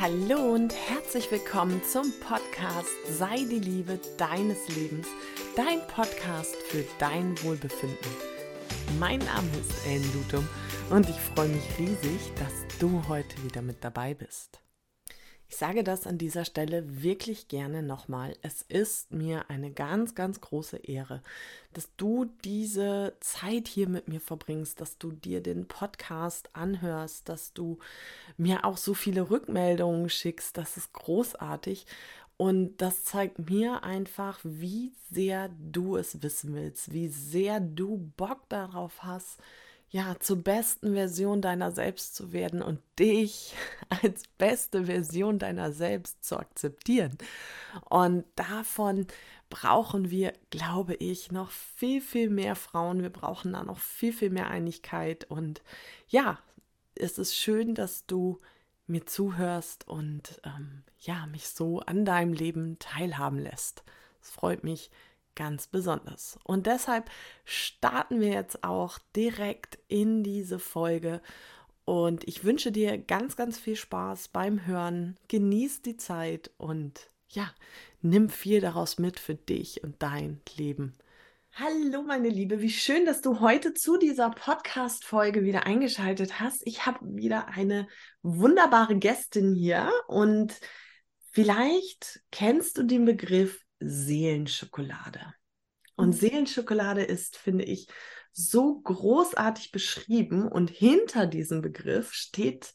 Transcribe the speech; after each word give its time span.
Hallo 0.00 0.54
und 0.54 0.74
herzlich 0.88 1.30
willkommen 1.30 1.82
zum 1.84 2.10
Podcast 2.20 2.88
Sei 3.06 3.36
die 3.36 3.58
Liebe 3.58 4.00
deines 4.16 4.66
Lebens, 4.74 5.06
dein 5.56 5.86
Podcast 5.88 6.56
für 6.56 6.86
dein 6.98 7.34
Wohlbefinden. 7.42 8.10
Mein 8.98 9.18
Name 9.18 9.46
ist 9.60 9.86
Ellen 9.86 10.10
Lutum 10.14 10.48
und 10.88 11.06
ich 11.06 11.16
freue 11.16 11.48
mich 11.48 11.78
riesig, 11.78 12.32
dass 12.36 12.78
du 12.78 13.02
heute 13.08 13.44
wieder 13.44 13.60
mit 13.60 13.84
dabei 13.84 14.14
bist. 14.14 14.62
Ich 15.50 15.56
sage 15.56 15.82
das 15.82 16.06
an 16.06 16.16
dieser 16.16 16.44
Stelle 16.44 17.02
wirklich 17.02 17.48
gerne 17.48 17.82
nochmal. 17.82 18.36
Es 18.40 18.62
ist 18.62 19.12
mir 19.12 19.50
eine 19.50 19.72
ganz, 19.72 20.14
ganz 20.14 20.40
große 20.40 20.76
Ehre, 20.76 21.24
dass 21.72 21.88
du 21.96 22.26
diese 22.44 23.14
Zeit 23.18 23.66
hier 23.66 23.88
mit 23.88 24.06
mir 24.06 24.20
verbringst, 24.20 24.80
dass 24.80 24.96
du 24.96 25.10
dir 25.10 25.42
den 25.42 25.66
Podcast 25.66 26.50
anhörst, 26.52 27.28
dass 27.28 27.52
du 27.52 27.80
mir 28.36 28.64
auch 28.64 28.76
so 28.76 28.94
viele 28.94 29.28
Rückmeldungen 29.28 30.08
schickst. 30.08 30.56
Das 30.56 30.76
ist 30.76 30.92
großartig. 30.92 31.84
Und 32.36 32.76
das 32.76 33.04
zeigt 33.04 33.50
mir 33.50 33.82
einfach, 33.82 34.38
wie 34.44 34.92
sehr 35.10 35.50
du 35.58 35.96
es 35.96 36.22
wissen 36.22 36.54
willst, 36.54 36.92
wie 36.92 37.08
sehr 37.08 37.58
du 37.58 38.12
Bock 38.16 38.48
darauf 38.48 39.02
hast, 39.02 39.40
ja, 39.90 40.14
zur 40.20 40.36
besten 40.36 40.94
Version 40.94 41.42
deiner 41.42 41.72
selbst 41.72 42.14
zu 42.14 42.32
werden 42.32 42.62
und 42.62 42.80
dich 42.98 43.54
als 44.02 44.22
beste 44.38 44.84
Version 44.84 45.38
deiner 45.38 45.72
selbst 45.72 46.24
zu 46.24 46.38
akzeptieren. 46.38 47.18
Und 47.88 48.24
davon 48.36 49.06
brauchen 49.48 50.10
wir, 50.10 50.32
glaube 50.50 50.94
ich, 50.94 51.32
noch 51.32 51.50
viel, 51.50 52.00
viel 52.00 52.30
mehr 52.30 52.54
Frauen. 52.54 53.02
Wir 53.02 53.10
brauchen 53.10 53.52
da 53.52 53.64
noch 53.64 53.80
viel, 53.80 54.12
viel 54.12 54.30
mehr 54.30 54.48
Einigkeit. 54.48 55.24
Und 55.28 55.60
ja, 56.06 56.38
es 56.94 57.18
ist 57.18 57.34
schön, 57.34 57.74
dass 57.74 58.06
du 58.06 58.38
mir 58.86 59.06
zuhörst 59.06 59.88
und 59.88 60.40
ähm, 60.44 60.84
ja, 61.00 61.26
mich 61.26 61.48
so 61.48 61.80
an 61.80 62.04
deinem 62.04 62.32
Leben 62.32 62.78
teilhaben 62.78 63.38
lässt. 63.38 63.82
Es 64.22 64.30
freut 64.30 64.62
mich 64.62 64.90
ganz 65.34 65.66
besonders. 65.66 66.38
Und 66.44 66.66
deshalb 66.66 67.10
starten 67.44 68.20
wir 68.20 68.28
jetzt 68.28 68.64
auch 68.64 68.98
direkt 69.16 69.78
in 69.88 70.22
diese 70.22 70.58
Folge. 70.58 71.20
Und 71.84 72.26
ich 72.28 72.44
wünsche 72.44 72.72
dir 72.72 72.98
ganz, 72.98 73.36
ganz 73.36 73.58
viel 73.58 73.76
Spaß 73.76 74.28
beim 74.28 74.66
Hören. 74.66 75.16
Genieß 75.28 75.82
die 75.82 75.96
Zeit 75.96 76.50
und 76.56 77.08
ja, 77.28 77.52
nimm 78.02 78.28
viel 78.28 78.60
daraus 78.60 78.98
mit 78.98 79.18
für 79.18 79.34
dich 79.34 79.82
und 79.82 80.02
dein 80.02 80.40
Leben. 80.56 80.94
Hallo 81.54 82.02
meine 82.02 82.28
Liebe, 82.28 82.60
wie 82.60 82.70
schön, 82.70 83.04
dass 83.04 83.22
du 83.22 83.40
heute 83.40 83.74
zu 83.74 83.98
dieser 83.98 84.30
Podcast-Folge 84.30 85.42
wieder 85.42 85.66
eingeschaltet 85.66 86.38
hast. 86.40 86.62
Ich 86.64 86.86
habe 86.86 86.98
wieder 87.02 87.48
eine 87.48 87.88
wunderbare 88.22 88.96
Gästin 88.96 89.54
hier 89.54 89.90
und 90.06 90.58
vielleicht 91.32 92.20
kennst 92.30 92.78
du 92.78 92.84
den 92.84 93.04
Begriff 93.04 93.64
Seelenschokolade. 93.80 95.20
Und 95.96 96.08
mhm. 96.08 96.12
Seelenschokolade 96.12 97.02
ist, 97.02 97.36
finde 97.36 97.64
ich, 97.64 97.88
so 98.32 98.80
großartig 98.80 99.72
beschrieben 99.72 100.46
und 100.46 100.70
hinter 100.70 101.26
diesem 101.26 101.62
Begriff 101.62 102.12
steht 102.12 102.72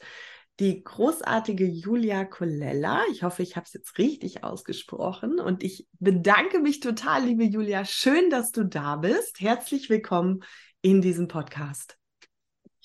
die 0.59 0.83
großartige 0.83 1.66
Julia 1.66 2.23
Colella. 2.23 3.02
Ich 3.11 3.23
hoffe, 3.23 3.44
ich 3.44 3.56
habe 3.56 3.66
es 3.66 3.73
jetzt 3.73 3.98
richtig 3.98 4.44
ausgesprochen 4.44 5.39
und 5.39 5.64
ich 5.64 5.88
bedanke 6.00 6.59
mich 6.59 6.80
total, 6.80 7.26
liebe 7.26 7.44
Julia. 7.44 7.83
Schön, 7.86 8.30
dass 8.30 8.52
du 8.52 8.64
da 8.64 8.98
bist. 8.98 9.42
Herzlich 9.42 9.89
willkommen 9.89 10.44
in 10.81 11.02
diesem 11.02 11.28
Podcast. 11.28 11.98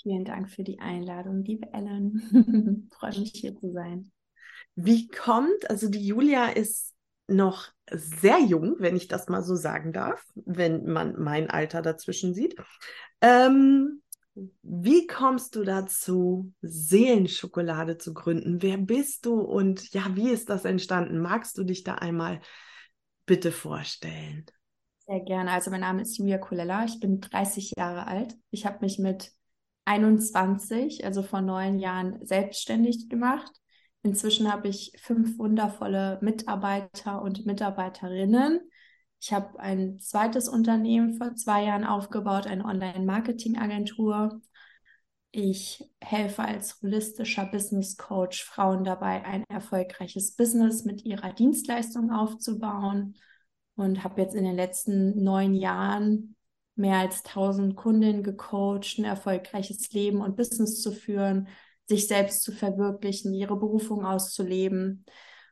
Vielen 0.02 0.24
Dank 0.24 0.50
für 0.50 0.64
die 0.64 0.80
Einladung, 0.80 1.44
liebe 1.44 1.72
Ellen. 1.72 2.88
Freue 2.92 3.20
mich 3.20 3.32
hier 3.34 3.54
zu 3.56 3.72
sein. 3.72 4.10
Wie 4.74 5.08
kommt, 5.08 5.68
also 5.68 5.88
die 5.88 6.04
Julia 6.04 6.48
ist 6.48 6.89
noch 7.30 7.68
sehr 7.90 8.40
jung, 8.40 8.76
wenn 8.78 8.96
ich 8.96 9.08
das 9.08 9.28
mal 9.28 9.42
so 9.42 9.54
sagen 9.54 9.92
darf, 9.92 10.24
wenn 10.34 10.86
man 10.86 11.20
mein 11.20 11.50
Alter 11.50 11.82
dazwischen 11.82 12.34
sieht. 12.34 12.56
Ähm, 13.20 14.02
wie 14.62 15.06
kommst 15.06 15.56
du 15.56 15.64
dazu, 15.64 16.52
Seelenschokolade 16.62 17.98
zu 17.98 18.14
gründen? 18.14 18.62
Wer 18.62 18.78
bist 18.78 19.26
du 19.26 19.40
und 19.40 19.92
ja, 19.92 20.04
wie 20.14 20.30
ist 20.30 20.50
das 20.50 20.64
entstanden? 20.64 21.20
Magst 21.20 21.58
du 21.58 21.64
dich 21.64 21.82
da 21.82 21.96
einmal 21.96 22.40
bitte 23.26 23.52
vorstellen? 23.52 24.46
Sehr 25.06 25.20
gerne. 25.20 25.50
Also 25.50 25.70
mein 25.70 25.80
Name 25.80 26.02
ist 26.02 26.16
Julia 26.16 26.38
Colella. 26.38 26.84
Ich 26.84 27.00
bin 27.00 27.20
30 27.20 27.72
Jahre 27.76 28.06
alt. 28.06 28.36
Ich 28.50 28.64
habe 28.66 28.78
mich 28.82 28.98
mit 28.98 29.32
21, 29.84 31.04
also 31.04 31.22
vor 31.22 31.40
neun 31.40 31.78
Jahren, 31.80 32.24
selbstständig 32.24 33.08
gemacht 33.08 33.59
Inzwischen 34.02 34.50
habe 34.50 34.68
ich 34.68 34.92
fünf 34.98 35.38
wundervolle 35.38 36.18
Mitarbeiter 36.22 37.20
und 37.20 37.44
Mitarbeiterinnen. 37.44 38.60
Ich 39.20 39.32
habe 39.32 39.60
ein 39.60 40.00
zweites 40.00 40.48
Unternehmen 40.48 41.14
vor 41.14 41.34
zwei 41.34 41.64
Jahren 41.64 41.84
aufgebaut, 41.84 42.46
eine 42.46 42.64
Online-Marketing-Agentur. 42.64 44.40
Ich 45.32 45.84
helfe 46.00 46.42
als 46.42 46.80
holistischer 46.82 47.44
Business 47.46 47.98
Coach 47.98 48.42
Frauen 48.42 48.84
dabei, 48.84 49.24
ein 49.24 49.44
erfolgreiches 49.48 50.34
Business 50.34 50.84
mit 50.84 51.04
ihrer 51.04 51.34
Dienstleistung 51.34 52.10
aufzubauen 52.10 53.16
und 53.76 54.02
habe 54.02 54.22
jetzt 54.22 54.34
in 54.34 54.44
den 54.44 54.56
letzten 54.56 55.22
neun 55.22 55.54
Jahren 55.54 56.34
mehr 56.74 56.96
als 56.98 57.22
1000 57.24 57.76
Kundinnen 57.76 58.22
gecoacht, 58.22 58.98
ein 58.98 59.04
erfolgreiches 59.04 59.92
Leben 59.92 60.22
und 60.22 60.36
Business 60.36 60.80
zu 60.80 60.90
führen, 60.90 61.48
sich 61.90 62.08
selbst 62.08 62.42
zu 62.42 62.52
verwirklichen, 62.52 63.34
ihre 63.34 63.58
Berufung 63.58 64.06
auszuleben. 64.06 65.04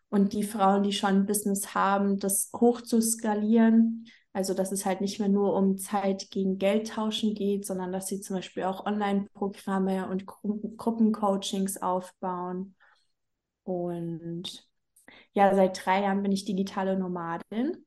Und 0.09 0.33
die 0.33 0.45
Frauen, 0.45 0.85
die 0.85 0.93
schon 0.93 1.11
ein 1.11 1.27
Business 1.27 1.75
haben, 1.75 2.19
das 2.19 2.51
hoch 2.59 2.81
zu 2.81 3.03
skalieren. 3.03 4.07
Also, 4.33 4.55
dass 4.55 4.73
es 4.73 4.87
halt 4.87 5.03
nicht 5.03 5.19
mehr 5.19 5.29
nur 5.29 5.55
um 5.55 5.77
Zeit 5.77 6.31
gegen 6.31 6.57
Geld 6.59 6.91
tauschen 6.91 7.35
geht, 7.35 7.67
sondern 7.67 7.93
dass 7.93 8.07
sie 8.07 8.21
zum 8.21 8.37
Beispiel 8.37 8.63
auch 8.63 8.87
Online-Programme 8.87 10.09
und 10.09 10.27
Gru 10.27 10.61
Gruppencoachings 10.77 11.83
aufbauen. 11.83 12.75
Und 13.65 14.67
ja, 15.33 15.55
seit 15.55 15.85
drei 15.85 16.03
Jahren 16.03 16.23
bin 16.23 16.33
ich 16.33 16.45
digitale 16.45 16.99
Nomadin. 16.99 17.85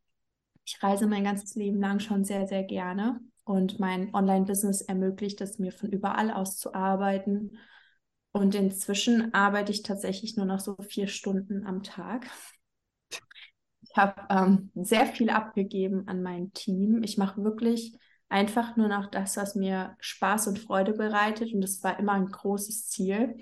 Ich 0.66 0.84
reise 0.84 1.07
mein 1.07 1.23
ganzes 1.23 1.56
Leben 1.56 1.79
lang 1.79 2.00
schon 2.00 2.23
sehr, 2.23 2.47
sehr 2.47 2.63
gerne. 2.63 3.19
Und 3.45 3.79
mein 3.79 4.13
Online-Business 4.13 4.81
ermöglicht 4.81 5.41
es 5.41 5.57
mir, 5.57 5.72
von 5.72 5.90
überall 5.90 6.31
aus 6.31 6.57
zu 6.57 6.73
arbeiten 6.75 7.57
und 8.31 8.56
inzwischen 8.56 9.34
arbeite 9.34 9.72
ich 9.72 9.84
tatsächlich 9.84 10.38
nur 10.38 10.46
noch 10.46 10.59
so 10.59 10.75
vier 10.88 11.08
Stunden 11.08 11.66
am 11.66 11.84
Tag. 11.84 12.28
Ich 13.81 13.97
habe 13.97 14.22
ähm, 14.30 14.72
sehr 14.75 15.06
viel 15.06 15.30
abgegeben 15.30 16.08
an 16.08 16.22
mein 16.24 16.53
Team. 16.53 17.03
Ich 17.03 17.18
mache 17.18 17.44
wirklich 17.44 17.97
einfach 18.30 18.78
nur 18.78 18.88
noch 18.88 19.08
das, 19.08 19.36
was 19.36 19.56
mir 19.56 19.97
Spaß 20.00 20.47
und 20.47 20.59
Freude 20.59 20.94
bereitet. 20.94 21.53
Und 21.53 21.62
das 21.62 21.84
war 21.84 22.00
immer 22.00 22.14
ein 22.14 22.28
großes 22.28 22.88
Ziel. 22.88 23.36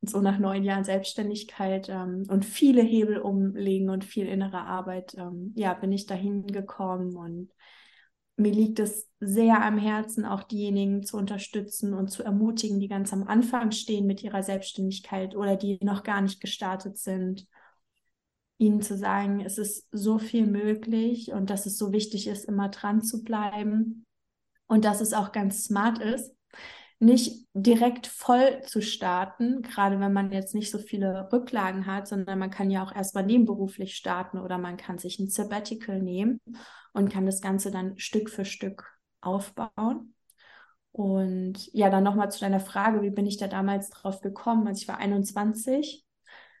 Und 0.00 0.10
so 0.10 0.20
nach 0.20 0.38
neun 0.38 0.62
Jahren 0.62 0.84
Selbstständigkeit 0.84 1.88
ähm, 1.88 2.24
und 2.28 2.44
viele 2.44 2.82
Hebel 2.82 3.18
umlegen 3.18 3.88
und 3.88 4.04
viel 4.04 4.26
innere 4.26 4.60
Arbeit, 4.60 5.14
ähm, 5.16 5.52
ja, 5.56 5.72
bin 5.72 5.90
ich 5.90 6.06
dahin 6.06 6.46
gekommen 6.46 7.16
und 7.16 7.50
mir 8.38 8.52
liegt 8.52 8.78
es 8.78 9.08
sehr 9.18 9.64
am 9.64 9.78
Herzen, 9.78 10.24
auch 10.24 10.44
diejenigen 10.44 11.02
zu 11.02 11.16
unterstützen 11.16 11.92
und 11.92 12.08
zu 12.08 12.22
ermutigen, 12.22 12.78
die 12.78 12.88
ganz 12.88 13.12
am 13.12 13.26
Anfang 13.26 13.72
stehen 13.72 14.06
mit 14.06 14.22
ihrer 14.22 14.44
Selbstständigkeit 14.44 15.34
oder 15.34 15.56
die 15.56 15.78
noch 15.82 16.04
gar 16.04 16.20
nicht 16.20 16.40
gestartet 16.40 16.98
sind. 16.98 17.46
Ihnen 18.56 18.80
zu 18.80 18.96
sagen, 18.96 19.40
es 19.40 19.58
ist 19.58 19.88
so 19.90 20.18
viel 20.18 20.46
möglich 20.46 21.32
und 21.32 21.50
dass 21.50 21.66
es 21.66 21.78
so 21.78 21.92
wichtig 21.92 22.28
ist, 22.28 22.44
immer 22.44 22.68
dran 22.68 23.02
zu 23.02 23.24
bleiben 23.24 24.06
und 24.66 24.84
dass 24.84 25.00
es 25.00 25.12
auch 25.12 25.32
ganz 25.32 25.64
smart 25.64 25.98
ist, 25.98 26.32
nicht 27.00 27.46
direkt 27.54 28.06
voll 28.06 28.60
zu 28.62 28.82
starten, 28.82 29.62
gerade 29.62 30.00
wenn 30.00 30.12
man 30.12 30.32
jetzt 30.32 30.54
nicht 30.54 30.70
so 30.70 30.78
viele 30.78 31.28
Rücklagen 31.32 31.86
hat, 31.86 32.08
sondern 32.08 32.38
man 32.38 32.50
kann 32.50 32.70
ja 32.70 32.84
auch 32.84 32.94
erstmal 32.94 33.24
nebenberuflich 33.24 33.94
starten 33.94 34.38
oder 34.38 34.58
man 34.58 34.76
kann 34.76 34.98
sich 34.98 35.18
ein 35.18 35.28
Sabbatical 35.28 36.02
nehmen 36.02 36.40
und 36.98 37.10
kann 37.10 37.26
das 37.26 37.40
Ganze 37.40 37.70
dann 37.70 37.98
Stück 37.98 38.28
für 38.28 38.44
Stück 38.44 38.98
aufbauen. 39.20 40.14
Und 40.90 41.72
ja, 41.72 41.90
dann 41.90 42.02
nochmal 42.02 42.30
zu 42.30 42.40
deiner 42.40 42.60
Frage, 42.60 43.02
wie 43.02 43.10
bin 43.10 43.26
ich 43.26 43.36
da 43.36 43.46
damals 43.46 43.90
drauf 43.90 44.20
gekommen? 44.20 44.66
Also 44.66 44.82
ich 44.82 44.88
war 44.88 44.98
21. 44.98 46.04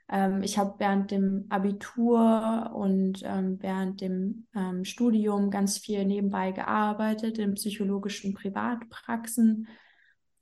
Ähm, 0.08 0.42
ich 0.42 0.58
habe 0.58 0.76
während 0.78 1.10
dem 1.10 1.46
Abitur 1.48 2.70
und 2.74 3.20
ähm, 3.24 3.58
während 3.60 4.00
dem 4.00 4.46
ähm, 4.54 4.84
Studium 4.84 5.50
ganz 5.50 5.78
viel 5.78 6.04
nebenbei 6.04 6.52
gearbeitet 6.52 7.38
in 7.38 7.54
psychologischen 7.54 8.32
Privatpraxen 8.32 9.66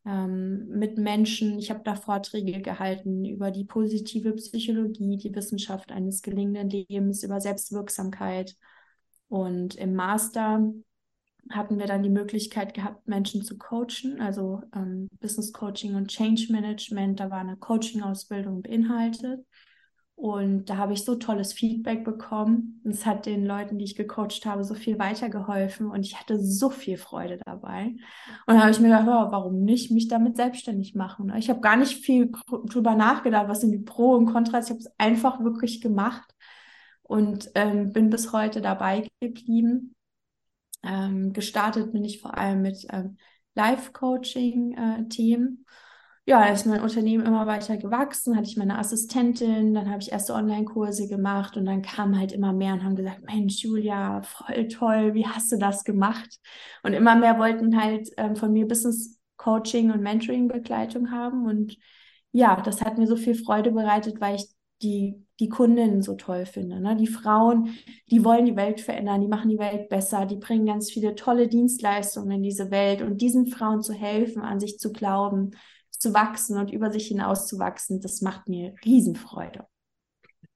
ähm, 0.04 0.68
mit 0.68 0.98
Menschen. 0.98 1.58
Ich 1.58 1.70
habe 1.70 1.80
da 1.84 1.96
Vorträge 1.96 2.60
gehalten 2.60 3.24
über 3.24 3.50
die 3.50 3.64
positive 3.64 4.34
Psychologie, 4.34 5.16
die 5.16 5.34
Wissenschaft 5.34 5.90
eines 5.90 6.20
gelingenden 6.20 6.68
Lebens, 6.68 7.22
über 7.22 7.40
Selbstwirksamkeit. 7.40 8.56
Und 9.28 9.74
im 9.76 9.94
Master 9.94 10.72
hatten 11.50 11.78
wir 11.78 11.86
dann 11.86 12.02
die 12.02 12.10
Möglichkeit 12.10 12.74
gehabt, 12.74 13.06
Menschen 13.06 13.42
zu 13.42 13.56
coachen, 13.56 14.20
also 14.20 14.62
ähm, 14.74 15.08
Business 15.20 15.52
Coaching 15.52 15.94
und 15.94 16.08
Change 16.08 16.48
Management. 16.50 17.20
Da 17.20 17.30
war 17.30 17.38
eine 17.38 17.56
Coaching-Ausbildung 17.56 18.62
beinhaltet. 18.62 19.44
Und 20.16 20.70
da 20.70 20.78
habe 20.78 20.94
ich 20.94 21.04
so 21.04 21.14
tolles 21.16 21.52
Feedback 21.52 22.02
bekommen. 22.02 22.80
Es 22.84 23.04
hat 23.04 23.26
den 23.26 23.44
Leuten, 23.44 23.76
die 23.76 23.84
ich 23.84 23.96
gecoacht 23.96 24.46
habe, 24.46 24.64
so 24.64 24.74
viel 24.74 24.98
weitergeholfen 24.98 25.90
und 25.90 26.06
ich 26.06 26.18
hatte 26.18 26.40
so 26.40 26.70
viel 26.70 26.96
Freude 26.96 27.38
dabei. 27.44 27.94
Und 28.46 28.54
da 28.54 28.60
habe 28.60 28.70
ich 28.70 28.80
mir 28.80 28.88
gedacht, 28.88 29.06
oh, 29.06 29.30
warum 29.30 29.62
nicht 29.62 29.90
mich 29.90 30.08
damit 30.08 30.36
selbstständig 30.36 30.94
machen? 30.94 31.30
Ich 31.36 31.50
habe 31.50 31.60
gar 31.60 31.76
nicht 31.76 32.02
viel 32.02 32.32
drüber 32.48 32.94
nachgedacht, 32.94 33.48
was 33.48 33.60
sind 33.60 33.72
die 33.72 33.78
Pro 33.78 34.14
und 34.14 34.32
Kontras. 34.32 34.64
Ich 34.64 34.70
habe 34.70 34.80
es 34.80 34.90
einfach 34.96 35.44
wirklich 35.44 35.82
gemacht 35.82 36.34
und 37.06 37.50
ähm, 37.54 37.92
bin 37.92 38.10
bis 38.10 38.32
heute 38.32 38.60
dabei 38.60 39.06
geblieben. 39.20 39.94
Ähm, 40.82 41.32
gestartet 41.32 41.92
bin 41.92 42.04
ich 42.04 42.20
vor 42.20 42.36
allem 42.36 42.62
mit 42.62 42.84
ähm, 42.90 43.16
Live-Coaching-Themen. 43.54 45.64
Äh, 45.64 45.70
ja, 46.28 46.40
da 46.40 46.52
ist 46.52 46.66
mein 46.66 46.80
Unternehmen 46.80 47.24
immer 47.24 47.46
weiter 47.46 47.76
gewachsen, 47.76 48.36
hatte 48.36 48.48
ich 48.48 48.56
meine 48.56 48.78
Assistentin, 48.78 49.74
dann 49.74 49.88
habe 49.88 50.02
ich 50.02 50.10
erste 50.10 50.34
Online-Kurse 50.34 51.06
gemacht 51.06 51.56
und 51.56 51.66
dann 51.66 51.82
kamen 51.82 52.18
halt 52.18 52.32
immer 52.32 52.52
mehr 52.52 52.74
und 52.74 52.82
haben 52.82 52.96
gesagt, 52.96 53.22
Mensch, 53.22 53.62
Julia, 53.62 54.22
voll 54.22 54.66
toll, 54.66 55.14
wie 55.14 55.26
hast 55.26 55.52
du 55.52 55.56
das 55.56 55.84
gemacht? 55.84 56.28
Und 56.82 56.94
immer 56.94 57.14
mehr 57.14 57.38
wollten 57.38 57.80
halt 57.80 58.08
ähm, 58.16 58.34
von 58.34 58.52
mir 58.52 58.66
Business 58.66 59.20
Coaching 59.36 59.92
und 59.92 60.02
Mentoring-Begleitung 60.02 61.12
haben 61.12 61.46
und 61.46 61.76
ja, 62.32 62.60
das 62.60 62.82
hat 62.82 62.98
mir 62.98 63.06
so 63.06 63.16
viel 63.16 63.34
Freude 63.34 63.70
bereitet, 63.70 64.20
weil 64.20 64.36
ich 64.36 64.48
die, 64.82 65.24
die 65.40 65.48
Kundinnen 65.48 66.02
so 66.02 66.14
toll 66.14 66.46
finde. 66.46 66.80
Ne? 66.80 66.96
Die 66.96 67.06
Frauen, 67.06 67.76
die 68.10 68.24
wollen 68.24 68.44
die 68.44 68.56
Welt 68.56 68.80
verändern, 68.80 69.20
die 69.20 69.28
machen 69.28 69.48
die 69.48 69.58
Welt 69.58 69.88
besser, 69.88 70.26
die 70.26 70.36
bringen 70.36 70.66
ganz 70.66 70.90
viele 70.90 71.14
tolle 71.14 71.48
Dienstleistungen 71.48 72.32
in 72.32 72.42
diese 72.42 72.70
Welt 72.70 73.02
und 73.02 73.20
diesen 73.20 73.46
Frauen 73.46 73.82
zu 73.82 73.92
helfen, 73.92 74.42
an 74.42 74.60
sich 74.60 74.78
zu 74.78 74.92
glauben, 74.92 75.52
zu 75.90 76.14
wachsen 76.14 76.58
und 76.58 76.70
über 76.70 76.90
sich 76.90 77.08
hinaus 77.08 77.46
zu 77.46 77.58
wachsen, 77.58 78.00
das 78.00 78.20
macht 78.20 78.48
mir 78.48 78.74
Riesenfreude. 78.84 79.66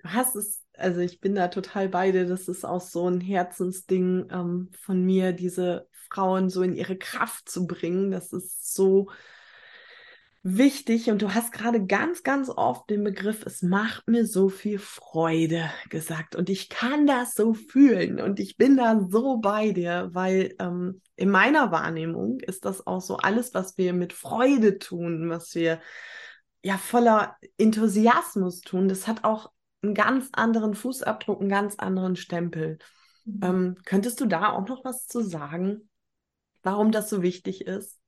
Du 0.03 0.09
hast 0.09 0.37
es, 0.37 0.63
also 0.77 1.01
ich 1.01 1.21
bin 1.21 1.35
da 1.35 1.49
total 1.49 1.89
bei 1.89 2.13
dir, 2.13 2.27
das 2.27 2.49
ist 2.49 2.65
auch 2.65 2.81
so 2.81 3.09
ein 3.09 3.21
Herzensding 3.21 4.29
ähm, 4.31 4.71
von 4.81 5.03
mir, 5.05 5.33
diese 5.33 5.89
Frauen 6.11 6.49
so 6.49 6.63
in 6.63 6.75
ihre 6.75 6.97
Kraft 6.97 7.49
zu 7.49 7.67
bringen. 7.67 8.11
Das 8.11 8.33
ist 8.33 8.75
so 8.75 9.09
wichtig 10.43 11.11
und 11.11 11.21
du 11.21 11.35
hast 11.35 11.53
gerade 11.53 11.85
ganz, 11.85 12.23
ganz 12.23 12.49
oft 12.49 12.89
den 12.89 13.05
Begriff, 13.05 13.45
es 13.45 13.63
macht 13.63 14.09
mir 14.09 14.27
so 14.27 14.49
viel 14.49 14.79
Freude 14.79 15.71
gesagt 15.91 16.35
und 16.35 16.49
ich 16.49 16.71
kann 16.71 17.07
das 17.07 17.35
so 17.35 17.53
fühlen 17.53 18.21
und 18.21 18.41
ich 18.41 18.57
bin 18.57 18.77
da 18.77 19.01
so 19.09 19.39
bei 19.39 19.73
dir, 19.73 20.09
weil 20.13 20.55
ähm, 20.59 21.03
in 21.17 21.31
meiner 21.31 21.71
Wahrnehmung 21.73 22.41
ist 22.41 22.65
das 22.65 22.87
auch 22.87 23.03
so 23.03 23.19
alles, 23.19 23.53
was 23.53 23.77
wir 23.77 23.93
mit 23.93 24.15
Freude 24.15 24.79
tun, 24.79 25.29
was 25.29 25.55
wir 25.55 25.81
ja 26.63 26.79
voller 26.79 27.37
Enthusiasmus 27.59 28.61
tun, 28.63 28.89
das 28.89 29.07
hat 29.07 29.25
auch 29.25 29.51
einen 29.83 29.95
ganz 29.95 30.29
anderen 30.33 30.75
Fußabdruck, 30.75 31.41
einen 31.41 31.51
ganz 31.51 31.77
anderen 31.77 32.17
Stempel. 32.17 32.79
Mhm. 33.25 33.41
Ähm, 33.43 33.77
könntest 33.85 34.21
du 34.21 34.27
da 34.27 34.53
auch 34.53 34.67
noch 34.67 34.85
was 34.85 35.07
zu 35.07 35.23
sagen, 35.23 35.91
warum 36.63 36.93
das 36.93 37.11
so 37.11 37.23
wichtig 37.23 37.67
ist? 37.67 38.00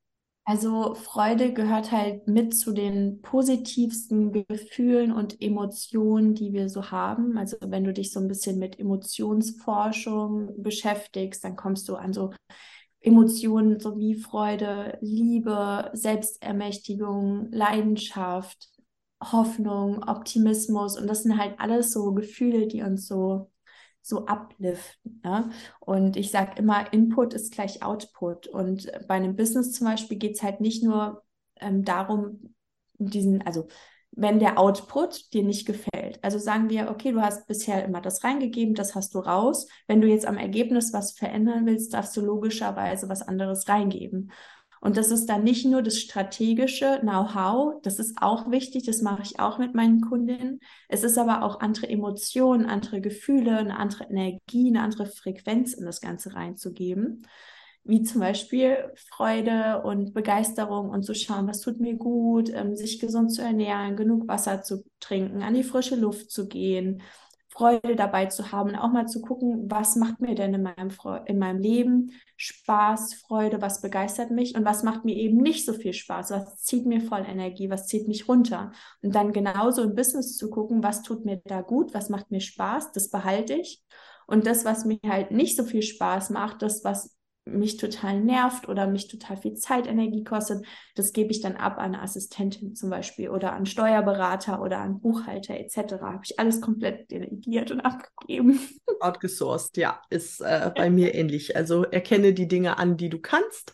Also 0.45 0.93
Freude 0.95 1.53
gehört 1.53 1.91
halt 1.93 2.27
mit 2.27 2.53
zu 2.57 2.73
den 2.73 3.21
positivsten 3.21 4.33
Gefühlen 4.33 5.13
und 5.13 5.41
Emotionen, 5.41 6.35
die 6.35 6.51
wir 6.51 6.67
so 6.67 6.91
haben. 6.91 7.37
Also 7.37 7.55
wenn 7.61 7.85
du 7.85 7.93
dich 7.93 8.11
so 8.11 8.19
ein 8.19 8.27
bisschen 8.27 8.59
mit 8.59 8.77
Emotionsforschung 8.77 10.61
beschäftigst, 10.61 11.45
dann 11.45 11.55
kommst 11.55 11.87
du 11.87 11.95
an 11.95 12.11
so 12.11 12.33
Emotionen 12.99 13.79
so 13.79 13.97
wie 13.97 14.15
Freude, 14.15 14.97
Liebe, 15.01 15.89
Selbstermächtigung, 15.93 17.49
Leidenschaft, 17.51 18.69
Hoffnung, 19.21 20.03
Optimismus. 20.03 20.99
Und 20.99 21.07
das 21.07 21.23
sind 21.23 21.37
halt 21.37 21.57
alles 21.59 21.93
so 21.93 22.13
Gefühle, 22.13 22.67
die 22.67 22.81
uns 22.81 23.07
so 23.07 23.49
so 24.03 24.27
upliften. 24.27 25.21
Ne? 25.23 25.49
Und 25.79 26.17
ich 26.17 26.29
sage 26.29 26.51
immer, 26.57 26.91
Input 26.93 27.33
ist 27.33 27.53
gleich 27.53 27.81
Output. 27.81 28.47
Und 28.47 28.91
bei 29.07 29.15
einem 29.15 29.35
Business 29.35 29.71
zum 29.71 29.87
Beispiel 29.87 30.17
geht 30.17 30.35
es 30.35 30.43
halt 30.43 30.61
nicht 30.61 30.83
nur 30.83 31.23
ähm, 31.59 31.83
darum, 31.83 32.53
diesen, 32.99 33.41
also 33.47 33.67
wenn 34.11 34.39
der 34.39 34.59
Output 34.59 35.33
dir 35.33 35.43
nicht 35.43 35.65
gefällt. 35.65 36.19
Also 36.21 36.37
sagen 36.37 36.69
wir, 36.69 36.91
okay, 36.91 37.11
du 37.11 37.21
hast 37.21 37.47
bisher 37.47 37.83
immer 37.83 38.01
das 38.01 38.23
reingegeben, 38.23 38.75
das 38.75 38.93
hast 38.93 39.15
du 39.15 39.19
raus. 39.19 39.67
Wenn 39.87 40.01
du 40.01 40.07
jetzt 40.07 40.27
am 40.27 40.37
Ergebnis 40.37 40.93
was 40.93 41.13
verändern 41.13 41.65
willst, 41.65 41.93
darfst 41.93 42.15
du 42.15 42.21
logischerweise 42.21 43.09
was 43.09 43.23
anderes 43.23 43.67
reingeben. 43.67 44.31
Und 44.83 44.97
das 44.97 45.11
ist 45.11 45.27
dann 45.27 45.45
nicht 45.45 45.65
nur 45.65 45.81
das 45.81 45.97
strategische 45.97 46.99
Know-how, 46.99 47.81
das 47.83 47.99
ist 47.99 48.17
auch 48.21 48.51
wichtig, 48.51 48.83
das 48.83 49.01
mache 49.01 49.21
ich 49.21 49.39
auch 49.39 49.57
mit 49.57 49.73
meinen 49.73 50.01
Kundinnen. 50.01 50.59
Es 50.89 51.05
ist 51.05 51.17
aber 51.17 51.43
auch 51.43 51.61
andere 51.61 51.87
Emotionen, 51.87 52.65
andere 52.65 52.99
Gefühle, 52.99 53.59
eine 53.59 53.79
andere 53.79 54.03
Energie, 54.09 54.67
eine 54.67 54.81
andere 54.81 55.05
Frequenz 55.05 55.73
in 55.73 55.85
das 55.85 56.01
Ganze 56.01 56.35
reinzugeben. 56.35 57.25
Wie 57.85 58.03
zum 58.03 58.19
Beispiel 58.19 58.91
Freude 59.09 59.83
und 59.83 60.13
Begeisterung 60.13 60.89
und 60.89 61.03
zu 61.03 61.15
schauen, 61.15 61.47
was 61.47 61.61
tut 61.61 61.79
mir 61.79 61.95
gut, 61.95 62.49
ähm, 62.49 62.75
sich 62.75 62.99
gesund 62.99 63.31
zu 63.31 63.41
ernähren, 63.41 63.95
genug 63.95 64.27
Wasser 64.27 64.63
zu 64.63 64.83
trinken, 64.99 65.43
an 65.43 65.53
die 65.53 65.63
frische 65.63 65.95
Luft 65.95 66.29
zu 66.29 66.49
gehen, 66.49 67.01
Freude 67.53 67.95
dabei 67.95 68.25
zu 68.25 68.51
haben 68.51 68.75
auch 68.75 68.91
mal 68.91 69.07
zu 69.07 69.21
gucken, 69.21 69.69
was 69.69 69.95
macht 69.95 70.19
mir 70.19 70.33
denn 70.33 70.55
in 70.55 70.63
meinem, 70.63 70.89
in 71.27 71.37
meinem 71.37 71.59
Leben 71.59 72.11
Spaß, 72.35 73.13
Freude, 73.13 73.61
was 73.61 73.79
begeistert 73.79 74.31
mich 74.31 74.55
und 74.55 74.65
was 74.65 74.81
macht 74.81 75.05
mir 75.05 75.15
eben 75.15 75.37
nicht 75.37 75.63
so 75.63 75.73
viel 75.73 75.93
Spaß, 75.93 76.31
was 76.31 76.63
zieht 76.63 76.87
mir 76.87 76.99
voll 77.01 77.23
Energie, 77.27 77.69
was 77.69 77.85
zieht 77.85 78.07
mich 78.07 78.27
runter. 78.27 78.71
Und 79.03 79.13
dann 79.13 79.33
genauso 79.33 79.83
im 79.83 79.93
Business 79.93 80.35
zu 80.35 80.49
gucken, 80.49 80.81
was 80.81 81.03
tut 81.03 81.25
mir 81.25 81.41
da 81.45 81.61
gut, 81.61 81.93
was 81.93 82.09
macht 82.09 82.31
mir 82.31 82.41
Spaß, 82.41 82.91
das 82.91 83.11
behalte 83.11 83.53
ich. 83.53 83.83
Und 84.25 84.47
das, 84.47 84.65
was 84.65 84.85
mir 84.85 84.99
halt 85.07 85.29
nicht 85.29 85.55
so 85.55 85.63
viel 85.63 85.83
Spaß 85.83 86.31
macht, 86.31 86.63
das, 86.63 86.83
was 86.83 87.15
mich 87.45 87.77
total 87.77 88.21
nervt 88.21 88.69
oder 88.69 88.87
mich 88.87 89.07
total 89.07 89.37
viel 89.37 89.55
Zeit, 89.55 89.87
Energie 89.87 90.23
kostet, 90.23 90.65
das 90.95 91.11
gebe 91.11 91.31
ich 91.31 91.41
dann 91.41 91.55
ab 91.55 91.77
an 91.77 91.95
Assistentin 91.95 92.75
zum 92.75 92.89
Beispiel 92.89 93.29
oder 93.29 93.53
an 93.53 93.65
Steuerberater 93.65 94.61
oder 94.61 94.79
an 94.79 94.99
Buchhalter 95.01 95.55
etc. 95.55 96.01
Habe 96.01 96.21
ich 96.23 96.39
alles 96.39 96.61
komplett 96.61 97.11
delegiert 97.11 97.71
und 97.71 97.81
abgegeben. 97.81 98.59
Outgesourced, 99.01 99.77
ja, 99.77 100.01
ist 100.09 100.39
äh, 100.41 100.71
bei 100.75 100.89
mir 100.89 101.15
ähnlich. 101.15 101.55
Also 101.55 101.83
erkenne 101.83 102.33
die 102.33 102.47
Dinge 102.47 102.77
an, 102.77 102.95
die 102.95 103.09
du 103.09 103.19
kannst 103.19 103.73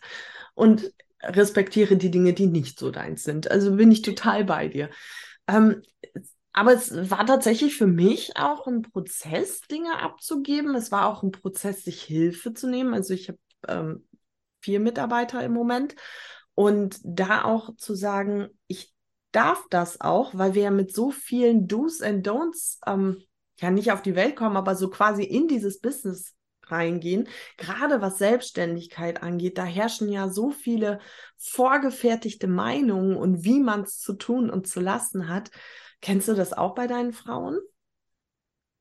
und 0.54 0.92
respektiere 1.22 1.96
die 1.96 2.10
Dinge, 2.10 2.32
die 2.32 2.46
nicht 2.46 2.78
so 2.78 2.90
deins 2.90 3.22
sind. 3.22 3.50
Also 3.50 3.76
bin 3.76 3.92
ich 3.92 4.02
total 4.02 4.44
bei 4.44 4.68
dir. 4.68 4.90
Ähm, 5.46 5.82
aber 6.52 6.72
es 6.72 7.10
war 7.10 7.24
tatsächlich 7.26 7.76
für 7.76 7.86
mich 7.86 8.36
auch 8.36 8.66
ein 8.66 8.82
Prozess, 8.82 9.60
Dinge 9.60 10.00
abzugeben. 10.00 10.74
Es 10.74 10.90
war 10.90 11.06
auch 11.06 11.22
ein 11.22 11.30
Prozess, 11.30 11.84
sich 11.84 12.02
Hilfe 12.02 12.54
zu 12.54 12.68
nehmen. 12.68 12.92
Also 12.92 13.14
ich 13.14 13.28
habe 13.28 13.38
ähm, 13.68 14.06
vier 14.60 14.80
Mitarbeiter 14.80 15.42
im 15.42 15.52
Moment. 15.52 15.94
Und 16.54 16.98
da 17.04 17.44
auch 17.44 17.74
zu 17.76 17.94
sagen, 17.94 18.48
ich 18.66 18.92
darf 19.32 19.64
das 19.70 20.00
auch, 20.00 20.34
weil 20.34 20.54
wir 20.54 20.64
ja 20.64 20.70
mit 20.70 20.94
so 20.94 21.10
vielen 21.10 21.66
Do's 21.68 22.02
and 22.02 22.26
Don'ts 22.26 22.78
ähm, 22.86 23.22
ja 23.58 23.70
nicht 23.70 23.92
auf 23.92 24.02
die 24.02 24.16
Welt 24.16 24.36
kommen, 24.36 24.56
aber 24.56 24.74
so 24.74 24.90
quasi 24.90 25.22
in 25.22 25.48
dieses 25.48 25.80
Business 25.80 26.34
reingehen. 26.66 27.28
Gerade 27.56 28.00
was 28.00 28.18
Selbstständigkeit 28.18 29.22
angeht, 29.22 29.58
da 29.58 29.64
herrschen 29.64 30.08
ja 30.08 30.28
so 30.28 30.50
viele 30.50 31.00
vorgefertigte 31.36 32.46
Meinungen 32.46 33.16
und 33.16 33.44
wie 33.44 33.60
man 33.60 33.82
es 33.82 33.98
zu 33.98 34.14
tun 34.14 34.50
und 34.50 34.66
zu 34.66 34.80
lassen 34.80 35.28
hat. 35.28 35.50
Kennst 36.00 36.28
du 36.28 36.34
das 36.34 36.52
auch 36.52 36.74
bei 36.74 36.86
deinen 36.86 37.12
Frauen? 37.12 37.58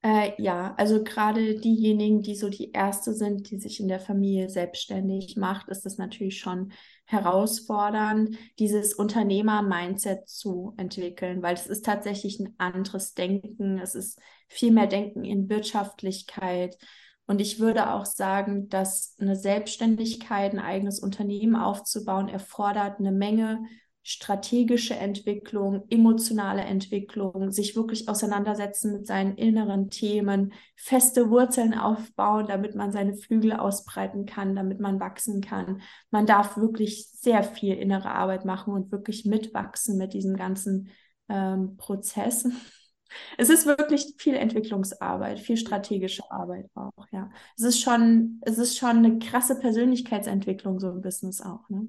Äh, 0.01 0.31
ja, 0.41 0.75
also 0.77 1.03
gerade 1.03 1.59
diejenigen, 1.59 2.21
die 2.21 2.35
so 2.35 2.47
die 2.47 2.71
Erste 2.71 3.13
sind, 3.13 3.51
die 3.51 3.59
sich 3.59 3.81
in 3.81 3.89
der 3.89 3.99
Familie 3.99 4.49
selbstständig 4.49 5.35
macht, 5.35 5.67
ist 5.67 5.85
es 5.85 5.97
natürlich 5.97 6.39
schon 6.39 6.71
herausfordernd, 7.03 8.37
dieses 8.59 8.93
Unternehmer-Mindset 8.93 10.29
zu 10.29 10.73
entwickeln, 10.77 11.41
weil 11.41 11.55
es 11.55 11.67
ist 11.67 11.83
tatsächlich 11.83 12.39
ein 12.39 12.53
anderes 12.57 13.13
Denken, 13.13 13.77
es 13.77 13.93
ist 13.93 14.21
viel 14.47 14.71
mehr 14.71 14.87
Denken 14.87 15.25
in 15.25 15.49
Wirtschaftlichkeit. 15.49 16.77
Und 17.27 17.41
ich 17.41 17.59
würde 17.59 17.91
auch 17.93 18.05
sagen, 18.05 18.69
dass 18.69 19.15
eine 19.19 19.35
Selbstständigkeit, 19.35 20.53
ein 20.53 20.59
eigenes 20.59 20.99
Unternehmen 20.99 21.57
aufzubauen, 21.57 22.29
erfordert 22.29 22.99
eine 22.99 23.11
Menge 23.11 23.65
strategische 24.03 24.95
Entwicklung, 24.95 25.83
emotionale 25.89 26.61
Entwicklung, 26.61 27.51
sich 27.51 27.75
wirklich 27.75 28.07
auseinandersetzen 28.07 28.93
mit 28.93 29.05
seinen 29.05 29.35
inneren 29.35 29.89
Themen, 29.89 30.53
feste 30.75 31.29
Wurzeln 31.29 31.73
aufbauen, 31.73 32.47
damit 32.47 32.75
man 32.75 32.91
seine 32.91 33.15
Flügel 33.15 33.53
ausbreiten 33.53 34.25
kann, 34.25 34.55
damit 34.55 34.79
man 34.79 34.99
wachsen 34.99 35.41
kann. 35.41 35.81
Man 36.11 36.25
darf 36.25 36.57
wirklich 36.57 37.09
sehr 37.09 37.43
viel 37.43 37.75
innere 37.75 38.11
Arbeit 38.11 38.45
machen 38.45 38.73
und 38.73 38.91
wirklich 38.91 39.25
mitwachsen 39.25 39.97
mit 39.97 40.13
diesem 40.13 40.35
ganzen 40.35 40.89
ähm, 41.27 41.75
Prozess. 41.77 42.47
Es 43.37 43.49
ist 43.49 43.65
wirklich 43.65 44.13
viel 44.17 44.35
Entwicklungsarbeit, 44.35 45.39
viel 45.39 45.57
strategische 45.57 46.29
Arbeit 46.31 46.69
auch, 46.75 47.07
ja. 47.11 47.31
Es 47.57 47.63
ist 47.63 47.81
schon, 47.81 48.39
es 48.41 48.57
ist 48.57 48.77
schon 48.77 48.97
eine 48.97 49.17
krasse 49.19 49.57
Persönlichkeitsentwicklung, 49.59 50.79
so 50.79 50.91
ein 50.91 51.01
Business 51.01 51.41
auch, 51.41 51.67
ne? 51.69 51.87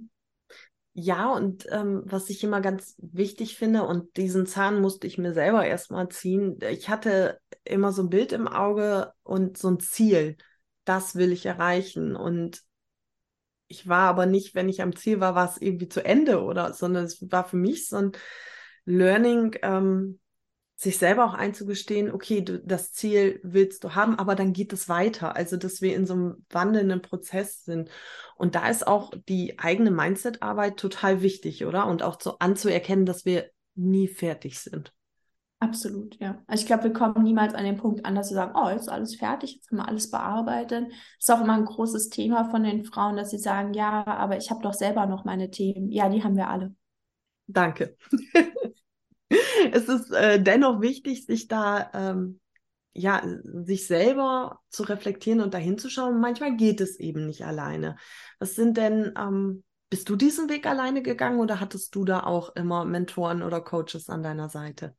Ja, 0.93 1.33
und 1.33 1.67
ähm, 1.71 2.03
was 2.05 2.29
ich 2.31 2.43
immer 2.43 2.61
ganz 2.61 2.97
wichtig 2.99 3.57
finde, 3.57 3.85
und 3.85 4.17
diesen 4.17 4.47
Zahn 4.47 4.81
musste 4.81 5.07
ich 5.07 5.19
mir 5.19 5.33
selber 5.33 5.65
erstmal 5.65 6.09
ziehen, 6.09 6.59
ich 6.69 6.89
hatte 6.89 7.41
immer 7.65 7.93
so 7.93 8.03
ein 8.03 8.11
Bild 8.11 8.33
im 8.33 8.49
Auge 8.49 9.13
und 9.23 9.57
so 9.57 9.69
ein 9.71 9.79
Ziel, 9.81 10.37
das 10.85 11.15
will 11.15 11.31
ich 11.33 11.47
erreichen. 11.47 12.17
Und 12.17 12.63
ich 13.69 13.89
war 13.89 14.09
aber 14.09 14.27
nicht, 14.27 14.55
wenn 14.55 14.69
ich 14.69 14.83
am 14.83 14.97
Ziel 14.97 15.21
war, 15.21 15.35
war 15.35 15.49
es 15.49 15.61
irgendwie 15.61 15.89
zu 15.89 16.05
Ende 16.05 16.43
oder, 16.43 16.73
sondern 16.73 17.05
es 17.05 17.31
war 17.31 17.45
für 17.45 17.57
mich 17.57 17.89
so 17.89 17.97
ein 17.97 18.13
Learning, 18.85 19.57
ähm, 19.63 20.19
sich 20.81 20.97
selber 20.97 21.27
auch 21.27 21.35
einzugestehen, 21.35 22.11
okay, 22.11 22.41
du, 22.41 22.59
das 22.59 22.95
Ziel 22.95 23.39
willst 23.43 23.85
du 23.85 23.95
haben, 23.95 24.19
aber 24.19 24.35
dann 24.35 24.55
geht 24.55 24.73
es 24.73 24.89
weiter. 24.89 25.37
Also, 25.37 25.59
dass 25.59 25.83
wir 25.83 25.95
in 25.95 26.07
so 26.07 26.15
einem 26.15 26.47
wandelnden 26.49 27.03
Prozess 27.03 27.65
sind. 27.67 27.91
Und 28.35 28.55
da 28.55 28.67
ist 28.67 28.87
auch 28.87 29.13
die 29.29 29.59
eigene 29.59 29.91
Mindset-Arbeit 29.91 30.79
total 30.79 31.21
wichtig, 31.21 31.67
oder? 31.67 31.87
Und 31.87 32.03
auch 32.03 32.17
zu, 32.17 32.39
anzuerkennen, 32.39 33.05
dass 33.05 33.27
wir 33.27 33.51
nie 33.75 34.09
fertig 34.09 34.59
sind. 34.59 34.95
Absolut, 35.59 36.19
ja. 36.19 36.43
Also 36.47 36.63
ich 36.63 36.67
glaube, 36.67 36.85
wir 36.85 36.95
kommen 36.95 37.23
niemals 37.23 37.53
an 37.53 37.67
den 37.67 37.77
Punkt 37.77 38.07
an, 38.07 38.15
dass 38.15 38.31
wir 38.31 38.37
sagen, 38.37 38.55
oh, 38.57 38.71
jetzt 38.71 38.83
ist 38.83 38.89
alles 38.89 39.17
fertig, 39.17 39.57
jetzt 39.57 39.71
haben 39.71 39.77
wir 39.77 39.87
alles 39.89 40.11
bearbeitet. 40.11 40.87
Das 40.89 40.95
ist 41.19 41.31
auch 41.31 41.43
immer 41.43 41.59
ein 41.59 41.67
großes 41.67 42.09
Thema 42.09 42.49
von 42.49 42.63
den 42.63 42.87
Frauen, 42.87 43.17
dass 43.17 43.29
sie 43.29 43.39
sagen, 43.39 43.75
ja, 43.75 44.07
aber 44.07 44.39
ich 44.39 44.51
habe 44.51 44.63
doch 44.63 44.73
selber 44.73 45.05
noch 45.05 45.27
meine 45.27 45.51
Themen. 45.51 45.91
Ja, 45.91 46.09
die 46.09 46.25
haben 46.25 46.37
wir 46.37 46.49
alle. 46.49 46.75
Danke. 47.47 47.99
es 49.73 49.89
ist 49.89 50.11
äh, 50.13 50.43
dennoch 50.43 50.81
wichtig, 50.81 51.27
sich 51.27 51.49
da 51.49 51.91
ähm, 51.95 52.41
ja, 52.93 53.23
sich 53.45 53.87
selber 53.87 54.61
zu 54.69 54.83
reflektieren 54.83 55.41
und 55.41 55.55
dahin 55.55 55.79
zu 55.79 55.89
schauen. 55.89 56.21
Manchmal 56.21 56.57
geht 56.57 56.81
es 56.81 56.99
eben 56.99 57.27
nicht 57.27 57.45
alleine. 57.45 57.97
Was 58.39 58.57
sind 58.57 58.77
denn, 58.77 59.15
ähm, 59.17 59.63
bist 59.89 60.09
du 60.09 60.17
diesen 60.17 60.49
Weg 60.49 60.67
alleine 60.67 61.03
gegangen 61.03 61.39
oder 61.39 61.61
hattest 61.61 61.95
du 61.95 62.05
da 62.05 62.25
auch 62.25 62.55
immer 62.57 62.85
Mentoren 62.85 63.43
oder 63.43 63.61
Coaches 63.61 64.09
an 64.09 64.23
deiner 64.23 64.49
Seite? 64.49 64.97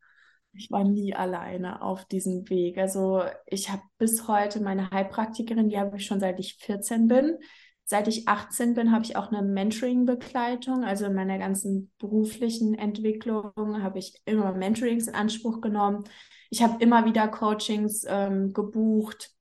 Ich 0.53 0.69
war 0.69 0.83
nie 0.83 1.13
alleine 1.13 1.81
auf 1.81 2.05
diesem 2.05 2.49
Weg. 2.49 2.77
Also 2.77 3.23
ich 3.45 3.69
habe 3.69 3.83
bis 3.97 4.27
heute 4.27 4.61
meine 4.61 4.89
Heilpraktikerin, 4.91 5.69
die 5.69 5.79
habe 5.79 5.97
ich 5.97 6.05
schon 6.05 6.19
seit 6.19 6.39
ich 6.39 6.55
14 6.55 7.07
bin. 7.07 7.37
Seit 7.85 8.07
ich 8.07 8.27
18 8.27 8.73
bin, 8.73 8.91
habe 8.91 9.03
ich 9.03 9.15
auch 9.15 9.31
eine 9.31 9.41
Mentoring-Begleitung. 9.41 10.83
Also 10.83 11.05
in 11.05 11.13
meiner 11.13 11.37
ganzen 11.37 11.91
beruflichen 11.97 12.73
Entwicklung 12.73 13.83
habe 13.83 13.99
ich 13.99 14.21
immer 14.25 14.53
Mentorings 14.53 15.07
in 15.07 15.15
Anspruch 15.15 15.61
genommen. 15.61 16.05
Ich 16.49 16.63
habe 16.63 16.81
immer 16.81 17.05
wieder 17.05 17.27
Coachings 17.27 18.05
ähm, 18.07 18.53
gebucht, 18.53 19.31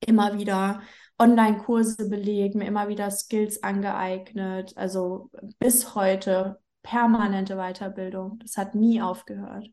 immer 0.00 0.38
wieder 0.38 0.82
Online-Kurse 1.18 2.08
belegt, 2.08 2.54
mir 2.54 2.66
immer 2.66 2.88
wieder 2.88 3.10
Skills 3.10 3.62
angeeignet. 3.62 4.76
Also 4.76 5.30
bis 5.58 5.94
heute 5.94 6.58
permanente 6.82 7.56
Weiterbildung. 7.56 8.38
Das 8.40 8.56
hat 8.56 8.74
nie 8.74 9.00
aufgehört. 9.00 9.68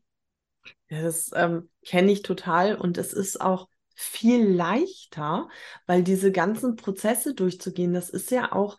Ja, 0.88 1.02
das 1.02 1.30
ähm, 1.34 1.68
kenne 1.84 2.12
ich 2.12 2.22
total 2.22 2.76
und 2.76 2.98
es 2.98 3.12
ist 3.12 3.40
auch 3.40 3.68
viel 4.00 4.46
leichter, 4.46 5.48
weil 5.86 6.02
diese 6.02 6.32
ganzen 6.32 6.76
Prozesse 6.76 7.34
durchzugehen, 7.34 7.92
das 7.92 8.10
ist 8.10 8.30
ja 8.30 8.52
auch, 8.52 8.78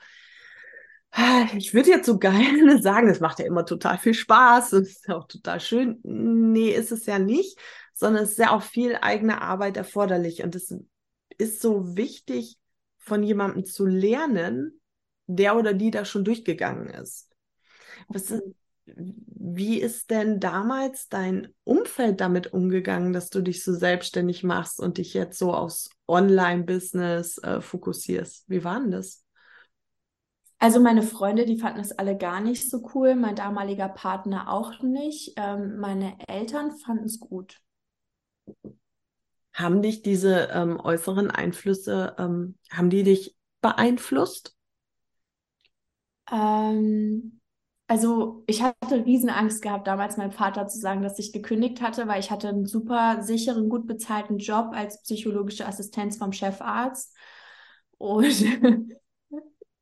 ich 1.56 1.74
würde 1.74 1.90
jetzt 1.90 2.06
so 2.06 2.18
gerne 2.20 2.82
sagen, 2.82 3.10
es 3.10 3.20
macht 3.20 3.40
ja 3.40 3.46
immer 3.46 3.66
total 3.66 3.98
viel 3.98 4.14
Spaß 4.14 4.74
und 4.74 4.84
ist 4.84 5.08
ja 5.08 5.18
auch 5.18 5.28
total 5.28 5.60
schön. 5.60 6.00
Nee, 6.04 6.72
ist 6.72 6.92
es 6.92 7.06
ja 7.06 7.20
nicht, 7.20 7.58
sondern 7.94 8.24
es 8.24 8.32
ist 8.32 8.40
ja 8.40 8.52
auch 8.52 8.64
viel 8.64 8.98
eigene 9.02 9.42
Arbeit 9.42 9.78
erforderlich 9.78 10.44
und 10.44 10.56
es 10.56 10.74
ist 11.38 11.62
so 11.62 11.96
wichtig, 11.96 12.58
von 12.98 13.24
jemandem 13.24 13.66
zu 13.66 13.86
lernen, 13.86 14.80
der 15.28 15.58
oder 15.58 15.74
die 15.74 15.92
da 15.92 16.06
schon 16.06 16.24
durchgegangen 16.24 16.88
ist. 16.90 17.30
Was, 18.08 18.30
mhm. 18.30 18.56
Wie 18.86 19.80
ist 19.80 20.10
denn 20.12 20.40
damals 20.40 21.08
dein 21.10 21.54
Umfeld 21.64 22.22
damit 22.22 22.54
umgegangen, 22.54 23.14
dass 23.14 23.30
du 23.30 23.42
dich 23.42 23.64
so 23.64 23.74
selbstständig 23.74 24.44
machst 24.44 24.80
und 24.80 24.98
dich 24.98 25.14
jetzt 25.14 25.38
so 25.38 25.54
aufs 25.54 25.90
Online-Business 26.08 27.38
äh, 27.40 27.62
fokussierst? 27.62 28.46
Wie 28.48 28.64
war 28.64 28.80
denn 28.80 28.92
das? 28.92 29.24
Also 30.60 30.80
meine 30.80 31.02
Freunde, 31.02 31.46
die 31.46 31.58
fanden 31.58 31.80
es 31.80 31.92
alle 31.92 32.16
gar 32.16 32.40
nicht 32.40 32.70
so 32.70 32.88
cool, 32.94 33.16
mein 33.16 33.36
damaliger 33.36 33.90
Partner 33.90 34.52
auch 34.52 34.82
nicht. 34.84 35.34
Ähm, 35.38 35.80
meine 35.80 36.16
Eltern 36.28 36.72
fanden 36.72 37.06
es 37.06 37.20
gut. 37.20 37.60
Haben 39.54 39.82
dich 39.82 40.04
diese 40.04 40.50
ähm, 40.54 40.80
äußeren 40.80 41.32
Einflüsse, 41.32 42.16
ähm, 42.20 42.60
haben 42.72 42.90
die 42.90 43.04
dich 43.04 43.36
beeinflusst? 43.62 44.56
Ähm, 46.32 47.41
also 47.92 48.42
ich 48.48 48.64
hatte 48.64 49.06
Riesenangst 49.06 49.62
gehabt, 49.62 49.86
damals 49.86 50.16
meinem 50.16 50.32
Vater 50.32 50.66
zu 50.66 50.80
sagen, 50.80 51.02
dass 51.02 51.20
ich 51.20 51.34
gekündigt 51.34 51.82
hatte, 51.82 52.08
weil 52.08 52.22
ich 52.22 52.32
hatte 52.32 52.48
einen 52.48 52.66
super 52.66 53.22
sicheren, 53.22 53.68
gut 53.68 53.86
bezahlten 53.86 54.38
Job 54.38 54.70
als 54.72 55.02
psychologische 55.02 55.68
Assistenz 55.68 56.16
vom 56.16 56.32
Chefarzt. 56.32 57.14
Und 57.98 58.46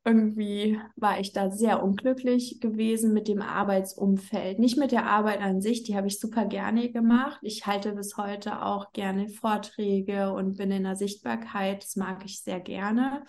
irgendwie 0.04 0.80
war 0.96 1.20
ich 1.20 1.34
da 1.34 1.52
sehr 1.52 1.84
unglücklich 1.84 2.60
gewesen 2.60 3.14
mit 3.14 3.28
dem 3.28 3.44
Arbeitsumfeld. 3.44 4.58
Nicht 4.58 4.80
mit 4.80 4.92
der 4.92 5.06
Arbeit 5.06 5.42
an 5.42 5.62
sich, 5.62 5.84
die 5.84 5.96
habe 5.96 6.08
ich 6.08 6.20
super 6.20 6.46
gerne 6.46 6.92
gemacht. 6.92 7.38
Ich 7.44 7.68
halte 7.68 7.92
bis 7.92 8.18
heute 8.18 8.66
auch 8.66 8.92
gerne 8.92 9.30
Vorträge 9.30 10.34
und 10.34 10.58
bin 10.58 10.72
in 10.72 10.86
der 10.86 10.96
Sichtbarkeit. 10.96 11.84
Das 11.84 11.96
mag 11.96 12.26
ich 12.26 12.42
sehr 12.42 12.60
gerne, 12.60 13.24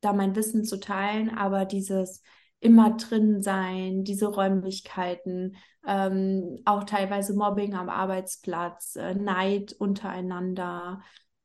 da 0.00 0.12
mein 0.12 0.34
Wissen 0.34 0.64
zu 0.64 0.80
teilen. 0.80 1.30
Aber 1.30 1.66
dieses 1.66 2.20
immer 2.64 2.96
drin 2.96 3.42
sein, 3.42 4.04
diese 4.04 4.26
Räumlichkeiten, 4.26 5.56
ähm, 5.86 6.60
auch 6.64 6.84
teilweise 6.84 7.34
Mobbing 7.34 7.74
am 7.74 7.90
Arbeitsplatz, 7.90 8.96
äh, 8.96 9.14
Neid 9.14 9.74
untereinander. 9.78 11.02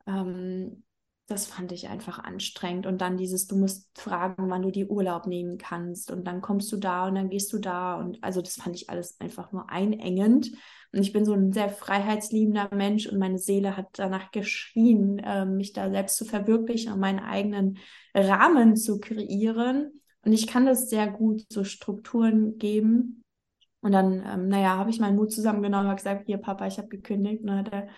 Ähm, 0.08 0.84
das 1.28 1.46
fand 1.46 1.74
ich 1.74 1.90
einfach 1.90 2.20
anstrengend. 2.20 2.88
Und 2.88 3.02
dann 3.02 3.18
dieses, 3.18 3.48
du 3.48 3.58
musst 3.58 4.00
fragen, 4.00 4.50
wann 4.50 4.62
du 4.62 4.72
die 4.72 4.86
Urlaub 4.86 5.28
nehmen 5.28 5.58
kannst. 5.58 6.10
Und 6.10 6.26
dann 6.26 6.42
kommst 6.42 6.72
du 6.72 6.78
da 6.78 7.08
und 7.08 7.16
dann 7.16 7.30
gehst 7.30 7.52
du 7.52 7.60
da. 7.60 7.96
Und 7.96 8.24
also 8.24 8.42
das 8.42 8.56
fand 8.56 8.78
ich 8.78 8.90
alles 8.90 9.20
einfach 9.20 9.52
nur 9.52 9.70
einengend. 9.70 10.52
Und 10.92 11.02
ich 11.02 11.12
bin 11.12 11.26
so 11.26 11.34
ein 11.34 11.52
sehr 11.52 11.70
freiheitsliebender 11.70 12.70
Mensch 12.74 13.08
und 13.08 13.20
meine 13.20 13.38
Seele 13.38 13.78
hat 13.78 13.88
danach 13.94 14.32
geschrien, 14.32 15.20
äh, 15.20 15.46
mich 15.46 15.74
da 15.74 15.92
selbst 15.92 16.16
zu 16.16 16.26
verwirklichen 16.26 16.94
und 16.94 17.00
meinen 17.00 17.20
eigenen 17.20 17.78
Rahmen 18.16 18.76
zu 18.76 19.00
kreieren. 19.00 19.99
Und 20.24 20.34
ich 20.34 20.48
kann 20.48 20.66
das 20.66 20.90
sehr 20.90 21.08
gut 21.08 21.46
so 21.52 21.64
Strukturen 21.64 22.58
geben. 22.58 23.24
Und 23.82 23.94
dann, 23.94 24.24
ähm, 24.26 24.48
naja, 24.50 24.78
habe 24.78 24.90
ich 24.90 25.00
meinen 25.00 25.16
Mut 25.16 25.32
zusammengenommen 25.32 25.90
und 25.90 25.96
gesagt, 25.96 26.26
hier 26.26 26.38
Papa, 26.38 26.68
ich 26.68 26.78
habe 26.78 26.90
gekündigt. 26.90 27.42
Und 27.42 27.48
dann 27.48 27.60
hat 27.60 27.72
er, 27.72 27.82
hat 27.84 27.90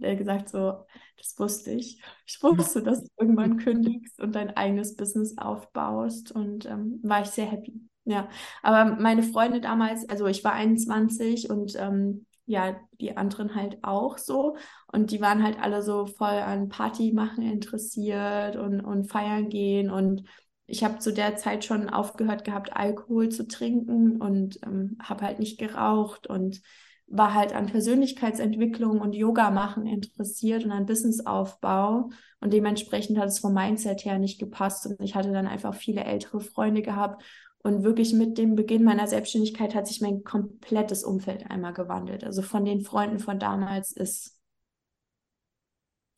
er 0.00 0.16
gesagt, 0.16 0.48
so, 0.48 0.84
das 1.16 1.38
wusste 1.38 1.70
ich. 1.70 2.02
Ich 2.26 2.42
wusste, 2.42 2.82
dass 2.82 3.04
du 3.04 3.10
irgendwann 3.18 3.58
kündigst 3.58 4.20
und 4.20 4.34
dein 4.34 4.56
eigenes 4.56 4.96
Business 4.96 5.38
aufbaust. 5.38 6.32
Und 6.32 6.66
ähm, 6.66 7.00
war 7.02 7.22
ich 7.22 7.28
sehr 7.28 7.46
happy. 7.46 7.80
Ja, 8.04 8.28
aber 8.62 8.96
meine 8.96 9.22
Freunde 9.22 9.60
damals, 9.60 10.08
also 10.08 10.26
ich 10.26 10.42
war 10.42 10.54
21 10.54 11.50
und 11.50 11.76
ähm, 11.76 12.24
ja, 12.46 12.80
die 12.98 13.14
anderen 13.16 13.54
halt 13.54 13.78
auch 13.82 14.16
so. 14.16 14.56
Und 14.90 15.10
die 15.10 15.20
waren 15.20 15.42
halt 15.42 15.60
alle 15.60 15.82
so 15.82 16.06
voll 16.06 16.28
an 16.28 16.70
Party 16.70 17.12
machen 17.12 17.42
interessiert 17.42 18.56
und, 18.56 18.80
und 18.80 19.10
feiern 19.10 19.50
gehen 19.50 19.90
und 19.90 20.24
ich 20.68 20.84
habe 20.84 20.98
zu 20.98 21.12
der 21.14 21.36
Zeit 21.36 21.64
schon 21.64 21.88
aufgehört 21.88 22.44
gehabt, 22.44 22.76
Alkohol 22.76 23.30
zu 23.30 23.48
trinken 23.48 24.20
und 24.20 24.60
ähm, 24.64 24.98
habe 25.02 25.24
halt 25.24 25.38
nicht 25.38 25.58
geraucht 25.58 26.26
und 26.26 26.60
war 27.06 27.32
halt 27.32 27.54
an 27.54 27.66
Persönlichkeitsentwicklung 27.66 29.00
und 29.00 29.14
Yoga 29.14 29.50
machen 29.50 29.86
interessiert 29.86 30.66
und 30.66 30.72
an 30.72 30.84
Businessaufbau. 30.84 32.10
Und 32.40 32.52
dementsprechend 32.52 33.18
hat 33.18 33.28
es 33.28 33.38
vom 33.38 33.54
Mindset 33.54 34.04
her 34.04 34.18
nicht 34.18 34.38
gepasst. 34.38 34.86
Und 34.86 35.00
ich 35.00 35.14
hatte 35.14 35.32
dann 35.32 35.46
einfach 35.46 35.74
viele 35.74 36.04
ältere 36.04 36.40
Freunde 36.40 36.82
gehabt. 36.82 37.24
Und 37.62 37.82
wirklich 37.82 38.12
mit 38.12 38.36
dem 38.36 38.54
Beginn 38.54 38.84
meiner 38.84 39.06
Selbstständigkeit 39.06 39.74
hat 39.74 39.86
sich 39.86 40.02
mein 40.02 40.22
komplettes 40.22 41.02
Umfeld 41.02 41.50
einmal 41.50 41.72
gewandelt. 41.72 42.24
Also 42.24 42.42
von 42.42 42.66
den 42.66 42.82
Freunden 42.82 43.20
von 43.20 43.38
damals 43.38 43.90
ist 43.92 44.38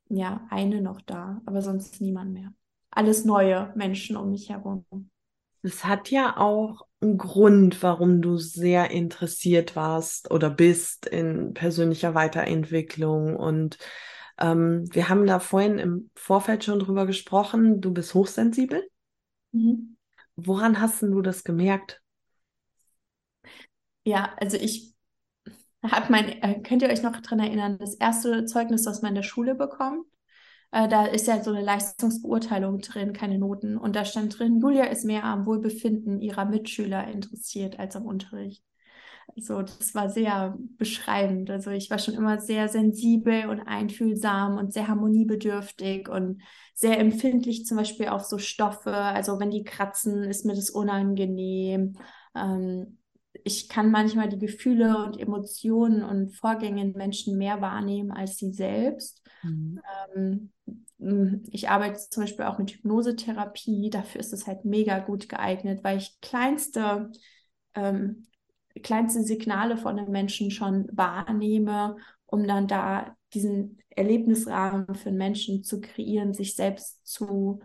ja 0.08 0.44
eine 0.50 0.82
noch 0.82 1.00
da, 1.00 1.40
aber 1.46 1.62
sonst 1.62 2.00
niemand 2.00 2.32
mehr 2.32 2.52
alles 2.90 3.24
neue 3.24 3.72
Menschen 3.76 4.16
um 4.16 4.30
mich 4.30 4.48
herum. 4.50 4.84
Es 5.62 5.84
hat 5.84 6.10
ja 6.10 6.36
auch 6.36 6.86
einen 7.00 7.18
Grund, 7.18 7.82
warum 7.82 8.22
du 8.22 8.36
sehr 8.38 8.90
interessiert 8.90 9.76
warst 9.76 10.30
oder 10.30 10.50
bist 10.50 11.06
in 11.06 11.54
persönlicher 11.54 12.14
Weiterentwicklung. 12.14 13.36
Und 13.36 13.78
ähm, 14.38 14.84
wir 14.92 15.08
haben 15.08 15.26
da 15.26 15.38
vorhin 15.38 15.78
im 15.78 16.10
Vorfeld 16.14 16.64
schon 16.64 16.78
drüber 16.78 17.06
gesprochen. 17.06 17.80
Du 17.80 17.92
bist 17.92 18.14
hochsensibel. 18.14 18.88
Mhm. 19.52 19.96
Woran 20.36 20.80
hast 20.80 21.02
du 21.02 21.20
das 21.20 21.44
gemerkt? 21.44 22.00
Ja, 24.04 24.34
also 24.38 24.56
ich 24.56 24.94
habe 25.82 26.06
mein, 26.10 26.42
äh, 26.42 26.60
könnt 26.62 26.82
ihr 26.82 26.88
euch 26.88 27.02
noch 27.02 27.16
daran 27.20 27.40
erinnern, 27.40 27.78
das 27.78 27.94
erste 27.94 28.44
Zeugnis, 28.44 28.84
das 28.84 29.02
man 29.02 29.10
in 29.10 29.16
der 29.16 29.22
Schule 29.22 29.54
bekommt? 29.54 30.06
Äh, 30.72 30.88
da 30.88 31.06
ist 31.06 31.26
ja 31.26 31.42
so 31.42 31.50
eine 31.50 31.62
Leistungsbeurteilung 31.62 32.78
drin, 32.80 33.12
keine 33.12 33.38
Noten. 33.38 33.76
Und 33.76 33.96
da 33.96 34.04
stand 34.04 34.38
drin, 34.38 34.60
Julia 34.60 34.84
ist 34.84 35.04
mehr 35.04 35.24
am 35.24 35.46
Wohlbefinden 35.46 36.20
ihrer 36.20 36.44
Mitschüler 36.44 37.08
interessiert 37.08 37.78
als 37.78 37.96
am 37.96 38.06
Unterricht. 38.06 38.62
Also 39.36 39.62
das 39.62 39.94
war 39.94 40.10
sehr 40.10 40.56
beschreibend. 40.76 41.50
Also 41.50 41.70
ich 41.70 41.90
war 41.90 41.98
schon 41.98 42.14
immer 42.14 42.40
sehr 42.40 42.68
sensibel 42.68 43.48
und 43.48 43.60
einfühlsam 43.60 44.58
und 44.58 44.72
sehr 44.72 44.88
harmoniebedürftig 44.88 46.08
und 46.08 46.42
sehr 46.74 46.98
empfindlich 46.98 47.64
zum 47.64 47.76
Beispiel 47.76 48.08
auf 48.08 48.24
so 48.24 48.38
Stoffe. 48.38 48.94
Also 48.94 49.38
wenn 49.38 49.50
die 49.50 49.64
kratzen, 49.64 50.24
ist 50.24 50.44
mir 50.44 50.54
das 50.54 50.70
unangenehm. 50.70 51.96
Ähm, 52.34 52.99
ich 53.44 53.68
kann 53.68 53.90
manchmal 53.90 54.28
die 54.28 54.38
Gefühle 54.38 55.04
und 55.04 55.18
Emotionen 55.18 56.02
und 56.02 56.30
Vorgänge 56.30 56.82
in 56.82 56.92
Menschen 56.92 57.38
mehr 57.38 57.60
wahrnehmen 57.60 58.10
als 58.10 58.36
sie 58.36 58.52
selbst. 58.52 59.22
Mhm. 59.42 59.80
Ähm, 60.14 60.50
ich 61.50 61.68
arbeite 61.68 61.98
zum 62.10 62.24
Beispiel 62.24 62.44
auch 62.44 62.58
mit 62.58 62.70
Hypnosetherapie. 62.72 63.90
Dafür 63.90 64.20
ist 64.20 64.32
es 64.32 64.46
halt 64.46 64.64
mega 64.64 64.98
gut 64.98 65.28
geeignet, 65.28 65.82
weil 65.82 65.98
ich 65.98 66.20
kleinste, 66.20 67.10
ähm, 67.74 68.26
kleinste 68.82 69.22
Signale 69.22 69.76
von 69.76 69.96
den 69.96 70.10
Menschen 70.10 70.50
schon 70.50 70.88
wahrnehme, 70.92 71.96
um 72.26 72.46
dann 72.46 72.68
da 72.68 73.16
diesen 73.32 73.78
Erlebnisrahmen 73.90 74.94
für 74.94 75.10
den 75.10 75.18
Menschen 75.18 75.64
zu 75.64 75.80
kreieren, 75.80 76.34
sich 76.34 76.54
selbst 76.54 77.06
zu, 77.06 77.60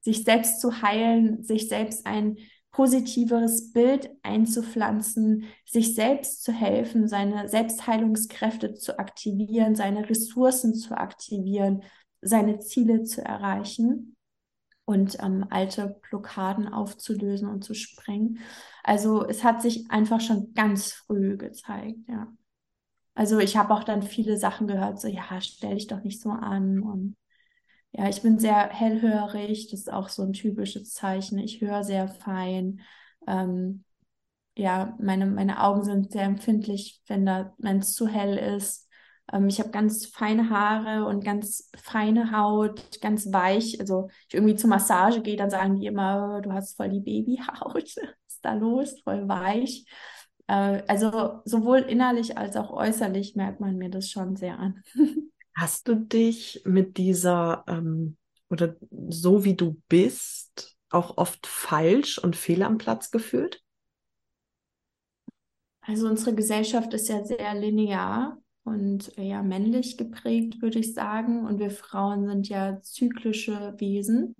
sich 0.00 0.24
selbst 0.24 0.60
zu 0.60 0.82
heilen, 0.82 1.42
sich 1.42 1.68
selbst 1.68 2.06
ein 2.06 2.38
positiveres 2.76 3.72
Bild 3.72 4.10
einzupflanzen, 4.22 5.44
sich 5.64 5.94
selbst 5.94 6.44
zu 6.44 6.52
helfen, 6.52 7.08
seine 7.08 7.48
Selbstheilungskräfte 7.48 8.74
zu 8.74 8.98
aktivieren, 8.98 9.74
seine 9.74 10.06
Ressourcen 10.10 10.74
zu 10.74 10.94
aktivieren, 10.94 11.84
seine 12.20 12.58
Ziele 12.58 13.02
zu 13.04 13.24
erreichen 13.24 14.14
und 14.84 15.16
ähm, 15.22 15.46
alte 15.48 15.98
Blockaden 16.10 16.68
aufzulösen 16.68 17.48
und 17.48 17.64
zu 17.64 17.72
sprengen. 17.72 18.40
Also 18.84 19.26
es 19.26 19.42
hat 19.42 19.62
sich 19.62 19.90
einfach 19.90 20.20
schon 20.20 20.52
ganz 20.52 20.92
früh 20.92 21.38
gezeigt, 21.38 22.00
ja. 22.08 22.28
Also 23.14 23.38
ich 23.38 23.56
habe 23.56 23.72
auch 23.72 23.84
dann 23.84 24.02
viele 24.02 24.36
Sachen 24.36 24.66
gehört, 24.66 25.00
so 25.00 25.08
ja, 25.08 25.40
stell 25.40 25.76
dich 25.76 25.86
doch 25.86 26.02
nicht 26.02 26.20
so 26.20 26.28
an 26.28 26.82
und 26.82 27.16
ja, 27.92 28.08
ich 28.08 28.22
bin 28.22 28.38
sehr 28.38 28.68
hellhörig, 28.68 29.68
das 29.70 29.80
ist 29.80 29.92
auch 29.92 30.08
so 30.08 30.22
ein 30.22 30.32
typisches 30.32 30.92
Zeichen. 30.92 31.38
Ich 31.38 31.60
höre 31.60 31.82
sehr 31.84 32.08
fein. 32.08 32.80
Ähm, 33.26 33.84
ja, 34.56 34.96
meine, 35.00 35.26
meine 35.26 35.62
Augen 35.62 35.84
sind 35.84 36.12
sehr 36.12 36.24
empfindlich, 36.24 37.02
wenn 37.08 37.26
es 37.80 37.94
zu 37.94 38.08
hell 38.08 38.36
ist. 38.38 38.88
Ähm, 39.32 39.48
ich 39.48 39.60
habe 39.60 39.70
ganz 39.70 40.06
feine 40.06 40.50
Haare 40.50 41.06
und 41.06 41.24
ganz 41.24 41.70
feine 41.76 42.32
Haut, 42.32 43.00
ganz 43.00 43.32
weich. 43.32 43.80
Also 43.80 44.08
ich 44.28 44.34
irgendwie 44.34 44.56
zur 44.56 44.70
Massage 44.70 45.20
gehe, 45.22 45.36
dann 45.36 45.50
sagen 45.50 45.80
die 45.80 45.86
immer, 45.86 46.40
du 46.42 46.52
hast 46.52 46.76
voll 46.76 46.90
die 46.90 47.00
Babyhaut. 47.00 47.74
Was 47.96 48.34
ist 48.34 48.44
da 48.44 48.54
los? 48.54 49.00
Voll 49.02 49.28
weich. 49.28 49.84
Äh, 50.46 50.82
also 50.88 51.40
sowohl 51.44 51.78
innerlich 51.80 52.38
als 52.38 52.56
auch 52.56 52.70
äußerlich 52.70 53.36
merkt 53.36 53.60
man 53.60 53.76
mir 53.76 53.90
das 53.90 54.10
schon 54.10 54.36
sehr 54.36 54.58
an. 54.58 54.82
Hast 55.56 55.88
du 55.88 55.94
dich 55.94 56.60
mit 56.66 56.98
dieser 56.98 57.64
ähm, 57.66 58.18
oder 58.50 58.76
so 59.08 59.42
wie 59.42 59.54
du 59.54 59.80
bist 59.88 60.76
auch 60.90 61.16
oft 61.16 61.46
falsch 61.46 62.18
und 62.18 62.36
fehl 62.36 62.62
am 62.62 62.76
Platz 62.76 63.10
gefühlt? 63.10 63.62
Also 65.80 66.08
unsere 66.08 66.34
Gesellschaft 66.34 66.92
ist 66.92 67.08
ja 67.08 67.24
sehr 67.24 67.54
linear 67.54 68.38
und 68.64 69.16
ja 69.16 69.42
männlich 69.42 69.96
geprägt, 69.96 70.60
würde 70.60 70.80
ich 70.80 70.92
sagen. 70.92 71.46
Und 71.46 71.58
wir 71.58 71.70
Frauen 71.70 72.26
sind 72.26 72.48
ja 72.48 72.80
zyklische 72.82 73.74
Wesen. 73.78 74.36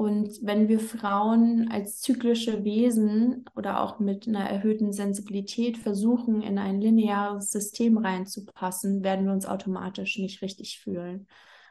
Und 0.00 0.38
wenn 0.40 0.70
wir 0.70 0.80
Frauen 0.80 1.68
als 1.70 2.00
zyklische 2.00 2.64
Wesen 2.64 3.44
oder 3.54 3.82
auch 3.82 3.98
mit 3.98 4.26
einer 4.26 4.48
erhöhten 4.48 4.94
Sensibilität 4.94 5.76
versuchen, 5.76 6.40
in 6.40 6.56
ein 6.56 6.80
lineares 6.80 7.50
System 7.50 7.98
reinzupassen, 7.98 9.04
werden 9.04 9.26
wir 9.26 9.34
uns 9.34 9.44
automatisch 9.44 10.16
nicht 10.16 10.40
richtig 10.40 10.80
fühlen. 10.80 11.26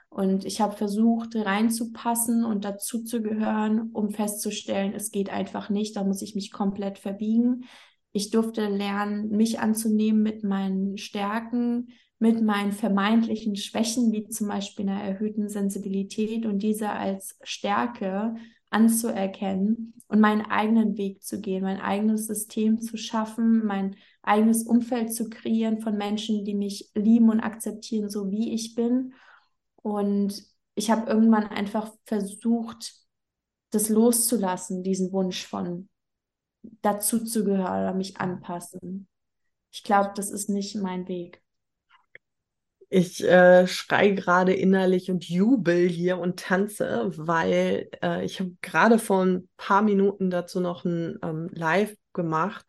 Und 0.09 0.45
ich 0.45 0.61
habe 0.61 0.77
versucht, 0.77 1.35
reinzupassen 1.35 2.45
und 2.45 2.65
dazu 2.65 3.03
zu 3.03 3.23
gehören, 3.23 3.89
um 3.93 4.11
festzustellen, 4.11 4.93
es 4.93 5.09
geht 5.09 5.31
einfach 5.31 5.71
nicht, 5.71 5.95
da 5.95 6.03
muss 6.03 6.21
ich 6.21 6.35
mich 6.35 6.51
komplett 6.51 6.99
verbiegen. 6.99 7.63
Ich 8.11 8.29
durfte 8.29 8.67
lernen, 8.67 9.29
mich 9.29 9.59
anzunehmen 9.59 10.21
mit 10.21 10.43
meinen 10.43 10.99
Stärken, 10.99 11.87
mit 12.19 12.41
meinen 12.41 12.73
vermeintlichen 12.73 13.55
Schwächen, 13.55 14.11
wie 14.11 14.27
zum 14.27 14.49
Beispiel 14.49 14.87
einer 14.87 15.01
erhöhten 15.01 15.47
Sensibilität 15.47 16.45
und 16.45 16.59
diese 16.59 16.89
als 16.89 17.37
Stärke 17.43 18.35
anzuerkennen 18.69 19.93
und 20.07 20.19
meinen 20.19 20.41
eigenen 20.41 20.97
Weg 20.97 21.23
zu 21.23 21.39
gehen, 21.39 21.63
mein 21.63 21.79
eigenes 21.79 22.27
System 22.27 22.81
zu 22.81 22.97
schaffen, 22.97 23.65
mein 23.65 23.95
eigenes 24.21 24.63
Umfeld 24.63 25.13
zu 25.13 25.29
kreieren 25.29 25.79
von 25.79 25.97
Menschen, 25.97 26.43
die 26.43 26.53
mich 26.53 26.91
lieben 26.93 27.29
und 27.29 27.39
akzeptieren, 27.39 28.09
so 28.09 28.29
wie 28.29 28.53
ich 28.53 28.75
bin. 28.75 29.13
Und 29.77 30.43
ich 30.75 30.91
habe 30.91 31.09
irgendwann 31.09 31.47
einfach 31.47 31.93
versucht, 32.05 32.93
das 33.71 33.89
loszulassen, 33.89 34.83
diesen 34.83 35.11
Wunsch 35.11 35.45
von 35.45 35.89
dazu 36.81 37.23
zu 37.23 37.43
gehören 37.43 37.83
oder 37.83 37.93
mich 37.93 38.17
anpassen. 38.17 39.07
Ich 39.71 39.83
glaube, 39.83 40.11
das 40.15 40.31
ist 40.31 40.49
nicht 40.49 40.75
mein 40.75 41.07
Weg. 41.07 41.41
Ich 42.91 43.23
äh, 43.23 43.67
schrei 43.67 44.09
gerade 44.09 44.53
innerlich 44.53 45.11
und 45.11 45.23
jubel 45.29 45.87
hier 45.87 46.17
und 46.17 46.39
tanze, 46.39 47.11
weil 47.17 47.87
äh, 48.01 48.25
ich 48.25 48.39
habe 48.39 48.51
gerade 48.61 48.97
vor 48.97 49.23
ein 49.23 49.47
paar 49.57 49.83
Minuten 49.83 50.31
dazu 50.31 50.59
noch 50.59 50.85
ein 50.85 51.19
ähm, 51.21 51.49
Live 51.53 51.93
gemacht, 52.13 52.65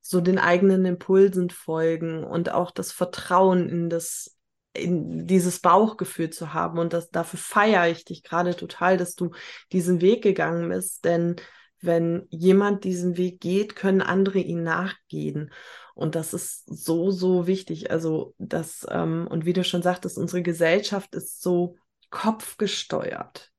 so 0.00 0.20
den 0.20 0.38
eigenen 0.38 0.84
Impulsen 0.84 1.50
folgen 1.50 2.24
und 2.24 2.50
auch 2.50 2.72
das 2.72 2.90
Vertrauen 2.90 3.68
in 3.68 3.88
das 3.88 4.36
in 4.72 5.26
dieses 5.26 5.60
Bauchgefühl 5.60 6.30
zu 6.30 6.52
haben 6.52 6.78
und 6.78 6.92
das 6.92 7.10
dafür 7.10 7.38
feiere 7.38 7.88
ich 7.88 8.04
dich 8.04 8.22
gerade 8.22 8.54
total, 8.56 8.96
dass 8.96 9.14
du 9.14 9.30
diesen 9.72 10.00
Weg 10.00 10.22
gegangen 10.22 10.68
bist, 10.68 11.04
denn 11.04 11.36
wenn 11.80 12.26
jemand 12.30 12.84
diesen 12.84 13.16
Weg 13.16 13.40
geht, 13.40 13.76
können 13.76 14.02
andere 14.02 14.38
ihn 14.38 14.62
nachgehen. 14.62 15.52
Und 15.96 16.14
das 16.14 16.34
ist 16.34 16.64
so, 16.66 17.10
so 17.10 17.46
wichtig. 17.46 17.90
Also 17.90 18.34
das, 18.36 18.86
ähm, 18.90 19.26
und 19.30 19.46
wie 19.46 19.54
du 19.54 19.64
schon 19.64 19.80
sagtest, 19.80 20.18
unsere 20.18 20.42
Gesellschaft 20.42 21.14
ist 21.14 21.40
so 21.40 21.76
kopfgesteuert. 22.10 23.50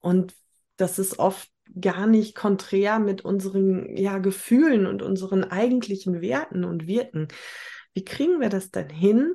Und 0.00 0.34
das 0.78 0.98
ist 0.98 1.18
oft 1.18 1.50
gar 1.78 2.06
nicht 2.06 2.34
konträr 2.34 2.98
mit 2.98 3.22
unseren 3.22 3.94
ja, 3.98 4.16
Gefühlen 4.16 4.86
und 4.86 5.02
unseren 5.02 5.44
eigentlichen 5.44 6.22
Werten 6.22 6.64
und 6.64 6.86
Wirten. 6.86 7.28
Wie 7.92 8.04
kriegen 8.04 8.40
wir 8.40 8.48
das 8.48 8.70
denn 8.70 8.88
hin, 8.88 9.34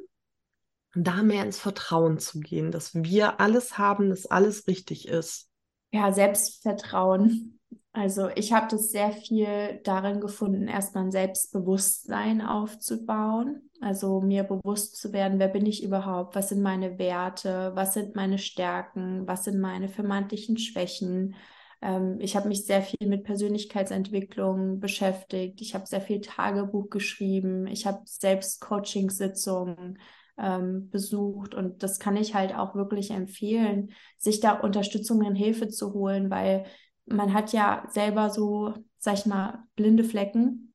da 0.95 1.21
mehr 1.21 1.45
ins 1.45 1.59
Vertrauen 1.59 2.17
zu 2.17 2.39
gehen, 2.39 2.71
dass 2.71 2.95
wir 2.95 3.39
alles 3.41 3.77
haben, 3.77 4.09
dass 4.09 4.25
alles 4.25 4.65
richtig 4.65 5.07
ist? 5.07 5.51
Ja, 5.91 6.11
Selbstvertrauen. 6.11 7.52
Also 7.95 8.29
ich 8.35 8.51
habe 8.51 8.65
das 8.71 8.89
sehr 8.89 9.11
viel 9.11 9.79
darin 9.83 10.19
gefunden, 10.19 10.67
erstmal 10.67 11.03
ein 11.05 11.11
Selbstbewusstsein 11.11 12.41
aufzubauen. 12.41 13.69
Also 13.81 14.19
mir 14.19 14.43
bewusst 14.43 14.97
zu 14.97 15.13
werden, 15.13 15.37
wer 15.37 15.47
bin 15.47 15.67
ich 15.67 15.83
überhaupt, 15.83 16.35
was 16.35 16.49
sind 16.49 16.63
meine 16.63 16.97
Werte, 16.97 17.71
was 17.75 17.93
sind 17.93 18.15
meine 18.15 18.39
Stärken, 18.39 19.27
was 19.27 19.43
sind 19.43 19.59
meine 19.59 19.89
vermeintlichen 19.89 20.57
Schwächen. 20.57 21.35
Ähm, 21.83 22.17
ich 22.19 22.35
habe 22.35 22.47
mich 22.47 22.65
sehr 22.65 22.81
viel 22.81 23.07
mit 23.07 23.25
Persönlichkeitsentwicklung 23.25 24.79
beschäftigt. 24.79 25.61
Ich 25.61 25.75
habe 25.75 25.85
sehr 25.85 26.01
viel 26.01 26.21
Tagebuch 26.21 26.89
geschrieben. 26.89 27.67
Ich 27.67 27.85
habe 27.85 28.01
selbst 28.05 28.59
Coachingsitzungen 28.59 29.99
ähm, 30.39 30.89
besucht 30.89 31.53
und 31.53 31.83
das 31.83 31.99
kann 31.99 32.17
ich 32.17 32.33
halt 32.33 32.55
auch 32.55 32.73
wirklich 32.73 33.11
empfehlen, 33.11 33.91
sich 34.17 34.39
da 34.39 34.53
Unterstützung 34.53 35.19
und 35.19 35.35
Hilfe 35.35 35.67
zu 35.67 35.93
holen, 35.93 36.31
weil 36.31 36.65
man 37.05 37.33
hat 37.33 37.53
ja 37.53 37.85
selber 37.89 38.29
so, 38.29 38.73
sag 38.97 39.15
ich 39.15 39.25
mal, 39.25 39.65
blinde 39.75 40.03
Flecken. 40.03 40.73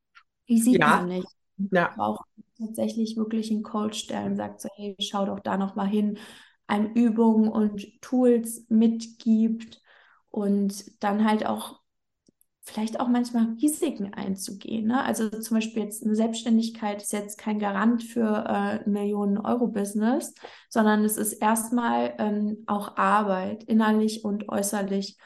Die 0.48 0.58
sieht 0.58 0.80
ja. 0.80 0.96
man 0.96 1.08
nicht. 1.08 1.28
Ja. 1.72 1.94
Auch 1.98 2.22
tatsächlich 2.58 3.16
wirklich 3.16 3.50
einen 3.50 3.62
Coach, 3.62 4.06
der 4.06 4.24
dann 4.24 4.36
sagt 4.36 4.60
so, 4.60 4.68
hey, 4.74 4.96
schau 5.00 5.26
doch 5.26 5.40
da 5.40 5.56
noch 5.56 5.74
mal 5.74 5.86
hin, 5.86 6.18
einem 6.66 6.92
Übungen 6.92 7.48
und 7.48 8.00
Tools 8.00 8.66
mitgibt 8.68 9.80
und 10.30 11.02
dann 11.02 11.24
halt 11.24 11.46
auch 11.46 11.80
vielleicht 12.60 13.00
auch 13.00 13.08
manchmal 13.08 13.54
Risiken 13.60 14.12
einzugehen. 14.12 14.86
Ne? 14.86 15.02
Also 15.02 15.30
zum 15.30 15.56
Beispiel 15.56 15.84
jetzt 15.84 16.04
eine 16.04 16.14
Selbstständigkeit 16.14 17.02
ist 17.02 17.12
jetzt 17.12 17.38
kein 17.38 17.58
Garant 17.58 18.02
für 18.02 18.44
äh, 18.46 18.84
ein 18.84 18.92
Millionen-Euro-Business, 18.92 20.34
sondern 20.68 21.04
es 21.04 21.16
ist 21.16 21.32
erstmal 21.32 22.14
ähm, 22.18 22.64
auch 22.66 22.98
Arbeit, 22.98 23.64
innerlich 23.64 24.22
und 24.24 24.50
äußerlich 24.50 25.16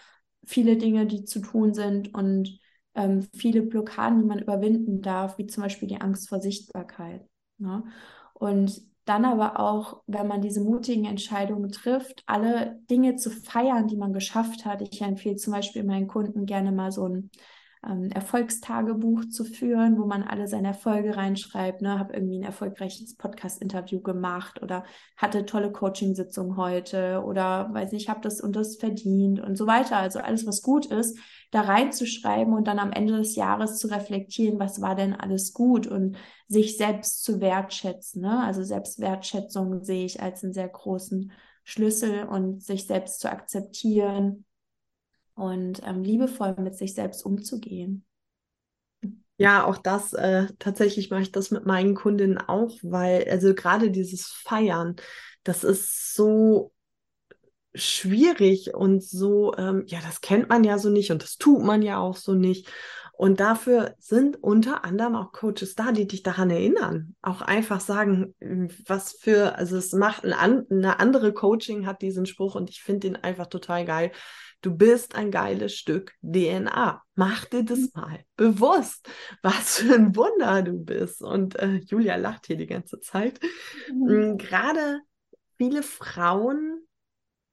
viele 0.44 0.76
Dinge, 0.76 1.06
die 1.06 1.24
zu 1.24 1.40
tun 1.40 1.74
sind 1.74 2.14
und 2.14 2.58
ähm, 2.94 3.26
viele 3.34 3.62
Blockaden, 3.62 4.20
die 4.20 4.26
man 4.26 4.38
überwinden 4.38 5.02
darf, 5.02 5.38
wie 5.38 5.46
zum 5.46 5.62
Beispiel 5.62 5.88
die 5.88 6.00
Angst 6.00 6.28
vor 6.28 6.40
Sichtbarkeit. 6.40 7.26
Ne? 7.58 7.84
Und 8.34 8.82
dann 9.04 9.24
aber 9.24 9.58
auch, 9.58 10.02
wenn 10.06 10.28
man 10.28 10.42
diese 10.42 10.60
mutigen 10.60 11.06
Entscheidungen 11.06 11.70
trifft, 11.72 12.22
alle 12.26 12.80
Dinge 12.90 13.16
zu 13.16 13.30
feiern, 13.30 13.88
die 13.88 13.96
man 13.96 14.12
geschafft 14.12 14.64
hat. 14.64 14.80
Ich 14.82 15.00
empfehle 15.00 15.36
zum 15.36 15.52
Beispiel 15.52 15.82
meinen 15.82 16.06
Kunden 16.06 16.46
gerne 16.46 16.70
mal 16.70 16.92
so 16.92 17.08
ein 17.08 17.30
ähm, 17.88 18.10
Erfolgstagebuch 18.10 19.24
zu 19.30 19.44
führen, 19.44 19.98
wo 19.98 20.06
man 20.06 20.22
alle 20.22 20.46
seine 20.46 20.68
Erfolge 20.68 21.16
reinschreibt. 21.16 21.82
Ne? 21.82 21.98
Habe 21.98 22.14
irgendwie 22.14 22.38
ein 22.38 22.44
erfolgreiches 22.44 23.16
Podcast-Interview 23.16 24.00
gemacht 24.00 24.62
oder 24.62 24.84
hatte 25.16 25.44
tolle 25.46 25.72
Coaching-Sitzung 25.72 26.56
heute 26.56 27.22
oder 27.24 27.70
weiß 27.72 27.92
nicht, 27.92 28.08
habe 28.08 28.20
das 28.20 28.40
und 28.40 28.54
das 28.54 28.76
verdient 28.76 29.40
und 29.40 29.56
so 29.56 29.66
weiter. 29.66 29.96
Also 29.96 30.20
alles, 30.20 30.46
was 30.46 30.62
gut 30.62 30.86
ist, 30.86 31.18
da 31.50 31.62
reinzuschreiben 31.62 32.54
und 32.54 32.68
dann 32.68 32.78
am 32.78 32.92
Ende 32.92 33.16
des 33.16 33.34
Jahres 33.34 33.78
zu 33.78 33.88
reflektieren, 33.88 34.60
was 34.60 34.80
war 34.80 34.94
denn 34.94 35.14
alles 35.14 35.52
gut 35.52 35.86
und 35.86 36.16
sich 36.48 36.76
selbst 36.76 37.24
zu 37.24 37.40
wertschätzen. 37.40 38.22
Ne? 38.22 38.40
Also 38.44 38.62
Selbstwertschätzung 38.62 39.82
sehe 39.82 40.04
ich 40.04 40.22
als 40.22 40.44
einen 40.44 40.52
sehr 40.52 40.68
großen 40.68 41.32
Schlüssel 41.64 42.24
und 42.24 42.62
sich 42.62 42.86
selbst 42.86 43.20
zu 43.20 43.30
akzeptieren 43.30 44.44
und 45.34 45.82
ähm, 45.84 46.02
liebevoll 46.02 46.54
mit 46.58 46.76
sich 46.76 46.94
selbst 46.94 47.24
umzugehen. 47.24 48.04
Ja, 49.38 49.64
auch 49.64 49.78
das, 49.78 50.12
äh, 50.12 50.46
tatsächlich 50.58 51.10
mache 51.10 51.22
ich 51.22 51.32
das 51.32 51.50
mit 51.50 51.66
meinen 51.66 51.94
Kundinnen 51.94 52.38
auch, 52.38 52.76
weil, 52.82 53.28
also 53.28 53.54
gerade 53.54 53.90
dieses 53.90 54.26
Feiern, 54.26 54.96
das 55.42 55.64
ist 55.64 56.14
so 56.14 56.72
schwierig 57.74 58.74
und 58.74 59.02
so, 59.02 59.54
ähm, 59.56 59.84
ja, 59.86 59.98
das 60.02 60.20
kennt 60.20 60.48
man 60.48 60.62
ja 60.64 60.78
so 60.78 60.90
nicht 60.90 61.10
und 61.10 61.22
das 61.22 61.38
tut 61.38 61.62
man 61.62 61.82
ja 61.82 61.98
auch 61.98 62.16
so 62.16 62.34
nicht. 62.34 62.68
Und 63.14 63.40
dafür 63.40 63.94
sind 63.98 64.42
unter 64.42 64.84
anderem 64.84 65.14
auch 65.14 65.32
Coaches 65.32 65.74
da, 65.74 65.92
die 65.92 66.06
dich 66.06 66.22
daran 66.22 66.50
erinnern. 66.50 67.14
Auch 67.22 67.40
einfach 67.40 67.80
sagen, 67.80 68.34
was 68.86 69.12
für, 69.12 69.56
also 69.56 69.76
es 69.76 69.92
macht 69.92 70.24
ein, 70.24 70.66
eine 70.70 70.98
andere 70.98 71.32
Coaching 71.32 71.86
hat 71.86 72.02
diesen 72.02 72.26
Spruch 72.26 72.54
und 72.54 72.68
ich 72.70 72.82
finde 72.82 73.06
ihn 73.08 73.16
einfach 73.16 73.46
total 73.46 73.84
geil. 73.84 74.12
Du 74.62 74.76
bist 74.76 75.16
ein 75.16 75.30
geiles 75.30 75.74
Stück 75.74 76.14
DNA. 76.22 77.02
Mach 77.16 77.44
dir 77.46 77.64
das 77.64 77.78
mhm. 77.78 77.90
mal 77.94 78.24
bewusst, 78.36 79.08
was 79.42 79.78
für 79.78 79.94
ein 79.94 80.16
Wunder 80.16 80.62
du 80.62 80.72
bist. 80.72 81.20
Und 81.20 81.56
äh, 81.56 81.80
Julia 81.84 82.16
lacht 82.16 82.46
hier 82.46 82.56
die 82.56 82.68
ganze 82.68 83.00
Zeit. 83.00 83.40
Mhm. 83.92 84.34
Mm, 84.34 84.38
gerade 84.38 85.00
viele 85.58 85.82
Frauen, 85.82 86.86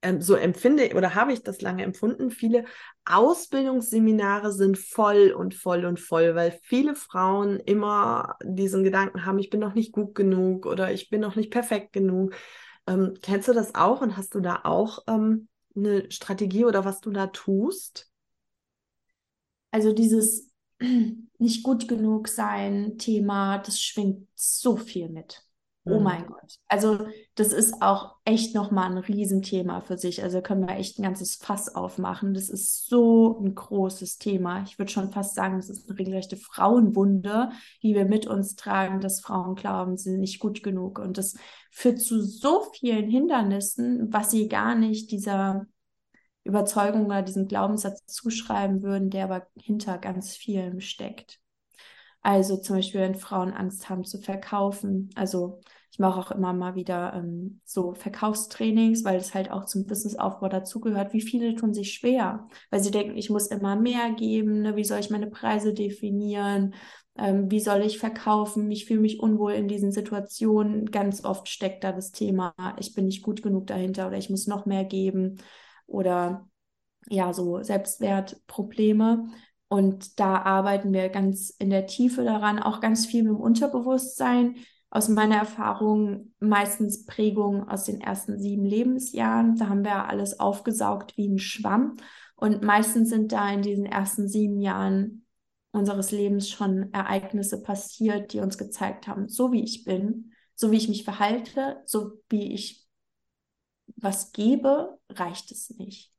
ähm, 0.01 0.21
so 0.21 0.35
empfinde 0.35 0.93
oder 0.95 1.15
habe 1.15 1.33
ich 1.33 1.43
das 1.43 1.61
lange 1.61 1.83
empfunden, 1.83 2.31
viele 2.31 2.65
Ausbildungsseminare 3.05 4.53
sind 4.53 4.77
voll 4.77 5.33
und 5.35 5.55
voll 5.55 5.85
und 5.85 5.99
voll, 5.99 6.35
weil 6.35 6.57
viele 6.63 6.95
Frauen 6.95 7.59
immer 7.59 8.37
diesen 8.43 8.83
Gedanken 8.83 9.25
haben, 9.25 9.39
ich 9.39 9.49
bin 9.49 9.59
noch 9.59 9.73
nicht 9.73 9.91
gut 9.91 10.15
genug 10.15 10.65
oder 10.65 10.93
ich 10.93 11.09
bin 11.09 11.21
noch 11.21 11.35
nicht 11.35 11.51
perfekt 11.51 11.91
genug. 11.91 12.33
Ähm, 12.87 13.15
kennst 13.21 13.47
du 13.47 13.53
das 13.53 13.75
auch 13.75 14.01
und 14.01 14.15
hast 14.15 14.35
du 14.35 14.39
da 14.39 14.61
auch 14.63 14.99
ähm, 15.07 15.49
eine 15.75 16.09
Strategie 16.11 16.65
oder 16.65 16.85
was 16.85 17.01
du 17.01 17.11
da 17.11 17.27
tust? 17.27 18.11
Also 19.71 19.93
dieses 19.93 20.51
nicht 21.39 21.63
gut 21.63 21.87
genug 21.87 22.27
sein 22.27 22.97
Thema, 22.97 23.59
das 23.59 23.81
schwingt 23.81 24.27
so 24.35 24.77
viel 24.77 25.09
mit. 25.09 25.45
Oh 25.89 25.97
mhm. 25.97 26.03
mein 26.03 26.27
Gott. 26.27 26.57
Also 26.67 27.07
das 27.35 27.53
ist 27.53 27.81
auch 27.81 28.15
echt 28.25 28.55
nochmal 28.55 28.91
ein 28.91 28.97
Riesenthema 28.97 29.81
für 29.81 29.97
sich. 29.97 30.23
Also 30.23 30.41
können 30.41 30.67
wir 30.67 30.75
echt 30.75 30.99
ein 30.99 31.03
ganzes 31.03 31.35
Fass 31.35 31.73
aufmachen. 31.73 32.33
Das 32.33 32.49
ist 32.49 32.87
so 32.87 33.39
ein 33.39 33.55
großes 33.55 34.17
Thema. 34.17 34.63
Ich 34.63 34.77
würde 34.77 34.91
schon 34.91 35.11
fast 35.11 35.35
sagen, 35.35 35.57
das 35.57 35.69
ist 35.69 35.89
eine 35.89 35.99
regelrechte 35.99 36.37
Frauenwunde, 36.37 37.49
die 37.81 37.95
wir 37.95 38.05
mit 38.05 38.27
uns 38.27 38.55
tragen, 38.55 38.99
dass 38.99 39.21
Frauen 39.21 39.55
glauben, 39.55 39.97
sie 39.97 40.11
sind 40.11 40.19
nicht 40.21 40.39
gut 40.39 40.63
genug. 40.63 40.99
Und 40.99 41.17
das 41.17 41.35
führt 41.71 41.99
zu 41.99 42.21
so 42.21 42.65
vielen 42.73 43.09
Hindernissen, 43.09 44.11
was 44.11 44.31
sie 44.31 44.47
gar 44.47 44.75
nicht 44.75 45.11
dieser 45.11 45.65
Überzeugung 46.43 47.05
oder 47.05 47.21
diesem 47.21 47.47
Glaubenssatz 47.47 48.05
zuschreiben 48.05 48.81
würden, 48.81 49.09
der 49.09 49.25
aber 49.25 49.47
hinter 49.55 49.97
ganz 49.97 50.35
vielem 50.35 50.79
steckt. 50.79 51.39
Also 52.21 52.57
zum 52.57 52.77
Beispiel, 52.77 53.01
wenn 53.01 53.15
Frauen 53.15 53.53
Angst 53.53 53.89
haben 53.89 54.03
zu 54.03 54.19
verkaufen. 54.19 55.09
Also 55.15 55.61
ich 55.99 56.01
mache 56.01 56.17
auch 56.17 56.31
immer 56.31 56.53
mal 56.53 56.75
wieder 56.75 57.13
ähm, 57.13 57.59
so 57.65 57.93
Verkaufstrainings, 57.93 59.03
weil 59.03 59.17
es 59.17 59.33
halt 59.33 59.51
auch 59.51 59.65
zum 59.65 59.85
Businessaufbau 59.85 60.47
dazugehört. 60.47 61.11
Wie 61.11 61.19
viele 61.19 61.55
tun 61.55 61.73
sich 61.73 61.91
schwer, 61.91 62.47
weil 62.69 62.79
sie 62.79 62.89
denken, 62.89 63.17
ich 63.17 63.29
muss 63.29 63.47
immer 63.47 63.75
mehr 63.75 64.13
geben. 64.13 64.61
Ne? 64.61 64.77
Wie 64.77 64.85
soll 64.85 65.01
ich 65.01 65.09
meine 65.09 65.27
Preise 65.27 65.73
definieren? 65.73 66.73
Ähm, 67.17 67.51
wie 67.51 67.59
soll 67.59 67.81
ich 67.81 67.99
verkaufen? 67.99 68.71
Ich 68.71 68.85
fühle 68.85 69.01
mich 69.01 69.19
unwohl 69.19 69.51
in 69.51 69.67
diesen 69.67 69.91
Situationen. 69.91 70.89
Ganz 70.89 71.25
oft 71.25 71.49
steckt 71.49 71.83
da 71.83 71.91
das 71.91 72.13
Thema, 72.13 72.53
ich 72.79 72.93
bin 72.93 73.07
nicht 73.07 73.21
gut 73.21 73.43
genug 73.43 73.67
dahinter 73.67 74.07
oder 74.07 74.17
ich 74.17 74.29
muss 74.29 74.47
noch 74.47 74.65
mehr 74.65 74.85
geben 74.85 75.39
oder 75.85 76.47
ja, 77.09 77.33
so 77.33 77.61
Selbstwertprobleme. 77.61 79.27
Und 79.67 80.17
da 80.17 80.43
arbeiten 80.43 80.93
wir 80.93 81.09
ganz 81.09 81.49
in 81.49 81.69
der 81.69 81.87
Tiefe 81.87 82.23
daran, 82.23 82.57
auch 82.57 82.79
ganz 82.79 83.05
viel 83.05 83.23
mit 83.23 83.33
dem 83.33 83.41
Unterbewusstsein. 83.41 84.55
Aus 84.91 85.07
meiner 85.07 85.35
Erfahrung 85.35 86.33
meistens 86.39 87.05
Prägungen 87.05 87.67
aus 87.67 87.83
den 87.83 88.01
ersten 88.01 88.39
sieben 88.39 88.65
Lebensjahren. 88.65 89.55
Da 89.55 89.69
haben 89.69 89.83
wir 89.83 90.07
alles 90.07 90.39
aufgesaugt 90.39 91.15
wie 91.15 91.27
ein 91.27 91.39
Schwamm. 91.39 91.97
Und 92.35 92.63
meistens 92.63 93.09
sind 93.09 93.31
da 93.31 93.51
in 93.51 93.61
diesen 93.61 93.85
ersten 93.85 94.27
sieben 94.27 94.61
Jahren 94.61 95.25
unseres 95.71 96.11
Lebens 96.11 96.49
schon 96.49 96.91
Ereignisse 96.93 97.61
passiert, 97.61 98.33
die 98.33 98.39
uns 98.39 98.57
gezeigt 98.57 99.07
haben, 99.07 99.27
so 99.27 99.51
wie 99.51 99.63
ich 99.63 99.83
bin, 99.83 100.31
so 100.55 100.71
wie 100.71 100.77
ich 100.77 100.89
mich 100.89 101.03
verhalte, 101.03 101.81
so 101.85 102.13
wie 102.29 102.53
ich 102.53 102.87
was 103.95 104.31
gebe, 104.31 104.97
reicht 105.09 105.51
es 105.51 105.69
nicht. 105.71 106.11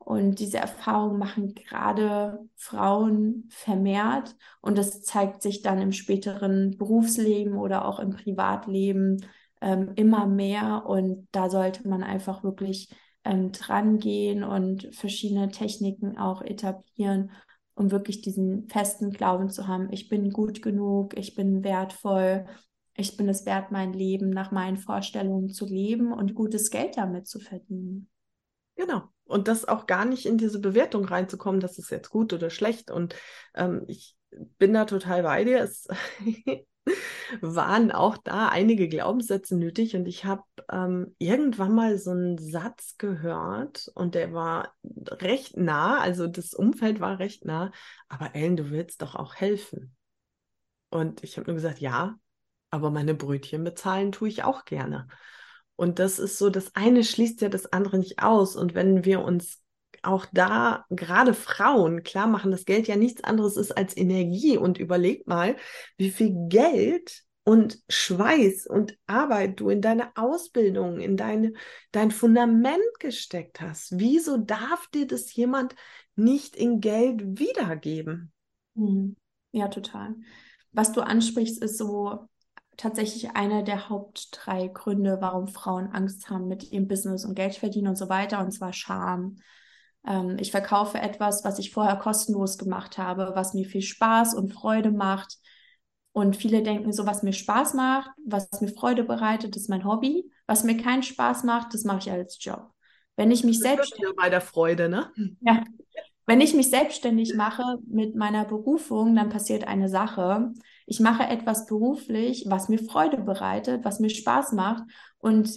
Und 0.00 0.40
diese 0.40 0.58
Erfahrung 0.58 1.18
machen 1.18 1.54
gerade 1.54 2.40
Frauen 2.56 3.46
vermehrt 3.50 4.34
und 4.60 4.76
das 4.78 5.02
zeigt 5.02 5.42
sich 5.42 5.62
dann 5.62 5.80
im 5.80 5.92
späteren 5.92 6.76
Berufsleben 6.78 7.56
oder 7.56 7.84
auch 7.84 8.00
im 8.00 8.10
Privatleben 8.10 9.24
ähm, 9.60 9.92
immer 9.96 10.26
mehr. 10.26 10.84
Und 10.86 11.28
da 11.32 11.50
sollte 11.50 11.86
man 11.86 12.02
einfach 12.02 12.42
wirklich 12.42 12.88
ähm, 13.24 13.52
dran 13.52 13.98
gehen 13.98 14.42
und 14.42 14.88
verschiedene 14.94 15.50
Techniken 15.50 16.18
auch 16.18 16.42
etablieren, 16.42 17.30
um 17.74 17.90
wirklich 17.90 18.22
diesen 18.22 18.68
festen 18.68 19.10
Glauben 19.10 19.50
zu 19.50 19.68
haben, 19.68 19.92
ich 19.92 20.08
bin 20.08 20.30
gut 20.30 20.62
genug, 20.62 21.16
ich 21.16 21.34
bin 21.34 21.62
wertvoll, 21.62 22.46
ich 22.96 23.16
bin 23.16 23.28
es 23.28 23.46
wert, 23.46 23.70
mein 23.70 23.92
Leben 23.92 24.30
nach 24.30 24.50
meinen 24.50 24.76
Vorstellungen 24.76 25.50
zu 25.50 25.66
leben 25.66 26.12
und 26.12 26.34
gutes 26.34 26.70
Geld 26.70 26.96
damit 26.96 27.26
zu 27.28 27.38
verdienen. 27.38 28.08
Genau. 28.76 29.02
Und 29.30 29.46
das 29.48 29.66
auch 29.66 29.86
gar 29.86 30.04
nicht 30.04 30.26
in 30.26 30.38
diese 30.38 30.60
Bewertung 30.60 31.04
reinzukommen, 31.04 31.60
das 31.60 31.78
ist 31.78 31.90
jetzt 31.90 32.10
gut 32.10 32.32
oder 32.32 32.50
schlecht. 32.50 32.90
Und 32.90 33.14
ähm, 33.54 33.84
ich 33.86 34.16
bin 34.58 34.74
da 34.74 34.84
total 34.84 35.22
bei 35.22 35.44
dir. 35.44 35.62
Es 35.62 35.86
waren 37.40 37.92
auch 37.92 38.16
da 38.16 38.48
einige 38.48 38.88
Glaubenssätze 38.88 39.56
nötig 39.56 39.94
und 39.94 40.06
ich 40.06 40.24
habe 40.24 40.42
ähm, 40.70 41.14
irgendwann 41.18 41.74
mal 41.74 41.96
so 41.98 42.10
einen 42.10 42.38
Satz 42.38 42.96
gehört 42.98 43.88
und 43.94 44.14
der 44.14 44.32
war 44.32 44.74
recht 44.82 45.56
nah, 45.56 46.00
also 46.00 46.26
das 46.26 46.52
Umfeld 46.52 46.98
war 46.98 47.18
recht 47.18 47.44
nah, 47.44 47.70
aber 48.08 48.34
Ellen, 48.34 48.56
du 48.56 48.70
willst 48.70 49.02
doch 49.02 49.14
auch 49.14 49.36
helfen. 49.36 49.94
Und 50.90 51.22
ich 51.22 51.36
habe 51.36 51.46
nur 51.46 51.54
gesagt, 51.54 51.78
ja, 51.78 52.18
aber 52.70 52.90
meine 52.90 53.14
Brötchen 53.14 53.62
bezahlen 53.62 54.10
tue 54.10 54.28
ich 54.28 54.42
auch 54.42 54.64
gerne. 54.64 55.06
Und 55.80 55.98
das 55.98 56.18
ist 56.18 56.36
so, 56.36 56.50
das 56.50 56.76
eine 56.76 57.02
schließt 57.02 57.40
ja 57.40 57.48
das 57.48 57.72
andere 57.72 57.96
nicht 57.96 58.22
aus. 58.22 58.54
Und 58.54 58.74
wenn 58.74 59.06
wir 59.06 59.22
uns 59.22 59.62
auch 60.02 60.26
da, 60.30 60.84
gerade 60.90 61.32
Frauen, 61.32 62.02
klar 62.02 62.26
machen, 62.26 62.50
dass 62.50 62.66
Geld 62.66 62.86
ja 62.86 62.96
nichts 62.96 63.24
anderes 63.24 63.56
ist 63.56 63.72
als 63.72 63.96
Energie. 63.96 64.58
Und 64.58 64.76
überleg 64.76 65.26
mal, 65.26 65.56
wie 65.96 66.10
viel 66.10 66.34
Geld 66.48 67.22
und 67.44 67.78
Schweiß 67.88 68.66
und 68.66 68.98
Arbeit 69.06 69.58
du 69.58 69.70
in 69.70 69.80
deine 69.80 70.14
Ausbildung, 70.18 71.00
in 71.00 71.16
deine, 71.16 71.54
dein 71.92 72.10
Fundament 72.10 72.84
gesteckt 72.98 73.62
hast. 73.62 73.98
Wieso 73.98 74.36
darf 74.36 74.86
dir 74.88 75.06
das 75.06 75.34
jemand 75.34 75.74
nicht 76.14 76.56
in 76.56 76.82
Geld 76.82 77.38
wiedergeben? 77.38 78.32
Mhm. 78.74 79.16
Ja, 79.52 79.68
total. 79.68 80.14
Was 80.72 80.92
du 80.92 81.00
ansprichst, 81.00 81.64
ist 81.64 81.78
so 81.78 82.28
tatsächlich 82.80 83.36
einer 83.36 83.62
der 83.62 83.88
Haupt 83.88 84.28
drei 84.32 84.68
Gründe, 84.68 85.18
warum 85.20 85.48
Frauen 85.48 85.88
Angst 85.92 86.30
haben 86.30 86.48
mit 86.48 86.72
ihrem 86.72 86.88
Business 86.88 87.24
und 87.24 87.34
Geld 87.34 87.54
verdienen 87.54 87.88
und 87.88 87.96
so 87.96 88.08
weiter, 88.08 88.40
und 88.40 88.52
zwar 88.52 88.72
Scham. 88.72 89.36
Ähm, 90.06 90.36
ich 90.40 90.50
verkaufe 90.50 90.98
etwas, 90.98 91.44
was 91.44 91.58
ich 91.58 91.72
vorher 91.72 91.96
kostenlos 91.96 92.56
gemacht 92.56 92.96
habe, 92.96 93.32
was 93.34 93.54
mir 93.54 93.66
viel 93.66 93.82
Spaß 93.82 94.34
und 94.34 94.52
Freude 94.52 94.90
macht. 94.90 95.36
Und 96.12 96.36
viele 96.36 96.62
denken 96.62 96.92
so, 96.92 97.06
was 97.06 97.22
mir 97.22 97.32
Spaß 97.32 97.74
macht, 97.74 98.10
was 98.26 98.48
mir 98.60 98.68
Freude 98.68 99.04
bereitet, 99.04 99.56
ist 99.56 99.68
mein 99.68 99.84
Hobby. 99.84 100.30
Was 100.46 100.64
mir 100.64 100.76
keinen 100.76 101.02
Spaß 101.02 101.44
macht, 101.44 101.72
das 101.74 101.84
mache 101.84 101.98
ich 101.98 102.10
als 102.10 102.42
Job. 102.42 102.72
Wenn 103.16 103.30
ich 103.30 103.44
mich 103.44 103.60
selbst 103.60 103.94
bei 104.16 104.30
der 104.30 104.40
Freude, 104.40 104.88
ne? 104.88 105.12
Ja. 105.42 105.62
Wenn 106.26 106.40
ich 106.40 106.54
mich 106.54 106.70
selbstständig 106.70 107.34
mache 107.34 107.78
mit 107.86 108.14
meiner 108.14 108.44
Berufung, 108.44 109.14
dann 109.14 109.28
passiert 109.28 109.66
eine 109.66 109.88
Sache 109.88 110.52
ich 110.90 110.98
mache 110.98 111.22
etwas 111.22 111.66
beruflich, 111.66 112.46
was 112.48 112.68
mir 112.68 112.80
Freude 112.80 113.18
bereitet, 113.18 113.84
was 113.84 114.00
mir 114.00 114.10
Spaß 114.10 114.52
macht 114.52 114.82
und 115.18 115.48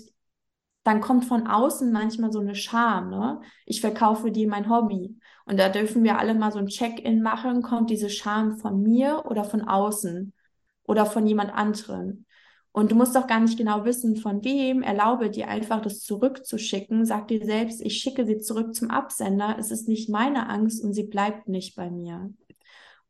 dann 0.84 1.02
kommt 1.02 1.26
von 1.26 1.48
außen 1.48 1.92
manchmal 1.92 2.32
so 2.32 2.40
eine 2.40 2.54
Scham, 2.54 3.10
ne? 3.10 3.42
Ich 3.66 3.82
verkaufe 3.82 4.32
dir 4.32 4.48
mein 4.48 4.70
Hobby. 4.70 5.18
Und 5.46 5.58
da 5.58 5.70
dürfen 5.70 6.04
wir 6.04 6.20
alle 6.20 6.36
mal 6.36 6.52
so 6.52 6.60
ein 6.60 6.68
Check-in 6.68 7.22
machen. 7.22 7.62
Kommt 7.62 7.90
diese 7.90 8.10
Scham 8.10 8.58
von 8.58 8.82
mir 8.82 9.24
oder 9.26 9.44
von 9.44 9.62
außen 9.62 10.34
oder 10.84 11.06
von 11.06 11.26
jemand 11.26 11.54
anderen? 11.54 12.26
Und 12.74 12.92
du 12.92 12.96
musst 12.96 13.16
doch 13.16 13.28
gar 13.28 13.40
nicht 13.40 13.58
genau 13.58 13.86
wissen, 13.86 14.18
von 14.18 14.44
wem. 14.44 14.84
Erlaube 14.84 15.30
dir 15.30 15.48
einfach, 15.48 15.82
das 15.82 16.02
zurückzuschicken. 16.02 17.06
Sag 17.06 17.30
dir 17.30 17.46
selbst, 17.46 17.82
ich 17.82 17.98
schicke 17.98 18.26
sie 18.26 18.40
zurück 18.40 18.76
zum 18.76 18.92
Absender. 18.92 19.56
Es 19.58 19.72
ist 19.72 19.88
nicht 19.88 20.10
meine 20.10 20.50
Angst 20.50 20.84
und 20.84 20.94
sie 20.94 21.04
bleibt 21.04 21.48
nicht 21.48 21.76
bei 21.76 21.90
mir. 21.90 22.34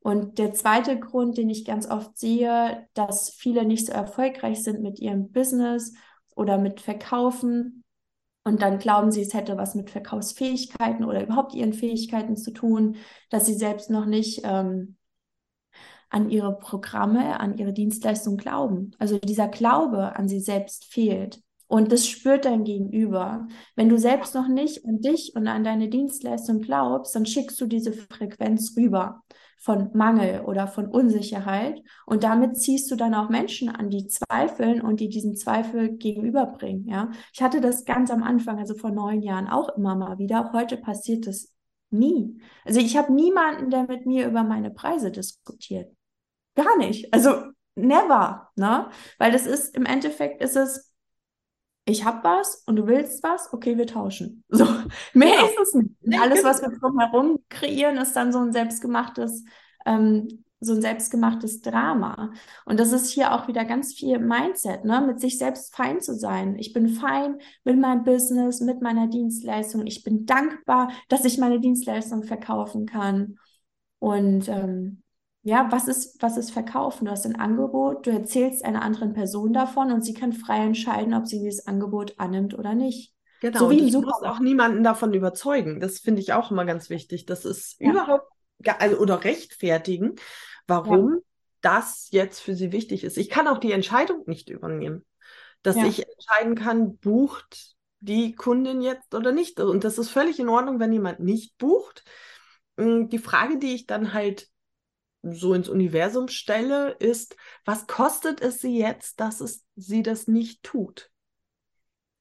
Und 0.03 0.37
der 0.37 0.53
zweite 0.53 0.99
Grund, 0.99 1.37
den 1.37 1.49
ich 1.49 1.63
ganz 1.63 1.89
oft 1.89 2.17
sehe, 2.17 2.85
dass 2.93 3.29
viele 3.29 3.63
nicht 3.63 3.85
so 3.85 3.93
erfolgreich 3.93 4.61
sind 4.61 4.81
mit 4.81 4.99
ihrem 4.99 5.31
Business 5.31 5.93
oder 6.35 6.57
mit 6.57 6.81
Verkaufen. 6.81 7.85
Und 8.43 8.61
dann 8.61 8.79
glauben 8.79 9.11
sie, 9.11 9.21
es 9.21 9.33
hätte 9.33 9.55
was 9.55 9.75
mit 9.75 9.89
Verkaufsfähigkeiten 9.89 11.05
oder 11.05 11.23
überhaupt 11.23 11.53
ihren 11.53 11.71
Fähigkeiten 11.71 12.35
zu 12.35 12.51
tun, 12.51 12.97
dass 13.29 13.45
sie 13.45 13.53
selbst 13.53 13.89
noch 13.89 14.05
nicht 14.05 14.41
ähm, 14.43 14.97
an 16.09 16.29
ihre 16.29 16.57
Programme, 16.57 17.39
an 17.39 17.57
ihre 17.57 17.71
Dienstleistung 17.71 18.35
glauben. 18.35 18.91
Also 18.99 19.19
dieser 19.19 19.47
Glaube 19.47 20.17
an 20.17 20.27
sie 20.27 20.41
selbst 20.41 20.83
fehlt. 20.83 21.41
Und 21.67 21.93
das 21.93 22.05
spürt 22.05 22.43
dein 22.43 22.65
Gegenüber. 22.65 23.47
Wenn 23.77 23.87
du 23.87 23.97
selbst 23.97 24.35
noch 24.35 24.49
nicht 24.49 24.85
an 24.85 24.99
dich 24.99 25.31
und 25.33 25.47
an 25.47 25.63
deine 25.63 25.87
Dienstleistung 25.87 26.59
glaubst, 26.59 27.15
dann 27.15 27.25
schickst 27.25 27.59
du 27.61 27.67
diese 27.67 27.93
Frequenz 27.93 28.75
rüber 28.75 29.23
von 29.63 29.91
Mangel 29.93 30.41
oder 30.41 30.67
von 30.67 30.87
Unsicherheit. 30.87 31.81
Und 32.05 32.25
damit 32.25 32.57
ziehst 32.57 32.91
du 32.91 32.97
dann 32.97 33.13
auch 33.13 33.29
Menschen 33.29 33.69
an, 33.69 33.89
die 33.89 34.07
zweifeln 34.07 34.81
und 34.81 34.99
die 34.99 35.07
diesen 35.07 35.37
Zweifel 35.37 35.93
gegenüberbringen. 35.95 36.85
Ja, 36.85 37.11
ich 37.33 37.41
hatte 37.41 37.61
das 37.61 37.85
ganz 37.85 38.11
am 38.11 38.23
Anfang, 38.23 38.59
also 38.59 38.75
vor 38.75 38.91
neun 38.91 39.21
Jahren 39.21 39.47
auch 39.47 39.69
immer 39.77 39.95
mal 39.95 40.17
wieder. 40.17 40.51
Heute 40.51 40.75
passiert 40.75 41.27
das 41.27 41.53
nie. 41.91 42.41
Also 42.65 42.81
ich 42.81 42.97
habe 42.97 43.13
niemanden, 43.13 43.69
der 43.69 43.87
mit 43.87 44.05
mir 44.05 44.27
über 44.27 44.43
meine 44.43 44.69
Preise 44.69 45.11
diskutiert. 45.11 45.95
Gar 46.55 46.77
nicht. 46.77 47.13
Also 47.13 47.31
never, 47.75 48.49
ne? 48.57 48.89
Weil 49.17 49.31
das 49.31 49.45
ist 49.45 49.75
im 49.77 49.85
Endeffekt 49.85 50.41
ist 50.41 50.57
es 50.57 50.92
ich 51.85 52.05
habe 52.05 52.23
was 52.23 52.63
und 52.65 52.77
du 52.77 52.87
willst 52.87 53.23
was, 53.23 53.51
okay, 53.51 53.77
wir 53.77 53.87
tauschen. 53.87 54.43
So, 54.49 54.65
mehr 55.13 55.29
ja. 55.29 55.45
ist 55.45 55.59
es 55.59 55.73
nicht. 55.73 55.91
Und 56.01 56.19
alles, 56.19 56.43
was 56.43 56.61
wir 56.61 56.69
drumherum 56.69 57.39
kreieren, 57.49 57.97
ist 57.97 58.13
dann 58.13 58.31
so 58.31 58.39
ein 58.39 58.53
selbstgemachtes, 58.53 59.43
ähm, 59.85 60.43
so 60.61 60.73
ein 60.73 60.81
selbstgemachtes 60.81 61.61
Drama. 61.61 62.31
Und 62.65 62.79
das 62.79 62.93
ist 62.93 63.09
hier 63.09 63.33
auch 63.33 63.49
wieder 63.49 63.65
ganz 63.65 63.93
viel 63.93 64.19
Mindset, 64.19 64.85
ne? 64.85 65.01
mit 65.01 65.19
sich 65.19 65.37
selbst 65.37 65.75
fein 65.75 65.99
zu 65.99 66.15
sein. 66.15 66.55
Ich 66.57 66.71
bin 66.71 66.87
fein 66.87 67.39
mit 67.65 67.77
meinem 67.77 68.03
Business, 68.03 68.61
mit 68.61 68.81
meiner 68.81 69.07
Dienstleistung. 69.07 69.85
Ich 69.85 70.03
bin 70.03 70.25
dankbar, 70.25 70.91
dass 71.09 71.25
ich 71.25 71.37
meine 71.37 71.59
Dienstleistung 71.59 72.23
verkaufen 72.23 72.85
kann. 72.85 73.37
Und 73.99 74.47
ähm, 74.47 75.02
ja, 75.43 75.67
was 75.71 75.89
ist, 75.89 76.21
was 76.21 76.37
ist 76.37 76.51
Verkaufen? 76.51 77.05
Du 77.05 77.11
hast 77.11 77.25
ein 77.25 77.35
Angebot, 77.35 78.07
du 78.07 78.11
erzählst 78.11 78.63
einer 78.63 78.81
anderen 78.81 79.13
Person 79.13 79.51
davon 79.51 79.91
und 79.91 80.03
sie 80.03 80.13
kann 80.13 80.31
frei 80.31 80.65
entscheiden, 80.65 81.13
ob 81.13 81.27
sie 81.27 81.39
dieses 81.39 81.67
Angebot 81.67 82.15
annimmt 82.17 82.57
oder 82.57 82.73
nicht. 82.73 83.13
Genau, 83.41 83.59
so 83.59 83.69
wie 83.69 83.81
und 83.81 83.87
ich 83.89 83.93
muss 83.93 84.23
auch 84.23 84.39
niemanden 84.39 84.83
davon 84.83 85.13
überzeugen. 85.13 85.81
Das 85.81 85.99
finde 85.99 86.21
ich 86.21 86.31
auch 86.31 86.49
immer 86.49 86.63
ganz 86.63 86.89
wichtig. 86.89 87.25
Das 87.25 87.43
ist 87.43 87.75
ja. 87.79 87.91
überhaupt, 87.91 88.25
also 88.79 88.97
oder 88.97 89.25
rechtfertigen, 89.25 90.15
warum 90.65 91.15
ja. 91.15 91.19
das 91.59 92.07
jetzt 92.11 92.39
für 92.39 92.55
sie 92.55 92.71
wichtig 92.71 93.03
ist. 93.03 93.17
Ich 93.17 93.29
kann 93.29 93.49
auch 93.49 93.57
die 93.57 93.73
Entscheidung 93.73 94.23
nicht 94.27 94.49
übernehmen, 94.49 95.03
dass 95.61 95.75
ja. 95.75 95.85
ich 95.85 96.07
entscheiden 96.07 96.55
kann, 96.55 96.97
bucht 96.99 97.75
die 97.99 98.33
Kundin 98.33 98.81
jetzt 98.81 99.13
oder 99.13 99.33
nicht. 99.33 99.59
Und 99.59 99.83
das 99.83 99.97
ist 99.97 100.09
völlig 100.09 100.39
in 100.39 100.47
Ordnung, 100.47 100.79
wenn 100.79 100.93
jemand 100.93 101.19
nicht 101.19 101.57
bucht. 101.57 102.05
Hm, 102.77 103.09
die 103.09 103.19
Frage, 103.19 103.59
die 103.59 103.75
ich 103.75 103.87
dann 103.87 104.13
halt 104.13 104.47
so 105.23 105.53
ins 105.53 105.69
Universum 105.69 106.27
stelle, 106.27 106.91
ist, 106.99 107.35
was 107.65 107.87
kostet 107.87 108.41
es 108.41 108.59
sie 108.59 108.77
jetzt, 108.77 109.19
dass 109.19 109.41
es, 109.41 109.65
sie 109.75 110.03
das 110.03 110.27
nicht 110.27 110.63
tut? 110.63 111.09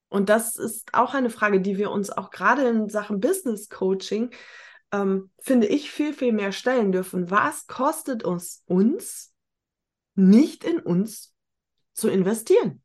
Und 0.09 0.29
das 0.29 0.57
ist 0.57 0.95
auch 0.95 1.15
eine 1.15 1.31
Frage, 1.31 1.61
die 1.61 1.79
wir 1.79 1.91
uns 1.91 2.11
auch 2.11 2.31
gerade 2.31 2.69
in 2.69 2.89
Sachen 2.89 3.21
Business 3.21 3.69
Coaching, 3.69 4.31
ähm, 4.93 5.31
finde 5.39 5.67
ich, 5.67 5.91
viel, 5.91 6.13
viel 6.13 6.33
mehr 6.33 6.53
stellen 6.53 6.93
dürfen. 6.93 7.31
Was 7.31 7.67
kostet 7.67 8.23
uns, 8.23 8.63
uns 8.67 9.35
nicht 10.15 10.65
in 10.65 10.79
uns 10.79 11.35
zu 11.95 12.09
investieren? 12.09 12.83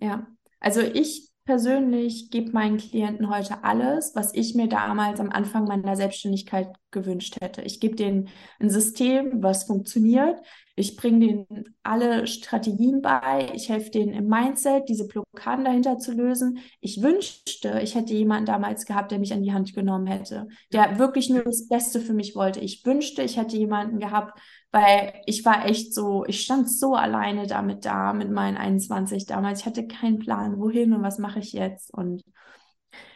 Ja, 0.00 0.26
also 0.60 0.80
ich 0.80 1.30
persönlich 1.44 2.30
gebe 2.30 2.52
meinen 2.52 2.78
Klienten 2.78 3.28
heute 3.28 3.64
alles, 3.64 4.14
was 4.14 4.32
ich 4.34 4.54
mir 4.54 4.68
damals 4.68 5.20
am 5.20 5.30
Anfang 5.30 5.64
meiner 5.64 5.96
Selbstständigkeit 5.96 6.72
gewünscht 6.94 7.36
hätte. 7.42 7.60
Ich 7.60 7.78
gebe 7.80 7.96
denen 7.96 8.30
ein 8.58 8.70
System, 8.70 9.42
was 9.42 9.64
funktioniert. 9.64 10.40
Ich 10.76 10.96
bringe 10.96 11.20
denen 11.20 11.76
alle 11.82 12.26
Strategien 12.26 13.02
bei. 13.02 13.50
Ich 13.54 13.68
helfe 13.68 13.90
denen 13.90 14.14
im 14.14 14.26
Mindset, 14.26 14.88
diese 14.88 15.06
Blockaden 15.06 15.64
dahinter 15.64 15.98
zu 15.98 16.12
lösen. 16.12 16.58
Ich 16.80 17.02
wünschte, 17.02 17.80
ich 17.82 17.94
hätte 17.94 18.14
jemanden 18.14 18.46
damals 18.46 18.86
gehabt, 18.86 19.12
der 19.12 19.18
mich 19.18 19.32
an 19.34 19.42
die 19.42 19.52
Hand 19.52 19.74
genommen 19.74 20.06
hätte, 20.06 20.48
der 20.72 20.98
wirklich 20.98 21.28
nur 21.28 21.42
das 21.42 21.68
Beste 21.68 22.00
für 22.00 22.14
mich 22.14 22.34
wollte. 22.34 22.60
Ich 22.60 22.84
wünschte, 22.86 23.22
ich 23.22 23.36
hätte 23.36 23.56
jemanden 23.56 23.98
gehabt, 23.98 24.40
weil 24.72 25.12
ich 25.26 25.44
war 25.44 25.66
echt 25.66 25.94
so, 25.94 26.24
ich 26.26 26.40
stand 26.40 26.68
so 26.70 26.94
alleine 26.94 27.46
damit 27.46 27.84
da 27.84 28.12
mit 28.12 28.30
meinen 28.30 28.56
21 28.56 29.26
damals. 29.26 29.60
Ich 29.60 29.66
hatte 29.66 29.86
keinen 29.86 30.18
Plan, 30.18 30.58
wohin 30.58 30.92
und 30.94 31.02
was 31.02 31.18
mache 31.18 31.38
ich 31.38 31.52
jetzt. 31.52 31.92
Und 31.94 32.24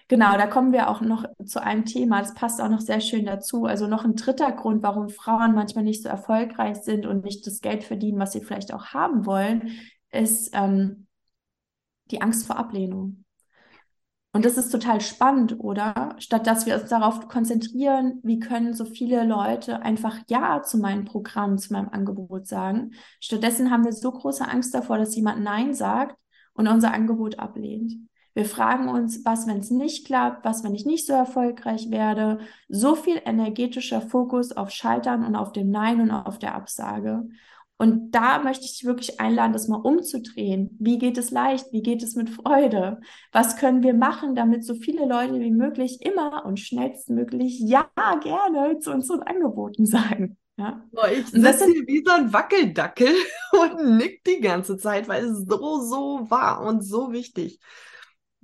genau, 0.09 0.37
da 0.37 0.47
kommen 0.47 0.73
wir 0.73 0.89
auch 0.91 1.01
noch 1.01 1.25
zu 1.45 1.63
einem 1.63 1.85
Thema, 1.85 2.21
das 2.21 2.35
passt 2.35 2.61
auch 2.61 2.69
noch 2.69 2.81
sehr 2.81 3.01
schön 3.01 3.27
dazu. 3.27 3.67
Also 3.67 3.87
noch 3.87 4.05
ein 4.05 4.17
dritter 4.17 4.51
Grund, 4.53 4.83
warum 4.83 5.09
Frauen 5.09 5.55
manchmal 5.55 5.85
nicht 5.85 6.03
so 6.03 6.09
erfolgreich 6.09 6.79
sind 6.79 7.07
und 7.07 7.25
nicht 7.25 7.47
das 7.47 7.61
Geld 7.61 7.85
verdienen, 7.85 8.19
was 8.19 8.33
sie 8.33 8.41
vielleicht 8.41 8.73
auch 8.73 8.87
haben 8.87 9.27
wollen, 9.27 9.71
ist 10.11 10.51
ähm, 10.55 11.07
die 12.11 12.23
Angst 12.23 12.47
vor 12.47 12.57
Ablehnung. 12.57 13.25
Und 14.33 14.45
das 14.45 14.59
ist 14.59 14.71
total 14.71 15.01
spannend, 15.01 15.59
oder? 15.59 16.15
Statt 16.19 16.47
dass 16.47 16.67
wir 16.67 16.79
uns 16.79 16.91
darauf 16.91 17.29
konzentrieren, 17.29 18.21
wie 18.23 18.39
können 18.39 18.75
so 18.75 18.85
viele 18.85 19.25
Leute 19.25 19.83
einfach 19.83 20.19
Ja 20.29 20.63
zu 20.63 20.79
meinem 20.79 21.07
Programm, 21.07 21.59
zu 21.59 21.73
meinem 21.73 21.89
Angebot 21.89 22.47
sagen. 22.47 22.93
Stattdessen 23.21 23.71
haben 23.71 23.85
wir 23.85 23.93
so 23.93 24.13
große 24.13 24.47
Angst 24.47 24.75
davor, 24.75 24.99
dass 24.99 25.17
jemand 25.17 25.43
Nein 25.43 25.73
sagt 25.75 26.17
und 26.53 26.69
unser 26.69 26.93
Angebot 26.93 27.39
ablehnt. 27.39 27.95
Wir 28.39 28.45
fragen 28.45 28.89
uns, 28.89 29.25
was, 29.25 29.49
wenn 29.49 29.59
es 29.59 29.73
nicht 29.73 30.07
klappt, 30.07 30.45
was, 30.45 30.63
wenn 30.63 30.73
ich 30.73 30.87
nicht 30.87 31.09
so 31.09 31.13
erfolgreich 31.13 31.91
werde. 31.91 32.39
So 32.69 32.95
viel 32.95 33.21
energetischer 33.25 34.01
Fokus 34.01 34.53
auf 34.53 34.71
Scheitern 34.71 35.25
und 35.25 35.35
auf 35.35 35.51
dem 35.51 35.73
Nein 35.73 36.01
und 36.01 36.13
auf 36.13 36.39
der 36.39 36.55
Absage. 36.55 37.27
Und 37.79 38.13
da 38.13 38.39
möchte 38.39 38.65
ich 38.65 38.79
dich 38.79 38.85
wirklich 38.85 39.19
einladen, 39.19 39.53
das 39.53 39.67
mal 39.67 39.81
umzudrehen. 39.81 40.71
Wie 40.79 40.99
geht 40.99 41.19
es 41.19 41.33
leicht? 41.33 41.73
Wie 41.73 41.83
geht 41.83 42.01
es 42.05 42.15
mit 42.15 42.31
Freude? 42.31 43.01
Was 43.33 43.57
können 43.57 43.83
wir 43.83 43.93
machen, 43.93 44.37
damit 44.37 44.65
so 44.65 44.77
viele 44.77 45.05
Leute 45.05 45.41
wie 45.41 45.51
möglich 45.51 45.99
immer 46.03 46.45
und 46.47 46.61
schnellstmöglich 46.61 47.59
Ja, 47.59 47.91
gerne 48.23 48.79
zu 48.79 48.93
unseren 48.93 49.23
Angeboten 49.25 49.85
sagen? 49.85 50.37
Ja. 50.57 50.85
Ich 51.13 51.27
sitze 51.27 51.65
hier 51.65 51.89
wie 51.89 52.05
so 52.07 52.13
ein 52.13 52.33
Wackeldackel 52.33 53.17
und 53.61 53.97
nick 53.97 54.23
die 54.23 54.41
ganze 54.41 54.77
Zeit, 54.77 55.09
weil 55.09 55.25
es 55.25 55.39
so, 55.39 55.81
so 55.81 56.31
war 56.31 56.63
und 56.65 56.83
so 56.83 57.11
wichtig. 57.11 57.59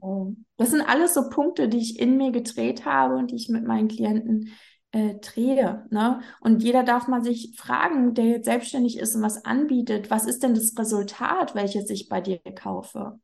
Oh. 0.00 0.34
Das 0.56 0.70
sind 0.70 0.82
alles 0.82 1.14
so 1.14 1.28
Punkte, 1.28 1.68
die 1.68 1.78
ich 1.78 1.98
in 1.98 2.16
mir 2.16 2.30
gedreht 2.30 2.84
habe 2.84 3.16
und 3.16 3.30
die 3.30 3.36
ich 3.36 3.48
mit 3.48 3.64
meinen 3.64 3.88
Klienten 3.88 4.50
äh, 4.92 5.14
drehe. 5.14 5.86
Ne? 5.90 6.20
Und 6.40 6.62
jeder 6.62 6.84
darf 6.84 7.08
mal 7.08 7.22
sich 7.22 7.54
fragen, 7.56 8.14
der 8.14 8.26
jetzt 8.26 8.44
selbstständig 8.44 8.98
ist 8.98 9.16
und 9.16 9.22
was 9.22 9.44
anbietet, 9.44 10.10
was 10.10 10.26
ist 10.26 10.42
denn 10.42 10.54
das 10.54 10.74
Resultat, 10.78 11.54
welches 11.54 11.90
ich 11.90 12.08
bei 12.08 12.20
dir 12.20 12.38
kaufe? 12.54 13.18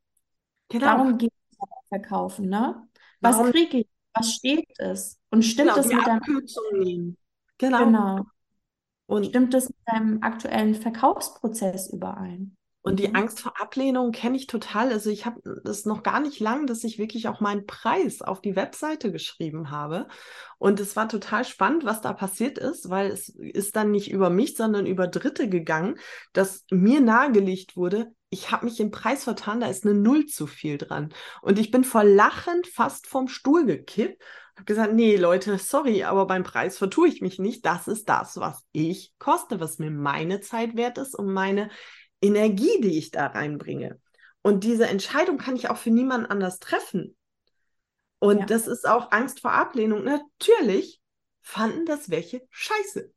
Genau. 0.69 0.85
Darum 0.85 1.17
geht 1.17 1.31
es 1.51 1.67
verkaufen. 1.89 2.49
Ne? 2.49 2.87
Was 3.21 3.37
Warum? 3.37 3.51
kriege 3.51 3.79
ich? 3.79 3.87
Was 4.13 4.33
steht 4.33 4.67
es? 4.77 5.19
Und 5.29 5.43
stimmt 5.43 5.69
genau, 5.69 5.77
das 5.77 5.87
mit 5.87 6.05
deinem 6.05 7.15
Genau. 7.57 7.85
genau. 7.85 8.25
Und 9.05 9.27
stimmt 9.27 9.53
das 9.53 9.69
mit 9.69 9.77
deinem 9.85 10.23
aktuellen 10.23 10.75
Verkaufsprozess 10.75 11.93
überein? 11.93 12.57
Und 12.83 12.99
die 12.99 13.09
mhm. 13.09 13.15
Angst 13.15 13.39
vor 13.39 13.59
Ablehnung 13.61 14.11
kenne 14.11 14.37
ich 14.37 14.47
total. 14.47 14.91
Also 14.91 15.09
ich 15.09 15.25
habe 15.25 15.41
das 15.63 15.85
noch 15.85 16.01
gar 16.01 16.19
nicht 16.19 16.39
lang, 16.39 16.65
dass 16.65 16.83
ich 16.83 16.97
wirklich 16.97 17.27
auch 17.27 17.39
meinen 17.39 17.67
Preis 17.67 18.21
auf 18.21 18.41
die 18.41 18.55
Webseite 18.55 19.11
geschrieben 19.11 19.69
habe. 19.69 20.07
Und 20.57 20.79
es 20.79 20.95
war 20.95 21.07
total 21.07 21.45
spannend, 21.45 21.85
was 21.85 22.01
da 22.01 22.13
passiert 22.13 22.57
ist, 22.57 22.89
weil 22.89 23.11
es 23.11 23.29
ist 23.29 23.75
dann 23.75 23.91
nicht 23.91 24.11
über 24.11 24.29
mich, 24.29 24.55
sondern 24.55 24.87
über 24.87 25.07
Dritte 25.07 25.47
gegangen, 25.47 25.99
dass 26.33 26.65
mir 26.71 27.01
nahegelegt 27.01 27.77
wurde, 27.77 28.11
ich 28.33 28.51
habe 28.51 28.65
mich 28.65 28.79
im 28.79 28.91
Preis 28.91 29.25
vertan, 29.25 29.59
da 29.59 29.67
ist 29.67 29.85
eine 29.85 29.93
Null 29.93 30.25
zu 30.25 30.47
viel 30.47 30.77
dran. 30.77 31.13
Und 31.41 31.59
ich 31.59 31.69
bin 31.69 31.83
vor 31.83 32.05
Lachen 32.05 32.63
fast 32.63 33.05
vom 33.05 33.27
Stuhl 33.27 33.65
gekippt 33.65 34.23
habe 34.61 34.65
gesagt, 34.65 34.93
nee, 34.93 35.15
Leute, 35.15 35.57
sorry, 35.57 36.03
aber 36.03 36.27
beim 36.27 36.43
Preis 36.43 36.77
vertue 36.77 37.07
ich 37.07 37.21
mich 37.21 37.39
nicht. 37.39 37.65
Das 37.65 37.87
ist 37.87 38.07
das, 38.09 38.37
was 38.37 38.63
ich 38.71 39.13
koste, 39.17 39.59
was 39.59 39.79
mir 39.79 39.89
meine 39.89 40.39
Zeit 40.39 40.75
wert 40.75 40.99
ist 40.99 41.15
und 41.15 41.33
meine 41.33 41.69
Energie, 42.21 42.79
die 42.81 42.97
ich 42.97 43.11
da 43.11 43.27
reinbringe. 43.27 43.99
Und 44.41 44.63
diese 44.63 44.87
Entscheidung 44.87 45.37
kann 45.37 45.55
ich 45.55 45.69
auch 45.69 45.77
für 45.77 45.91
niemanden 45.91 46.27
anders 46.27 46.59
treffen. 46.59 47.15
Und 48.19 48.39
ja. 48.39 48.45
das 48.45 48.67
ist 48.67 48.87
auch 48.87 49.11
Angst 49.11 49.41
vor 49.41 49.51
Ablehnung. 49.51 50.03
Natürlich 50.03 51.01
fanden 51.41 51.85
das 51.85 52.09
welche 52.09 52.41
scheiße. 52.49 53.11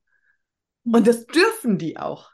Und 0.84 1.00
mhm. 1.00 1.04
das 1.04 1.26
dürfen 1.26 1.78
die 1.78 1.98
auch. 1.98 2.30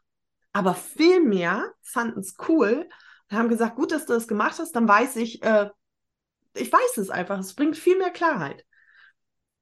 Aber 0.52 0.74
viel 0.74 1.20
mehr 1.20 1.72
fanden 1.82 2.20
es 2.20 2.34
cool 2.48 2.88
und 3.30 3.36
haben 3.36 3.48
gesagt, 3.48 3.76
gut, 3.76 3.92
dass 3.92 4.06
du 4.06 4.12
das 4.12 4.26
gemacht 4.26 4.58
hast, 4.58 4.72
dann 4.72 4.88
weiß 4.88 5.16
ich, 5.16 5.42
äh, 5.42 5.70
ich 6.54 6.72
weiß 6.72 6.98
es 6.98 7.10
einfach. 7.10 7.38
Es 7.38 7.54
bringt 7.54 7.76
viel 7.76 7.96
mehr 7.96 8.10
Klarheit. 8.10 8.64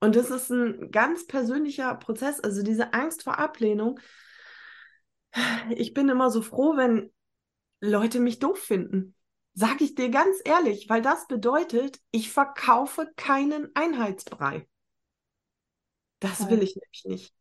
Und 0.01 0.17
das 0.17 0.31
ist 0.31 0.51
ein 0.51 0.91
ganz 0.91 1.27
persönlicher 1.27 1.95
Prozess. 1.97 2.41
Also 2.41 2.63
diese 2.63 2.95
Angst 2.95 3.25
vor 3.25 3.39
Ablehnung. 3.39 4.01
Ich 5.71 5.95
bin 5.95 6.09
immer 6.09 6.31
so 6.31 6.43
froh, 6.43 6.77
wenn 6.77 7.11
Leute 7.81 8.21
mich 8.21 8.39
doof 8.39 8.59
finden. 8.59 9.15
Sag 9.55 9.81
ich 9.81 9.95
dir 9.95 10.09
ganz 10.11 10.37
ehrlich, 10.45 10.89
weil 10.89 11.03
das 11.03 11.27
bedeutet, 11.27 12.01
ich 12.11 12.31
verkaufe 12.31 13.11
keinen 13.17 13.71
Einheitsbrei. 13.75 14.69
Das 16.21 16.39
Toll. 16.39 16.51
will 16.51 16.63
ich 16.63 16.77
nämlich 16.77 17.05
nicht. 17.05 17.35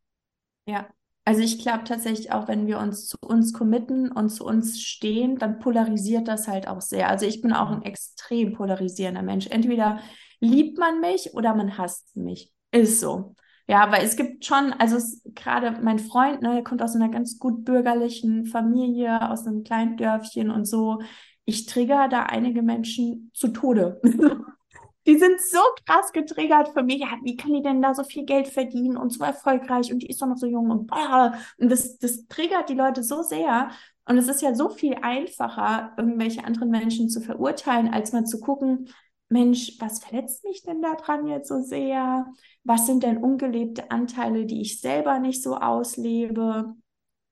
Ja, 0.65 0.87
also 1.25 1.41
ich 1.41 1.59
glaube 1.59 1.83
tatsächlich 1.83 2.31
auch, 2.31 2.47
wenn 2.47 2.67
wir 2.67 2.79
uns 2.79 3.07
zu 3.07 3.17
uns 3.21 3.53
committen 3.53 4.11
und 4.11 4.29
zu 4.29 4.45
uns 4.45 4.81
stehen, 4.81 5.37
dann 5.37 5.59
polarisiert 5.59 6.27
das 6.27 6.47
halt 6.47 6.67
auch 6.67 6.81
sehr. 6.81 7.09
Also 7.09 7.25
ich 7.25 7.41
bin 7.41 7.53
auch 7.53 7.69
ein 7.69 7.83
extrem 7.83 8.53
polarisierender 8.53 9.23
Mensch. 9.23 9.47
Entweder 9.47 9.99
liebt 10.39 10.77
man 10.77 11.01
mich 11.01 11.33
oder 11.33 11.53
man 11.53 11.77
hasst 11.77 12.15
mich. 12.15 12.53
Ist 12.71 12.99
so. 12.99 13.35
Ja, 13.69 13.91
weil 13.91 14.05
es 14.05 14.15
gibt 14.15 14.45
schon, 14.45 14.71
also 14.73 14.97
gerade 15.35 15.79
mein 15.81 15.99
Freund, 15.99 16.41
ne, 16.41 16.53
der 16.53 16.63
kommt 16.63 16.81
aus 16.81 16.95
einer 16.95 17.09
ganz 17.09 17.37
gut 17.37 17.65
bürgerlichen 17.65 18.45
Familie, 18.45 19.29
aus 19.29 19.45
einem 19.45 19.63
kleinen 19.63 19.97
Dörfchen 19.97 20.49
und 20.49 20.65
so 20.65 21.01
ich 21.47 21.65
trigger 21.65 22.09
da 22.09 22.23
einige 22.23 22.61
Menschen 22.61 23.31
zu 23.33 23.47
Tode. 23.47 24.01
die 25.07 25.17
sind 25.17 25.39
so 25.39 25.59
krass 25.85 26.11
getriggert 26.11 26.69
für 26.73 26.83
mich. 26.83 26.99
Ja, 26.99 27.07
wie 27.23 27.37
kann 27.37 27.53
die 27.53 27.61
denn 27.61 27.81
da 27.81 27.93
so 27.95 28.03
viel 28.03 28.25
Geld 28.25 28.47
verdienen 28.49 28.97
und 28.97 29.11
so 29.11 29.23
erfolgreich 29.23 29.91
und 29.91 29.99
die 29.99 30.07
ist 30.07 30.21
doch 30.21 30.27
noch 30.27 30.35
so 30.35 30.45
jung 30.45 30.69
und, 30.69 30.87
boah. 30.87 31.33
und 31.57 31.71
das, 31.71 31.97
das 31.97 32.27
triggert 32.27 32.67
die 32.67 32.75
Leute 32.75 33.01
so 33.01 33.23
sehr. 33.23 33.71
Und 34.05 34.17
es 34.17 34.27
ist 34.27 34.41
ja 34.41 34.53
so 34.55 34.69
viel 34.69 34.95
einfacher, 35.01 35.93
irgendwelche 35.97 36.43
anderen 36.43 36.69
Menschen 36.69 37.09
zu 37.09 37.21
verurteilen, 37.21 37.93
als 37.93 38.11
mal 38.11 38.25
zu 38.25 38.39
gucken, 38.41 38.89
Mensch, 39.29 39.75
was 39.79 39.99
verletzt 39.99 40.43
mich 40.45 40.63
denn 40.63 40.81
daran 40.81 41.27
jetzt 41.27 41.49
so 41.49 41.61
sehr? 41.61 42.27
Was 42.63 42.85
sind 42.85 43.03
denn 43.03 43.17
ungelebte 43.17 43.91
Anteile, 43.91 44.45
die 44.45 44.61
ich 44.61 44.79
selber 44.79 45.19
nicht 45.19 45.43
so 45.43 45.57
auslebe? 45.57 46.75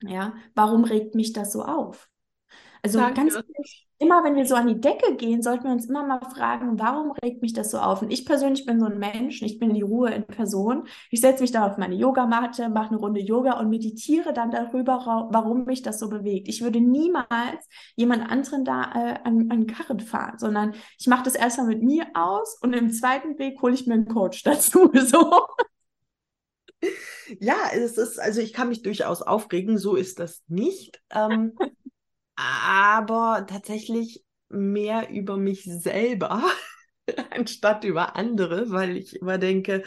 Ja, 0.02 0.36
warum 0.56 0.84
regt 0.84 1.16
mich 1.16 1.34
das 1.34 1.54
so 1.54 1.64
auf? 1.64 2.10
Also 2.86 3.00
Danke. 3.00 3.16
ganz 3.16 3.44
immer, 3.98 4.24
wenn 4.24 4.36
wir 4.36 4.46
so 4.46 4.54
an 4.54 4.68
die 4.68 4.80
Decke 4.80 5.16
gehen, 5.16 5.42
sollten 5.42 5.64
wir 5.64 5.72
uns 5.72 5.88
immer 5.88 6.06
mal 6.06 6.20
fragen, 6.20 6.78
warum 6.78 7.14
regt 7.24 7.42
mich 7.42 7.54
das 7.54 7.72
so 7.72 7.80
auf? 7.80 8.04
Und 8.04 8.12
ich 8.12 8.24
persönlich 8.24 8.64
bin 8.68 8.80
so 8.80 8.86
ein 8.86 9.00
Mensch, 9.00 9.42
ich 9.42 9.58
bin 9.58 9.74
die 9.74 9.82
Ruhe 9.82 10.12
in 10.12 10.28
Person. 10.28 10.84
Ich 11.10 11.20
setze 11.20 11.42
mich 11.42 11.52
da 11.52 11.66
auf 11.66 11.80
meine 11.80 11.96
Yogamatte, 11.96 12.70
mache 12.70 12.90
eine 12.90 12.98
Runde 12.98 13.22
Yoga 13.22 13.60
und 13.60 13.70
meditiere 13.70 14.34
dann 14.34 14.52
darüber, 14.52 15.28
warum 15.32 15.66
mich 15.66 15.82
das 15.82 15.98
so 15.98 16.10
bewegt. 16.10 16.48
Ich 16.48 16.62
würde 16.62 16.80
niemals 16.80 17.68
jemand 17.96 18.30
anderen 18.30 18.66
da 18.66 18.84
äh, 18.94 19.16
an, 19.24 19.50
an 19.50 19.66
Karren 19.66 20.00
fahren, 20.00 20.38
sondern 20.38 20.76
ich 21.00 21.08
mache 21.08 21.24
das 21.24 21.34
erstmal 21.34 21.66
mit 21.66 21.82
mir 21.82 22.06
aus 22.14 22.60
und 22.62 22.74
im 22.74 22.92
zweiten 22.92 23.40
Weg 23.40 23.60
hole 23.64 23.74
ich 23.74 23.88
mir 23.88 23.96
einen 23.96 24.08
Coach 24.08 24.44
dazu. 24.44 24.92
So. 25.06 25.32
Ja, 27.40 27.56
es 27.74 27.98
ist, 27.98 28.20
also 28.20 28.42
ich 28.42 28.54
kann 28.54 28.70
mich 28.70 28.84
durchaus 28.84 29.24
aufregen, 29.24 29.80
so 29.80 29.96
ist 29.96 30.20
das 30.20 30.44
nicht. 30.48 31.02
Ähm, 31.10 31.54
aber 32.36 33.46
tatsächlich 33.48 34.24
mehr 34.50 35.10
über 35.10 35.38
mich 35.38 35.64
selber 35.64 36.44
anstatt 37.32 37.84
über 37.84 38.16
andere, 38.16 38.70
weil 38.72 38.98
ich 38.98 39.16
immer 39.16 39.38
denke, 39.38 39.84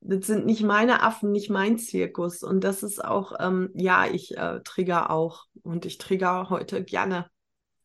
das 0.00 0.26
sind 0.26 0.46
nicht 0.46 0.62
meine 0.62 1.02
Affen, 1.02 1.30
nicht 1.32 1.50
mein 1.50 1.78
Zirkus. 1.78 2.42
Und 2.42 2.64
das 2.64 2.82
ist 2.82 3.04
auch, 3.04 3.34
ähm, 3.38 3.70
ja, 3.74 4.06
ich 4.06 4.36
äh, 4.36 4.60
trigger 4.64 5.10
auch 5.10 5.44
und 5.62 5.84
ich 5.84 5.98
trigger 5.98 6.48
heute 6.50 6.82
gerne. 6.84 7.30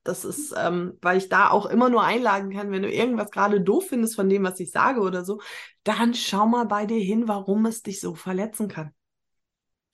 Das 0.04 0.24
ist, 0.24 0.54
ähm, 0.58 0.98
weil 1.02 1.18
ich 1.18 1.30
da 1.30 1.50
auch 1.50 1.66
immer 1.66 1.90
nur 1.90 2.04
einladen 2.04 2.52
kann, 2.52 2.72
wenn 2.72 2.84
du 2.84 2.92
irgendwas 2.92 3.32
gerade 3.32 3.60
doof 3.60 3.88
findest 3.90 4.16
von 4.16 4.30
dem, 4.30 4.44
was 4.44 4.60
ich 4.60 4.72
sage 4.72 5.02
oder 5.02 5.26
so, 5.26 5.42
dann 5.84 6.14
schau 6.14 6.46
mal 6.46 6.66
bei 6.66 6.86
dir 6.86 7.00
hin, 7.00 7.28
warum 7.28 7.66
es 7.66 7.82
dich 7.82 8.00
so 8.00 8.14
verletzen 8.16 8.68
kann. 8.68 8.94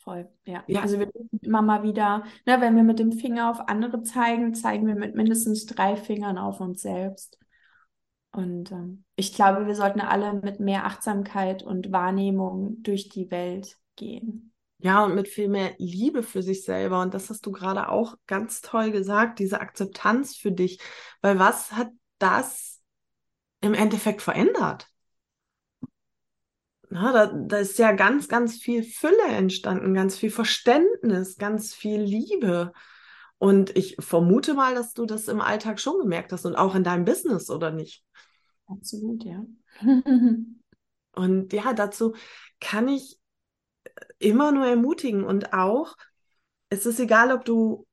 Voll, 0.04 0.28
ja. 0.46 0.64
ja. 0.68 0.82
Also 0.82 0.98
wir 0.98 1.12
immer 1.42 1.62
mal 1.62 1.84
wieder, 1.84 2.24
ne, 2.48 2.60
wenn 2.60 2.76
wir 2.76 2.84
mit 2.84 2.98
dem 2.98 3.12
Finger 3.12 3.52
auf 3.52 3.68
andere 3.68 4.02
zeigen, 4.02 4.56
zeigen 4.56 4.88
wir 4.88 4.96
mit 4.96 5.16
mindestens 5.16 5.68
drei 5.68 5.96
Fingern 5.96 6.40
auf 6.40 6.60
uns 6.60 6.82
selbst. 6.82 7.38
Und 8.32 8.72
ähm, 8.72 9.04
ich 9.16 9.34
glaube, 9.34 9.68
wir 9.68 9.76
sollten 9.76 10.02
alle 10.02 10.34
mit 10.34 10.60
mehr 10.60 10.86
Achtsamkeit 10.86 11.62
und 11.62 11.92
Wahrnehmung 11.92 12.82
durch 12.82 13.10
die 13.10 13.30
Welt 13.30 13.78
gehen. 13.96 14.54
Ja, 14.80 15.06
und 15.06 15.14
mit 15.14 15.28
viel 15.28 15.48
mehr 15.48 15.74
Liebe 15.78 16.24
für 16.24 16.42
sich 16.42 16.64
selber. 16.64 17.02
Und 17.02 17.14
das 17.14 17.30
hast 17.30 17.46
du 17.46 17.52
gerade 17.52 17.90
auch 17.90 18.16
ganz 18.26 18.62
toll 18.62 18.92
gesagt, 18.92 19.38
diese 19.38 19.62
Akzeptanz 19.62 20.36
für 20.36 20.52
dich. 20.52 20.80
Weil 21.22 21.38
was 21.38 21.74
hat 21.74 21.90
das 22.18 22.82
im 23.60 23.76
Endeffekt 23.76 24.24
verändert? 24.24 24.88
Na, 26.94 27.14
da, 27.14 27.28
da 27.28 27.58
ist 27.58 27.80
ja 27.80 27.94
ganz, 27.94 28.28
ganz 28.28 28.58
viel 28.58 28.84
Fülle 28.84 29.24
entstanden, 29.30 29.94
ganz 29.94 30.18
viel 30.18 30.30
Verständnis, 30.30 31.38
ganz 31.38 31.74
viel 31.74 32.02
Liebe. 32.02 32.74
Und 33.38 33.78
ich 33.78 33.96
vermute 34.00 34.56
mal, 34.56 34.76
dass 34.76 34.94
du 34.94 35.06
das 35.06 35.30
im 35.30 35.40
Alltag 35.40 35.80
schon 35.80 36.00
gemerkt 36.00 36.34
hast 36.34 36.46
und 36.46 36.58
auch 36.58 36.76
in 36.76 36.84
deinem 36.84 37.06
Business, 37.06 37.50
oder 37.50 37.72
nicht? 37.72 38.04
Absolut, 38.68 39.24
ja. 39.24 39.46
und 41.16 41.54
ja, 41.54 41.72
dazu 41.74 42.14
kann 42.60 42.90
ich 42.90 43.18
immer 44.20 44.52
nur 44.52 44.66
ermutigen 44.66 45.24
und 45.24 45.54
auch, 45.54 45.96
es 46.68 46.86
ist 46.86 47.00
egal, 47.00 47.32
ob 47.32 47.46
du 47.46 47.88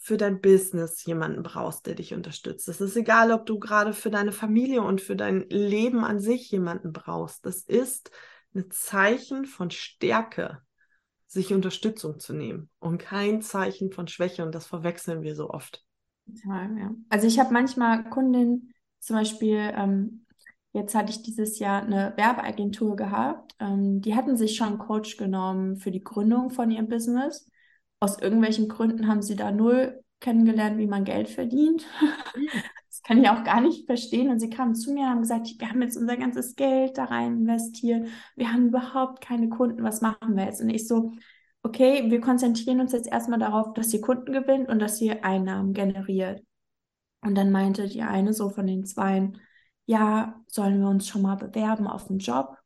für 0.00 0.18
dein 0.18 0.42
Business 0.42 1.02
jemanden 1.06 1.42
brauchst, 1.42 1.86
der 1.86 1.94
dich 1.94 2.12
unterstützt. 2.12 2.68
Es 2.68 2.82
ist 2.82 2.94
egal, 2.94 3.32
ob 3.32 3.46
du 3.46 3.58
gerade 3.58 3.94
für 3.94 4.10
deine 4.10 4.32
Familie 4.32 4.82
und 4.82 5.00
für 5.00 5.16
dein 5.16 5.48
Leben 5.48 6.04
an 6.04 6.20
sich 6.20 6.50
jemanden 6.50 6.92
brauchst. 6.92 7.46
Das 7.46 7.62
ist 7.62 8.10
ein 8.54 8.70
Zeichen 8.70 9.44
von 9.44 9.70
Stärke, 9.70 10.62
sich 11.26 11.52
Unterstützung 11.52 12.20
zu 12.20 12.32
nehmen 12.32 12.70
und 12.78 12.98
kein 12.98 13.42
Zeichen 13.42 13.90
von 13.90 14.06
Schwäche. 14.06 14.44
Und 14.44 14.54
das 14.54 14.66
verwechseln 14.66 15.22
wir 15.22 15.34
so 15.34 15.50
oft. 15.50 15.84
Total, 16.26 16.78
ja. 16.78 16.90
Also 17.08 17.26
ich 17.26 17.38
habe 17.38 17.52
manchmal 17.52 18.08
Kundinnen, 18.08 18.72
zum 19.00 19.16
Beispiel, 19.16 19.72
ähm, 19.76 20.26
jetzt 20.72 20.94
hatte 20.94 21.10
ich 21.10 21.22
dieses 21.22 21.58
Jahr 21.58 21.82
eine 21.82 22.14
Werbeagentur 22.16 22.96
gehabt, 22.96 23.54
ähm, 23.58 24.00
die 24.00 24.14
hatten 24.14 24.36
sich 24.36 24.56
schon 24.56 24.68
einen 24.68 24.78
Coach 24.78 25.16
genommen 25.16 25.76
für 25.76 25.90
die 25.90 26.04
Gründung 26.04 26.50
von 26.50 26.70
ihrem 26.70 26.88
Business. 26.88 27.50
Aus 28.00 28.18
irgendwelchen 28.18 28.68
Gründen 28.68 29.08
haben 29.08 29.22
sie 29.22 29.36
da 29.36 29.50
null 29.50 30.03
kennengelernt, 30.20 30.78
wie 30.78 30.86
man 30.86 31.04
Geld 31.04 31.28
verdient. 31.28 31.86
Mhm. 32.34 32.48
Das 32.94 33.02
kann 33.02 33.20
ich 33.20 33.28
auch 33.28 33.42
gar 33.42 33.60
nicht 33.60 33.86
verstehen. 33.86 34.30
Und 34.30 34.38
sie 34.38 34.48
kamen 34.48 34.76
zu 34.76 34.92
mir 34.92 35.00
und 35.02 35.08
haben 35.08 35.22
gesagt, 35.22 35.50
wir 35.58 35.68
haben 35.68 35.82
jetzt 35.82 35.96
unser 35.96 36.16
ganzes 36.16 36.54
Geld 36.54 36.96
da 36.96 37.06
rein 37.06 37.38
investiert. 37.38 38.06
Wir 38.36 38.52
haben 38.52 38.68
überhaupt 38.68 39.20
keine 39.20 39.48
Kunden. 39.48 39.82
Was 39.82 40.00
machen 40.00 40.36
wir 40.36 40.44
jetzt? 40.44 40.60
Und 40.60 40.70
ich 40.70 40.86
so, 40.86 41.10
okay, 41.64 42.08
wir 42.10 42.20
konzentrieren 42.20 42.80
uns 42.80 42.92
jetzt 42.92 43.08
erstmal 43.08 43.40
darauf, 43.40 43.74
dass 43.74 43.92
ihr 43.92 44.00
Kunden 44.00 44.32
gewinnt 44.32 44.68
und 44.68 44.78
dass 44.78 45.00
ihr 45.00 45.24
Einnahmen 45.24 45.72
generiert. 45.72 46.44
Und 47.22 47.34
dann 47.34 47.50
meinte 47.50 47.88
die 47.88 48.02
eine 48.02 48.32
so 48.32 48.50
von 48.50 48.66
den 48.66 48.84
Zweien, 48.84 49.40
ja, 49.86 50.40
sollen 50.46 50.80
wir 50.80 50.88
uns 50.88 51.08
schon 51.08 51.22
mal 51.22 51.36
bewerben 51.36 51.86
auf 51.86 52.08
einen 52.08 52.20
Job? 52.20 52.56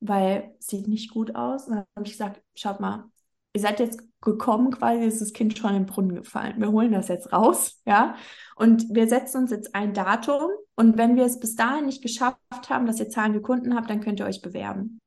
Weil 0.00 0.54
sieht 0.58 0.88
nicht 0.88 1.10
gut 1.12 1.36
aus. 1.36 1.68
Und 1.68 1.76
dann 1.76 1.84
habe 1.94 2.06
ich 2.06 2.12
gesagt, 2.12 2.42
schaut 2.54 2.80
mal, 2.80 3.04
ihr 3.52 3.60
seid 3.60 3.78
jetzt 3.78 4.02
gekommen, 4.26 4.70
quasi 4.70 5.04
ist 5.04 5.22
das 5.22 5.32
Kind 5.32 5.56
schon 5.56 5.74
im 5.74 5.86
Brunnen 5.86 6.16
gefallen. 6.16 6.60
Wir 6.60 6.70
holen 6.70 6.92
das 6.92 7.08
jetzt 7.08 7.32
raus, 7.32 7.80
ja. 7.86 8.16
Und 8.56 8.94
wir 8.94 9.08
setzen 9.08 9.38
uns 9.42 9.50
jetzt 9.50 9.74
ein 9.74 9.94
Datum 9.94 10.50
und 10.74 10.98
wenn 10.98 11.16
wir 11.16 11.24
es 11.24 11.40
bis 11.40 11.54
dahin 11.54 11.86
nicht 11.86 12.02
geschafft 12.02 12.68
haben, 12.68 12.86
dass 12.86 13.00
ihr 13.00 13.08
zahlende 13.08 13.40
Kunden 13.40 13.74
habt, 13.74 13.88
dann 13.88 14.00
könnt 14.00 14.20
ihr 14.20 14.26
euch 14.26 14.42
bewerben. 14.42 15.00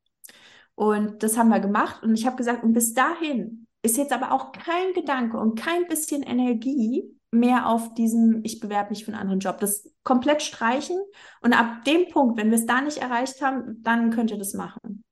Und 0.74 1.22
das 1.22 1.36
haben 1.36 1.50
wir 1.50 1.60
gemacht 1.60 2.02
und 2.02 2.14
ich 2.14 2.26
habe 2.26 2.36
gesagt, 2.36 2.64
und 2.64 2.72
bis 2.72 2.94
dahin 2.94 3.66
ist 3.82 3.96
jetzt 3.96 4.12
aber 4.12 4.32
auch 4.32 4.52
kein 4.52 4.92
Gedanke 4.94 5.38
und 5.38 5.58
kein 5.58 5.86
bisschen 5.86 6.22
Energie 6.22 7.04
mehr 7.30 7.68
auf 7.68 7.94
diesem, 7.94 8.40
ich 8.42 8.60
bewerbe 8.60 8.90
mich 8.90 9.04
für 9.04 9.12
einen 9.12 9.20
anderen 9.20 9.40
Job. 9.40 9.58
Das 9.60 9.88
komplett 10.02 10.42
streichen 10.42 10.98
und 11.42 11.52
ab 11.52 11.84
dem 11.84 12.08
Punkt, 12.08 12.38
wenn 12.38 12.50
wir 12.50 12.58
es 12.58 12.66
da 12.66 12.80
nicht 12.80 12.98
erreicht 12.98 13.42
haben, 13.42 13.82
dann 13.82 14.10
könnt 14.10 14.30
ihr 14.30 14.38
das 14.38 14.54
machen. 14.54 15.04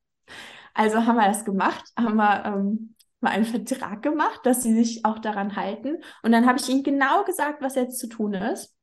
Also 0.74 1.06
haben 1.06 1.16
wir 1.16 1.26
das 1.26 1.44
gemacht, 1.44 1.84
haben 1.98 2.16
wir 2.16 2.44
ähm, 2.44 2.94
mal 3.20 3.30
einen 3.30 3.44
Vertrag 3.44 4.02
gemacht, 4.02 4.40
dass 4.44 4.62
sie 4.62 4.74
sich 4.74 5.04
auch 5.04 5.18
daran 5.18 5.56
halten. 5.56 5.96
Und 6.22 6.32
dann 6.32 6.46
habe 6.46 6.58
ich 6.58 6.68
ihnen 6.68 6.82
genau 6.84 7.24
gesagt, 7.24 7.62
was 7.62 7.74
jetzt 7.74 7.98
zu 7.98 8.08
tun 8.08 8.34
ist. 8.34 8.74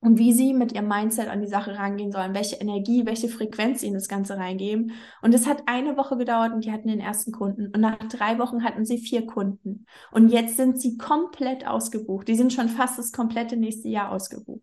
und 0.00 0.18
wie 0.18 0.34
sie 0.34 0.52
mit 0.52 0.72
ihrem 0.72 0.86
Mindset 0.86 1.28
an 1.28 1.40
die 1.40 1.48
Sache 1.48 1.78
rangehen 1.78 2.12
sollen, 2.12 2.34
welche 2.34 2.56
Energie, 2.56 3.06
welche 3.06 3.28
Frequenz 3.28 3.80
sie 3.80 3.86
in 3.86 3.94
das 3.94 4.06
Ganze 4.06 4.36
reingeben. 4.36 4.92
Und 5.22 5.34
es 5.34 5.46
hat 5.46 5.62
eine 5.66 5.96
Woche 5.96 6.18
gedauert 6.18 6.52
und 6.52 6.64
die 6.64 6.72
hatten 6.72 6.88
den 6.88 7.00
ersten 7.00 7.32
Kunden. 7.32 7.68
Und 7.68 7.80
nach 7.80 7.96
drei 8.10 8.38
Wochen 8.38 8.64
hatten 8.64 8.84
sie 8.84 8.98
vier 8.98 9.24
Kunden. 9.26 9.86
Und 10.12 10.28
jetzt 10.28 10.56
sind 10.58 10.78
sie 10.80 10.98
komplett 10.98 11.66
ausgebucht. 11.66 12.28
Die 12.28 12.34
sind 12.36 12.52
schon 12.52 12.68
fast 12.68 12.98
das 12.98 13.12
komplette 13.12 13.56
nächste 13.56 13.88
Jahr 13.88 14.10
ausgebucht. 14.12 14.62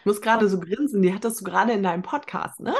Ich 0.00 0.06
muss 0.06 0.20
gerade 0.20 0.48
so 0.50 0.60
grinsen, 0.60 1.00
die 1.00 1.14
hattest 1.14 1.40
du 1.40 1.44
gerade 1.44 1.72
in 1.72 1.82
deinem 1.82 2.02
Podcast, 2.02 2.60
ne? 2.60 2.74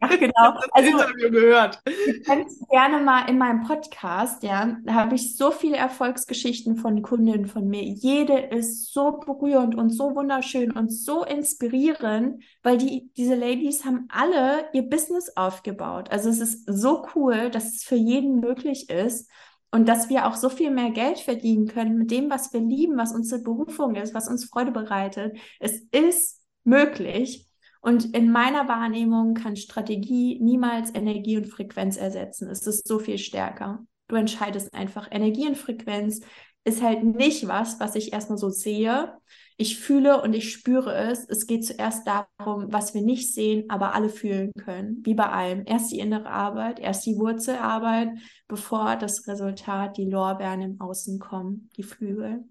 Ach, 0.00 0.18
genau. 0.18 0.58
Also, 0.72 0.90
Interview 0.90 1.30
gehört. 1.30 1.80
Ihr 1.86 2.22
könnt 2.22 2.48
gerne 2.70 2.98
mal 2.98 3.28
in 3.28 3.38
meinem 3.38 3.62
Podcast, 3.62 4.42
ja, 4.42 4.76
da 4.84 4.94
habe 4.94 5.14
ich 5.14 5.36
so 5.36 5.50
viele 5.50 5.76
Erfolgsgeschichten 5.76 6.76
von 6.76 7.02
Kundinnen 7.02 7.46
von 7.46 7.66
mir. 7.68 7.82
Jede 7.82 8.38
ist 8.38 8.92
so 8.92 9.12
berührend 9.12 9.74
und 9.74 9.90
so 9.90 10.14
wunderschön 10.14 10.72
und 10.72 10.92
so 10.92 11.24
inspirierend, 11.24 12.42
weil 12.62 12.78
die, 12.78 13.10
diese 13.16 13.34
Ladies 13.34 13.84
haben 13.84 14.08
alle 14.10 14.64
ihr 14.72 14.82
Business 14.82 15.36
aufgebaut. 15.36 16.10
Also 16.10 16.28
es 16.28 16.40
ist 16.40 16.64
so 16.66 17.06
cool, 17.14 17.50
dass 17.50 17.74
es 17.74 17.84
für 17.84 17.96
jeden 17.96 18.40
möglich 18.40 18.90
ist 18.90 19.30
und 19.72 19.88
dass 19.88 20.10
wir 20.10 20.26
auch 20.26 20.36
so 20.36 20.48
viel 20.48 20.70
mehr 20.70 20.90
Geld 20.90 21.18
verdienen 21.18 21.66
können 21.66 21.96
mit 21.96 22.10
dem, 22.10 22.30
was 22.30 22.52
wir 22.52 22.60
lieben, 22.60 22.98
was 22.98 23.12
unsere 23.12 23.40
Berufung 23.40 23.94
ist, 23.96 24.14
was 24.14 24.28
uns 24.28 24.44
Freude 24.44 24.70
bereitet. 24.70 25.36
Es 25.58 25.80
ist 25.90 26.40
möglich. 26.64 27.48
Und 27.82 28.14
in 28.14 28.30
meiner 28.30 28.68
Wahrnehmung 28.68 29.34
kann 29.34 29.56
Strategie 29.56 30.38
niemals 30.40 30.94
Energie 30.94 31.36
und 31.36 31.46
Frequenz 31.46 31.96
ersetzen. 31.96 32.48
Es 32.48 32.64
ist 32.66 32.86
so 32.86 33.00
viel 33.00 33.18
stärker. 33.18 33.84
Du 34.06 34.14
entscheidest 34.14 34.72
einfach. 34.72 35.08
Energie 35.10 35.48
und 35.48 35.58
Frequenz 35.58 36.20
ist 36.64 36.80
halt 36.80 37.02
nicht 37.02 37.48
was, 37.48 37.80
was 37.80 37.96
ich 37.96 38.12
erstmal 38.12 38.38
so 38.38 38.50
sehe. 38.50 39.12
Ich 39.56 39.80
fühle 39.80 40.22
und 40.22 40.32
ich 40.32 40.52
spüre 40.52 40.94
es. 40.94 41.28
Es 41.28 41.48
geht 41.48 41.66
zuerst 41.66 42.06
darum, 42.06 42.72
was 42.72 42.94
wir 42.94 43.02
nicht 43.02 43.34
sehen, 43.34 43.64
aber 43.68 43.96
alle 43.96 44.10
fühlen 44.10 44.52
können. 44.64 45.02
Wie 45.04 45.14
bei 45.14 45.28
allem. 45.28 45.64
Erst 45.66 45.90
die 45.90 45.98
innere 45.98 46.30
Arbeit, 46.30 46.78
erst 46.78 47.04
die 47.04 47.16
Wurzelarbeit, 47.16 48.10
bevor 48.46 48.94
das 48.94 49.26
Resultat, 49.26 49.96
die 49.96 50.08
Lorbeeren 50.08 50.62
im 50.62 50.80
Außen 50.80 51.18
kommen, 51.18 51.68
die 51.76 51.82
Flügel. 51.82 52.44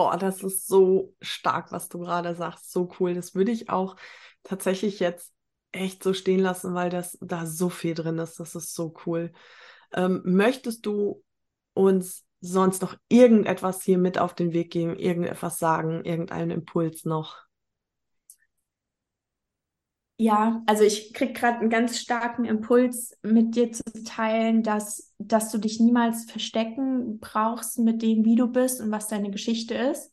Boah, 0.00 0.16
das 0.16 0.42
ist 0.42 0.66
so 0.66 1.14
stark, 1.20 1.72
was 1.72 1.90
du 1.90 1.98
gerade 1.98 2.34
sagst. 2.34 2.72
So 2.72 2.90
cool. 2.98 3.12
Das 3.12 3.34
würde 3.34 3.52
ich 3.52 3.68
auch 3.68 3.96
tatsächlich 4.42 4.98
jetzt 4.98 5.34
echt 5.72 6.02
so 6.02 6.14
stehen 6.14 6.40
lassen, 6.40 6.72
weil 6.74 6.88
das 6.88 7.18
da 7.20 7.44
so 7.44 7.68
viel 7.68 7.92
drin 7.92 8.16
ist. 8.16 8.40
Das 8.40 8.54
ist 8.54 8.74
so 8.74 8.94
cool. 9.04 9.30
Ähm, 9.92 10.22
möchtest 10.24 10.86
du 10.86 11.22
uns 11.74 12.24
sonst 12.40 12.80
noch 12.80 12.96
irgendetwas 13.10 13.82
hier 13.82 13.98
mit 13.98 14.16
auf 14.16 14.34
den 14.34 14.54
Weg 14.54 14.70
geben, 14.72 14.96
irgendetwas 14.96 15.58
sagen, 15.58 16.02
irgendeinen 16.02 16.50
Impuls 16.50 17.04
noch? 17.04 17.36
Ja, 20.22 20.62
also 20.66 20.84
ich 20.84 21.14
kriege 21.14 21.32
gerade 21.32 21.60
einen 21.60 21.70
ganz 21.70 21.98
starken 21.98 22.44
Impuls, 22.44 23.16
mit 23.22 23.56
dir 23.56 23.72
zu 23.72 23.82
teilen, 24.04 24.62
dass, 24.62 25.14
dass 25.16 25.50
du 25.50 25.56
dich 25.56 25.80
niemals 25.80 26.30
verstecken 26.30 27.20
brauchst 27.20 27.78
mit 27.78 28.02
dem, 28.02 28.26
wie 28.26 28.36
du 28.36 28.46
bist 28.46 28.82
und 28.82 28.90
was 28.90 29.08
deine 29.08 29.30
Geschichte 29.30 29.72
ist. 29.72 30.12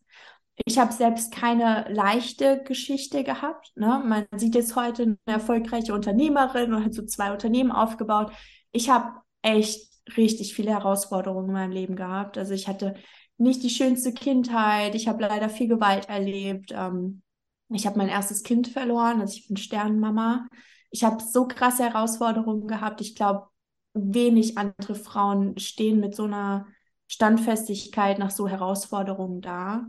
Ich 0.63 0.79
habe 0.79 0.93
selbst 0.93 1.33
keine 1.33 1.87
leichte 1.89 2.63
Geschichte 2.63 3.25
gehabt. 3.25 3.73
Ne? 3.75 4.01
Man 4.05 4.25
sieht 4.37 4.55
jetzt 4.55 4.77
heute 4.77 5.03
eine 5.03 5.17
erfolgreiche 5.25 5.93
Unternehmerin 5.93 6.73
und 6.73 6.85
hat 6.85 6.93
so 6.93 7.05
zwei 7.05 7.33
Unternehmen 7.33 7.73
aufgebaut. 7.73 8.31
Ich 8.71 8.89
habe 8.89 9.11
echt 9.41 9.91
richtig 10.15 10.55
viele 10.55 10.71
Herausforderungen 10.71 11.49
in 11.49 11.53
meinem 11.53 11.71
Leben 11.73 11.97
gehabt. 11.97 12.37
Also 12.37 12.53
ich 12.53 12.69
hatte 12.69 12.93
nicht 13.37 13.61
die 13.61 13.69
schönste 13.69 14.13
Kindheit. 14.13 14.95
Ich 14.95 15.09
habe 15.09 15.23
leider 15.23 15.49
viel 15.49 15.67
Gewalt 15.67 16.07
erlebt. 16.07 16.71
Ähm, 16.73 17.23
ich 17.69 17.85
habe 17.85 17.97
mein 17.97 18.09
erstes 18.09 18.43
Kind 18.43 18.67
verloren, 18.67 19.19
also 19.21 19.35
ich 19.35 19.47
bin 19.47 19.57
Sternenmama. 19.57 20.47
Ich 20.89 21.03
habe 21.03 21.21
so 21.21 21.47
krasse 21.47 21.83
Herausforderungen 21.83 22.67
gehabt. 22.67 23.01
Ich 23.01 23.15
glaube, 23.15 23.47
wenig 23.93 24.57
andere 24.57 24.95
Frauen 24.95 25.57
stehen 25.57 25.99
mit 25.99 26.15
so 26.15 26.23
einer 26.23 26.67
Standfestigkeit 27.07 28.19
nach 28.19 28.31
so 28.31 28.47
Herausforderungen 28.47 29.41
da. 29.41 29.87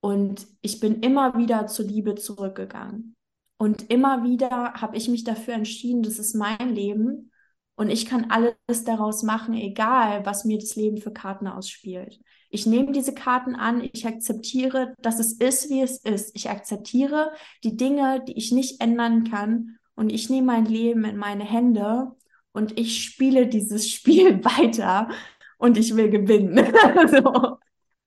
Und 0.00 0.46
ich 0.62 0.80
bin 0.80 1.00
immer 1.00 1.36
wieder 1.36 1.66
zur 1.66 1.86
Liebe 1.86 2.14
zurückgegangen. 2.14 3.16
Und 3.58 3.90
immer 3.90 4.22
wieder 4.22 4.74
habe 4.74 4.96
ich 4.96 5.08
mich 5.08 5.24
dafür 5.24 5.54
entschieden, 5.54 6.02
das 6.02 6.18
ist 6.18 6.34
mein 6.34 6.74
Leben 6.74 7.30
und 7.76 7.90
ich 7.90 8.06
kann 8.06 8.30
alles 8.30 8.84
daraus 8.84 9.22
machen, 9.22 9.54
egal 9.54 10.24
was 10.24 10.44
mir 10.44 10.58
das 10.58 10.76
Leben 10.76 10.98
für 10.98 11.12
Karten 11.12 11.46
ausspielt. 11.46 12.18
Ich 12.48 12.66
nehme 12.66 12.92
diese 12.92 13.14
Karten 13.14 13.54
an, 13.54 13.86
ich 13.92 14.06
akzeptiere, 14.06 14.94
dass 15.02 15.18
es 15.18 15.32
ist, 15.34 15.68
wie 15.68 15.82
es 15.82 15.98
ist. 15.98 16.34
Ich 16.34 16.48
akzeptiere 16.48 17.32
die 17.64 17.76
Dinge, 17.76 18.24
die 18.26 18.32
ich 18.32 18.50
nicht 18.50 18.80
ändern 18.80 19.24
kann 19.24 19.78
und 19.94 20.10
ich 20.10 20.30
nehme 20.30 20.46
mein 20.46 20.64
Leben 20.64 21.04
in 21.04 21.18
meine 21.18 21.44
Hände 21.44 22.12
und 22.52 22.78
ich 22.78 23.04
spiele 23.04 23.46
dieses 23.46 23.88
Spiel 23.90 24.42
weiter 24.44 25.10
und 25.58 25.76
ich 25.76 25.94
will 25.94 26.08
gewinnen. 26.08 26.64
so. 27.10 27.58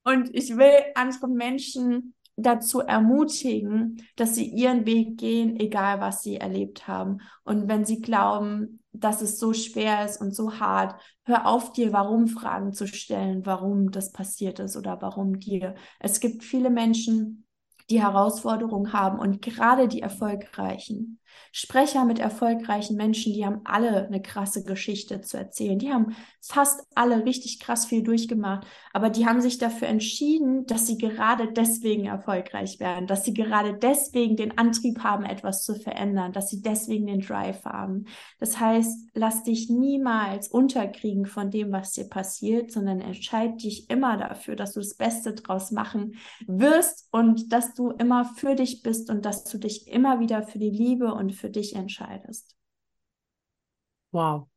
Und 0.03 0.33
ich 0.33 0.57
will 0.57 0.73
andere 0.95 1.27
Menschen 1.27 2.15
dazu 2.35 2.79
ermutigen, 2.79 4.01
dass 4.15 4.35
sie 4.35 4.45
ihren 4.45 4.85
Weg 4.85 5.17
gehen, 5.17 5.59
egal 5.59 5.99
was 5.99 6.23
sie 6.23 6.37
erlebt 6.37 6.87
haben. 6.87 7.19
Und 7.43 7.67
wenn 7.67 7.85
sie 7.85 8.01
glauben, 8.01 8.78
dass 8.91 9.21
es 9.21 9.39
so 9.39 9.53
schwer 9.53 10.05
ist 10.05 10.19
und 10.19 10.35
so 10.35 10.59
hart, 10.59 10.99
hör 11.23 11.45
auf 11.45 11.71
dir 11.73 11.93
warum 11.93 12.27
Fragen 12.27 12.73
zu 12.73 12.87
stellen, 12.87 13.45
warum 13.45 13.91
das 13.91 14.11
passiert 14.11 14.59
ist 14.59 14.75
oder 14.75 15.01
warum 15.01 15.39
dir. 15.39 15.75
Es 15.99 16.19
gibt 16.19 16.43
viele 16.43 16.69
Menschen, 16.69 17.45
die 17.89 18.01
Herausforderungen 18.01 18.93
haben 18.93 19.19
und 19.19 19.41
gerade 19.41 19.87
die 19.87 20.01
Erfolgreichen. 20.01 21.19
Sprecher 21.51 22.05
mit 22.05 22.19
erfolgreichen 22.19 22.95
Menschen, 22.95 23.33
die 23.33 23.45
haben 23.45 23.61
alle 23.65 24.05
eine 24.05 24.21
krasse 24.21 24.63
Geschichte 24.63 25.21
zu 25.21 25.37
erzählen. 25.37 25.79
Die 25.79 25.91
haben 25.91 26.15
fast 26.41 26.85
alle 26.95 27.25
richtig 27.25 27.59
krass 27.59 27.85
viel 27.85 28.03
durchgemacht, 28.03 28.65
aber 28.93 29.09
die 29.09 29.25
haben 29.25 29.41
sich 29.41 29.57
dafür 29.57 29.87
entschieden, 29.87 30.65
dass 30.65 30.87
sie 30.87 30.97
gerade 30.97 31.51
deswegen 31.51 32.05
erfolgreich 32.05 32.79
werden, 32.79 33.07
dass 33.07 33.25
sie 33.25 33.33
gerade 33.33 33.73
deswegen 33.73 34.35
den 34.35 34.57
Antrieb 34.57 35.03
haben, 35.03 35.25
etwas 35.25 35.63
zu 35.63 35.75
verändern, 35.75 36.33
dass 36.33 36.49
sie 36.49 36.61
deswegen 36.61 37.07
den 37.07 37.21
Drive 37.21 37.65
haben. 37.65 38.05
Das 38.39 38.59
heißt, 38.59 39.09
lass 39.13 39.43
dich 39.43 39.69
niemals 39.69 40.47
unterkriegen 40.47 41.25
von 41.25 41.51
dem, 41.51 41.71
was 41.71 41.93
dir 41.93 42.09
passiert, 42.09 42.71
sondern 42.71 43.01
entscheid 43.01 43.61
dich 43.61 43.89
immer 43.89 44.17
dafür, 44.17 44.55
dass 44.55 44.73
du 44.73 44.79
das 44.79 44.95
Beste 44.95 45.33
draus 45.33 45.71
machen 45.71 46.15
wirst 46.47 47.07
und 47.11 47.51
dass 47.51 47.73
du 47.73 47.91
immer 47.91 48.25
für 48.25 48.55
dich 48.55 48.83
bist 48.83 49.09
und 49.09 49.25
dass 49.25 49.43
du 49.43 49.57
dich 49.57 49.87
immer 49.87 50.19
wieder 50.19 50.43
für 50.43 50.59
die 50.59 50.69
Liebe 50.69 51.13
und 51.19 51.33
für 51.33 51.49
dich 51.49 51.75
entscheidest. 51.75 52.55
Wow. 54.11 54.47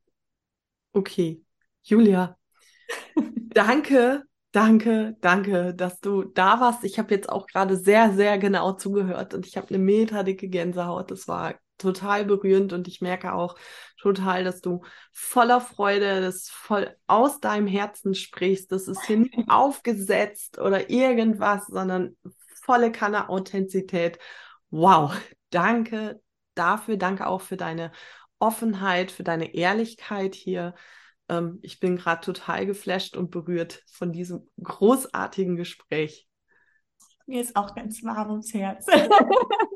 Okay. 0.94 1.42
Julia, 1.82 2.36
danke, 3.54 4.22
danke, 4.52 5.16
danke, 5.20 5.74
dass 5.74 6.00
du 6.00 6.24
da 6.24 6.60
warst. 6.60 6.84
Ich 6.84 6.98
habe 6.98 7.14
jetzt 7.14 7.28
auch 7.28 7.46
gerade 7.46 7.76
sehr, 7.76 8.12
sehr 8.12 8.38
genau 8.38 8.72
zugehört 8.74 9.34
und 9.34 9.46
ich 9.46 9.56
habe 9.56 9.68
eine 9.68 9.78
meterdicke 9.78 10.48
Gänsehaut. 10.48 11.10
Das 11.10 11.28
war 11.28 11.54
total 11.78 12.24
berührend 12.24 12.72
und 12.72 12.86
ich 12.88 13.00
merke 13.00 13.34
auch 13.34 13.56
total, 14.00 14.44
dass 14.44 14.60
du 14.60 14.82
voller 15.12 15.60
Freude, 15.60 16.20
das 16.20 16.48
voll 16.48 16.94
aus 17.06 17.40
deinem 17.40 17.66
Herzen 17.66 18.14
sprichst. 18.14 18.70
Das 18.72 18.88
ist 18.88 19.04
hier 19.04 19.18
nicht 19.18 19.34
aufgesetzt 19.48 20.58
oder 20.58 20.90
irgendwas, 20.90 21.66
sondern 21.66 22.16
volle 22.62 22.92
Kanne 22.92 23.28
Authentizität. 23.28 24.18
Wow, 24.70 25.12
danke, 25.50 26.21
dafür. 26.54 26.96
Danke 26.96 27.26
auch 27.26 27.40
für 27.40 27.56
deine 27.56 27.92
Offenheit, 28.38 29.10
für 29.10 29.22
deine 29.22 29.54
Ehrlichkeit 29.54 30.34
hier. 30.34 30.74
Ähm, 31.28 31.58
ich 31.62 31.80
bin 31.80 31.96
gerade 31.96 32.24
total 32.24 32.66
geflasht 32.66 33.16
und 33.16 33.30
berührt 33.30 33.82
von 33.86 34.12
diesem 34.12 34.48
großartigen 34.62 35.56
Gespräch. 35.56 36.28
Mir 37.26 37.40
ist 37.40 37.56
auch 37.56 37.74
ganz 37.74 38.02
warm 38.02 38.30
ums 38.30 38.52
Herz. 38.52 38.86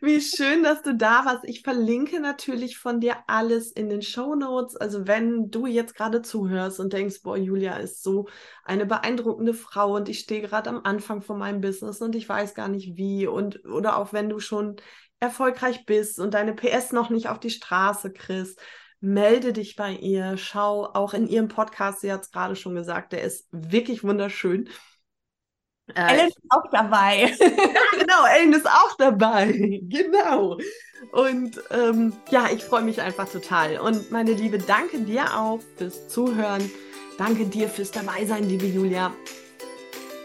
Wie 0.00 0.20
schön, 0.20 0.62
dass 0.62 0.82
du 0.82 0.94
da 0.94 1.24
warst. 1.24 1.44
Ich 1.44 1.62
verlinke 1.62 2.20
natürlich 2.20 2.78
von 2.78 3.00
dir 3.00 3.16
alles 3.26 3.72
in 3.72 3.88
den 3.88 4.02
Show 4.02 4.34
Notes. 4.34 4.76
Also 4.76 5.06
wenn 5.06 5.50
du 5.50 5.66
jetzt 5.66 5.94
gerade 5.94 6.22
zuhörst 6.22 6.78
und 6.78 6.92
denkst, 6.92 7.22
boah, 7.22 7.36
Julia 7.36 7.76
ist 7.78 8.02
so 8.02 8.28
eine 8.64 8.86
beeindruckende 8.86 9.54
Frau 9.54 9.96
und 9.96 10.08
ich 10.08 10.20
stehe 10.20 10.42
gerade 10.42 10.70
am 10.70 10.80
Anfang 10.84 11.20
von 11.22 11.38
meinem 11.38 11.60
Business 11.60 12.00
und 12.00 12.14
ich 12.14 12.28
weiß 12.28 12.54
gar 12.54 12.68
nicht 12.68 12.96
wie 12.96 13.26
und 13.26 13.64
oder 13.64 13.96
auch 13.96 14.12
wenn 14.12 14.28
du 14.28 14.38
schon 14.38 14.76
erfolgreich 15.20 15.84
bist 15.84 16.20
und 16.20 16.34
deine 16.34 16.54
PS 16.54 16.92
noch 16.92 17.10
nicht 17.10 17.28
auf 17.28 17.40
die 17.40 17.50
Straße 17.50 18.12
kriegst, 18.12 18.60
melde 19.00 19.52
dich 19.52 19.74
bei 19.74 19.92
ihr. 19.92 20.36
Schau 20.36 20.84
auch 20.86 21.12
in 21.12 21.26
ihrem 21.26 21.48
Podcast, 21.48 22.00
sie 22.00 22.12
hat 22.12 22.22
es 22.22 22.30
gerade 22.30 22.56
schon 22.56 22.74
gesagt, 22.74 23.12
der 23.12 23.22
ist 23.22 23.48
wirklich 23.50 24.04
wunderschön. 24.04 24.68
Äh, 25.94 26.14
Ellen 26.14 26.28
ist 26.28 26.38
auch 26.50 26.70
dabei. 26.70 27.32
ja, 27.40 27.98
genau, 27.98 28.26
Ellen 28.36 28.52
ist 28.52 28.66
auch 28.66 28.96
dabei. 28.96 29.80
Genau. 29.88 30.58
Und 31.12 31.60
ähm, 31.70 32.12
ja, 32.30 32.48
ich 32.52 32.64
freue 32.64 32.82
mich 32.82 33.00
einfach 33.00 33.28
total. 33.28 33.78
Und 33.78 34.10
meine 34.10 34.32
Liebe, 34.32 34.58
danke 34.58 34.98
dir 35.00 35.24
auch 35.38 35.60
fürs 35.76 36.08
Zuhören. 36.08 36.70
Danke 37.16 37.46
dir 37.46 37.68
fürs 37.68 37.90
Dabeisein, 37.90 38.44
liebe 38.44 38.66
Julia. 38.66 39.12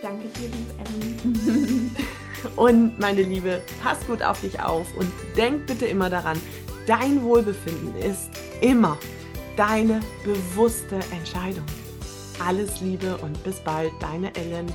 Danke 0.01 0.27
dir, 0.29 0.49
liebe 0.49 0.73
Ellen. 0.83 1.95
und 2.55 2.99
meine 2.99 3.21
Liebe, 3.21 3.61
pass 3.81 4.05
gut 4.05 4.21
auf 4.21 4.41
dich 4.41 4.59
auf 4.59 4.87
und 4.97 5.11
denk 5.37 5.65
bitte 5.65 5.85
immer 5.85 6.09
daran, 6.09 6.39
dein 6.85 7.23
Wohlbefinden 7.23 7.95
ist 7.95 8.29
immer 8.61 8.97
deine 9.55 10.01
bewusste 10.23 10.99
Entscheidung. 11.11 11.65
Alles 12.45 12.81
Liebe 12.81 13.17
und 13.17 13.41
bis 13.43 13.59
bald, 13.59 13.91
deine 13.99 14.35
Ellen. 14.35 14.67